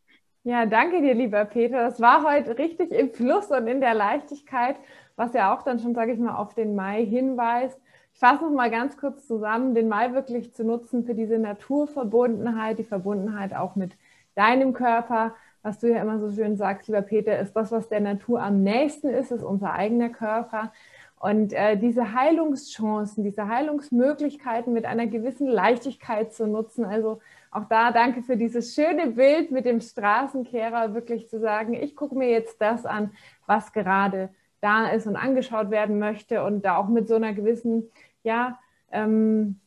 Ja, 0.45 0.65
danke 0.65 1.03
dir, 1.03 1.15
lieber 1.15 1.45
Peter. 1.45 1.79
Das 1.79 2.01
war 2.01 2.23
heute 2.23 2.57
richtig 2.57 2.93
im 2.93 3.11
Fluss 3.11 3.51
und 3.51 3.67
in 3.67 3.81
der 3.81 3.95
Leichtigkeit, 3.95 4.77
was 5.17 5.35
ja 5.35 5.53
auch 5.55 5.63
dann 5.63 5.81
schon, 5.81 5.95
sage 5.95 6.13
ich 6.13 6.19
mal, 6.19 6.37
auf 6.37 6.55
den 6.55 6.77
Mai 6.77 7.05
hinweist. 7.05 7.79
Ich 8.15 8.21
fasse 8.21 8.45
noch 8.45 8.53
mal 8.53 8.71
ganz 8.71 8.97
kurz 8.97 9.27
zusammen, 9.27 9.75
den 9.75 9.89
Mai 9.89 10.13
wirklich 10.13 10.55
zu 10.55 10.65
nutzen 10.65 11.05
für 11.05 11.15
diese 11.15 11.39
Naturverbundenheit, 11.39 12.79
die 12.79 12.85
Verbundenheit 12.85 13.55
auch 13.55 13.77
mit 13.77 13.93
deinem 14.37 14.73
Körper. 14.73 15.35
Was 15.63 15.81
du 15.81 15.91
ja 15.91 16.01
immer 16.01 16.21
so 16.21 16.31
schön 16.31 16.57
sagst, 16.57 16.87
lieber 16.87 17.03
Peter, 17.03 17.39
ist 17.41 17.55
das, 17.55 17.73
was 17.73 17.89
der 17.89 18.01
Natur 18.01 18.41
am 18.41 18.63
nächsten 18.63 19.09
ist, 19.09 19.33
ist 19.33 19.43
unser 19.43 19.73
eigener 19.73 20.11
Körper. 20.11 20.73
Und 21.19 21.53
äh, 21.55 21.77
diese 21.79 22.13
Heilungschancen, 22.13 23.25
diese 23.25 23.49
Heilungsmöglichkeiten 23.49 24.73
mit 24.73 24.85
einer 24.85 25.07
gewissen 25.07 25.47
Leichtigkeit 25.47 26.35
zu 26.35 26.47
nutzen. 26.47 26.85
Also 26.85 27.21
auch 27.51 27.65
da 27.65 27.91
danke 27.91 28.23
für 28.23 28.37
dieses 28.37 28.75
schöne 28.75 29.09
Bild 29.09 29.51
mit 29.51 29.65
dem 29.65 29.81
Straßenkehrer, 29.81 30.95
wirklich 30.95 31.29
zu 31.29 31.41
sagen, 31.41 31.73
ich 31.73 31.97
gucke 31.97 32.15
mir 32.15 32.29
jetzt 32.29 32.61
das 32.61 32.85
an, 32.85 33.13
was 33.47 33.73
gerade 33.73 34.29
da 34.61 34.89
ist 34.89 35.07
und 35.07 35.17
angeschaut 35.17 35.71
werden 35.71 35.99
möchte 35.99 36.45
und 36.45 36.65
da 36.65 36.77
auch 36.77 36.89
mit 36.89 37.09
so 37.09 37.15
einer 37.15 37.33
gewissen, 37.33 37.91
ja, 38.23 38.59
ähm, 38.93 39.59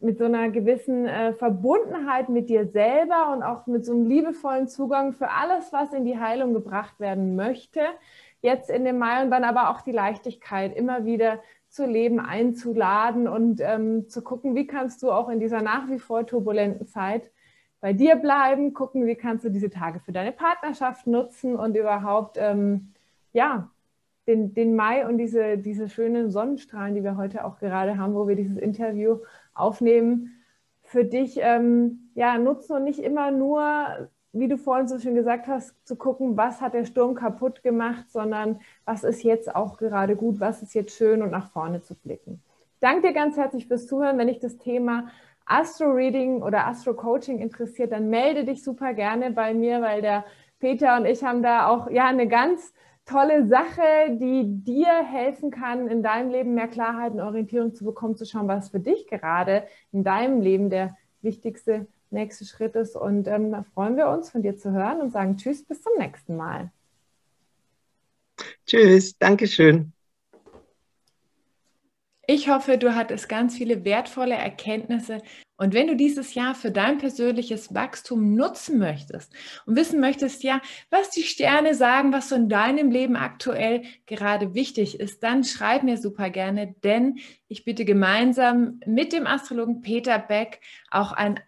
mit 0.00 0.18
so 0.18 0.24
einer 0.24 0.50
gewissen 0.50 1.06
äh, 1.06 1.32
Verbundenheit 1.34 2.28
mit 2.28 2.50
dir 2.50 2.66
selber 2.66 3.32
und 3.32 3.42
auch 3.42 3.66
mit 3.66 3.86
so 3.86 3.92
einem 3.92 4.06
liebevollen 4.06 4.68
Zugang 4.68 5.12
für 5.12 5.30
alles, 5.30 5.72
was 5.72 5.92
in 5.92 6.04
die 6.04 6.18
Heilung 6.18 6.52
gebracht 6.52 6.98
werden 6.98 7.36
möchte 7.36 7.80
jetzt 8.44 8.68
in 8.68 8.84
dem 8.84 8.98
Mai 8.98 9.22
und 9.22 9.30
dann 9.30 9.42
aber 9.42 9.70
auch 9.70 9.80
die 9.80 9.92
Leichtigkeit, 9.92 10.76
immer 10.76 11.06
wieder 11.06 11.40
zu 11.68 11.86
leben 11.86 12.20
einzuladen 12.20 13.26
und 13.26 13.60
ähm, 13.60 14.08
zu 14.08 14.22
gucken, 14.22 14.54
wie 14.54 14.66
kannst 14.66 15.02
du 15.02 15.10
auch 15.10 15.28
in 15.28 15.40
dieser 15.40 15.62
nach 15.62 15.88
wie 15.88 15.98
vor 15.98 16.26
turbulenten 16.26 16.86
Zeit 16.86 17.32
bei 17.80 17.92
dir 17.92 18.16
bleiben, 18.16 18.74
gucken, 18.74 19.06
wie 19.06 19.16
kannst 19.16 19.44
du 19.44 19.48
diese 19.48 19.70
Tage 19.70 19.98
für 19.98 20.12
deine 20.12 20.30
Partnerschaft 20.30 21.06
nutzen 21.06 21.56
und 21.56 21.76
überhaupt, 21.76 22.36
ähm, 22.38 22.92
ja, 23.32 23.70
den, 24.26 24.54
den 24.54 24.76
Mai 24.76 25.06
und 25.06 25.18
diese, 25.18 25.58
diese 25.58 25.88
schönen 25.88 26.30
Sonnenstrahlen, 26.30 26.94
die 26.94 27.02
wir 27.02 27.16
heute 27.16 27.44
auch 27.44 27.58
gerade 27.58 27.98
haben, 27.98 28.14
wo 28.14 28.28
wir 28.28 28.36
dieses 28.36 28.56
Interview 28.56 29.18
aufnehmen, 29.54 30.44
für 30.82 31.04
dich 31.04 31.38
ähm, 31.40 32.10
ja, 32.14 32.38
nutzen 32.38 32.76
und 32.76 32.84
nicht 32.84 33.00
immer 33.00 33.30
nur 33.30 34.08
wie 34.34 34.48
du 34.48 34.58
vorhin 34.58 34.88
so 34.88 34.98
schön 34.98 35.14
gesagt 35.14 35.46
hast, 35.46 35.74
zu 35.86 35.96
gucken, 35.96 36.36
was 36.36 36.60
hat 36.60 36.74
der 36.74 36.84
Sturm 36.84 37.14
kaputt 37.14 37.62
gemacht, 37.62 38.10
sondern 38.10 38.60
was 38.84 39.04
ist 39.04 39.22
jetzt 39.22 39.54
auch 39.54 39.78
gerade 39.78 40.16
gut, 40.16 40.40
was 40.40 40.60
ist 40.60 40.74
jetzt 40.74 40.96
schön 40.96 41.22
und 41.22 41.30
nach 41.30 41.50
vorne 41.50 41.82
zu 41.82 41.94
blicken. 41.94 42.42
Ich 42.74 42.80
danke 42.80 43.08
dir 43.08 43.14
ganz 43.14 43.36
herzlich 43.36 43.66
fürs 43.66 43.86
Zuhören. 43.86 44.18
Wenn 44.18 44.26
dich 44.26 44.40
das 44.40 44.58
Thema 44.58 45.08
Astro-Reading 45.46 46.42
oder 46.42 46.66
Astro-Coaching 46.66 47.38
interessiert, 47.38 47.92
dann 47.92 48.10
melde 48.10 48.44
dich 48.44 48.64
super 48.64 48.92
gerne 48.92 49.30
bei 49.30 49.54
mir, 49.54 49.80
weil 49.80 50.02
der 50.02 50.24
Peter 50.58 50.96
und 50.96 51.06
ich 51.06 51.22
haben 51.22 51.42
da 51.42 51.68
auch 51.68 51.90
ja 51.90 52.06
eine 52.06 52.26
ganz 52.26 52.74
tolle 53.06 53.46
Sache, 53.46 54.10
die 54.10 54.64
dir 54.64 55.04
helfen 55.04 55.50
kann, 55.50 55.88
in 55.88 56.02
deinem 56.02 56.30
Leben 56.30 56.54
mehr 56.54 56.68
Klarheit 56.68 57.12
und 57.12 57.20
Orientierung 57.20 57.74
zu 57.74 57.84
bekommen, 57.84 58.16
zu 58.16 58.24
schauen, 58.24 58.48
was 58.48 58.70
für 58.70 58.80
dich 58.80 59.06
gerade 59.06 59.64
in 59.92 60.04
deinem 60.04 60.40
Leben 60.40 60.70
der 60.70 60.96
wichtigste 61.20 61.86
nächste 62.14 62.44
Schritt 62.44 62.74
ist. 62.76 62.96
Und 62.96 63.28
ähm, 63.28 63.50
da 63.50 63.64
freuen 63.74 63.96
wir 63.96 64.08
uns, 64.08 64.30
von 64.30 64.42
dir 64.42 64.56
zu 64.56 64.72
hören 64.72 65.00
und 65.00 65.12
sagen 65.12 65.36
Tschüss, 65.36 65.64
bis 65.64 65.82
zum 65.82 65.92
nächsten 65.98 66.36
Mal. 66.36 66.70
Tschüss, 68.66 69.18
Dankeschön. 69.18 69.92
Ich 72.26 72.48
hoffe, 72.48 72.78
du 72.78 72.94
hattest 72.94 73.28
ganz 73.28 73.56
viele 73.56 73.84
wertvolle 73.84 74.34
Erkenntnisse 74.34 75.20
Und 75.56 75.72
wenn 75.72 75.86
du 75.86 75.94
dieses 75.94 76.34
Jahr 76.34 76.54
für 76.54 76.72
dein 76.72 76.98
persönliches 76.98 77.74
Wachstum 77.74 78.34
nutzen 78.34 78.78
möchtest 78.78 79.32
und 79.66 79.76
wissen 79.76 80.00
möchtest, 80.00 80.42
ja, 80.42 80.60
was 80.90 81.10
die 81.10 81.22
Sterne 81.22 81.74
sagen, 81.74 82.12
was 82.12 82.28
so 82.28 82.34
in 82.34 82.48
deinem 82.48 82.90
Leben 82.90 83.14
aktuell 83.14 83.82
gerade 84.06 84.54
wichtig 84.54 84.98
ist, 84.98 85.22
dann 85.22 85.44
schreib 85.44 85.84
mir 85.84 85.96
super 85.96 86.28
gerne, 86.30 86.74
denn 86.82 87.18
ich 87.46 87.64
bitte 87.64 87.84
gemeinsam 87.84 88.80
mit 88.84 89.12
dem 89.12 89.28
Astrologen 89.28 89.80
Peter 89.80 90.18
Beck 90.18 90.60
auch 90.90 91.12
ein 91.12 91.38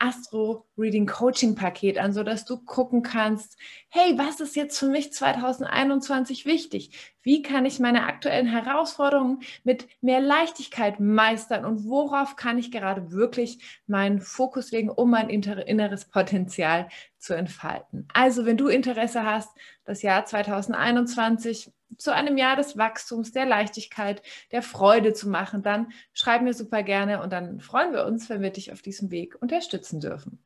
Astro-Reading-Coaching-Paket 0.77 1.99
an, 1.99 2.13
sodass 2.13 2.45
du 2.45 2.59
gucken 2.59 3.03
kannst, 3.03 3.57
hey, 3.89 4.17
was 4.19 4.41
ist 4.41 4.57
jetzt 4.57 4.79
für 4.79 4.89
mich 4.89 5.13
2021 5.13 6.45
wichtig? 6.45 7.15
Wie 7.23 7.43
kann 7.43 7.65
ich 7.65 7.81
meine 7.81 8.05
aktuellen 8.05 8.47
Herausforderungen 8.47 9.41
mit 9.65 9.89
mehr 10.01 10.21
Leichtigkeit 10.21 11.01
meistern 11.01 11.65
und 11.65 11.89
worauf 11.89 12.37
kann 12.37 12.59
ich 12.59 12.71
gerade 12.71 13.11
wirklich 13.11 13.59
meinen 13.87 14.21
Fokus 14.21 14.71
legen, 14.71 14.91
um 14.91 15.11
mein 15.11 15.29
inneres 15.31 16.05
Potenzial 16.05 16.89
zu 17.19 17.35
entfalten? 17.35 18.07
Also, 18.13 18.45
wenn 18.45 18.57
du 18.57 18.69
Interesse 18.69 19.25
hast, 19.25 19.51
das 19.85 20.03
Jahr 20.03 20.25
2021 20.25 21.73
zu 21.99 22.13
einem 22.13 22.37
Jahr 22.37 22.57
des 22.57 22.77
Wachstums, 22.77 23.33
der 23.33 23.47
Leichtigkeit, 23.47 24.21
der 24.53 24.63
Freude 24.63 25.15
zu 25.15 25.29
machen, 25.29 25.63
dann 25.63 25.93
schreib 26.13 26.43
mir 26.43 26.53
super 26.53 26.83
gerne 26.83 27.23
und 27.23 27.33
dann 27.33 27.61
freuen 27.61 27.93
wir 27.93 28.05
uns, 28.05 28.29
wenn 28.29 28.43
wir 28.43 28.51
dich 28.51 28.73
auf 28.73 28.83
diesem 28.83 29.11
Weg 29.11 29.41
unterstützen 29.41 30.01
dürfen. 30.01 30.46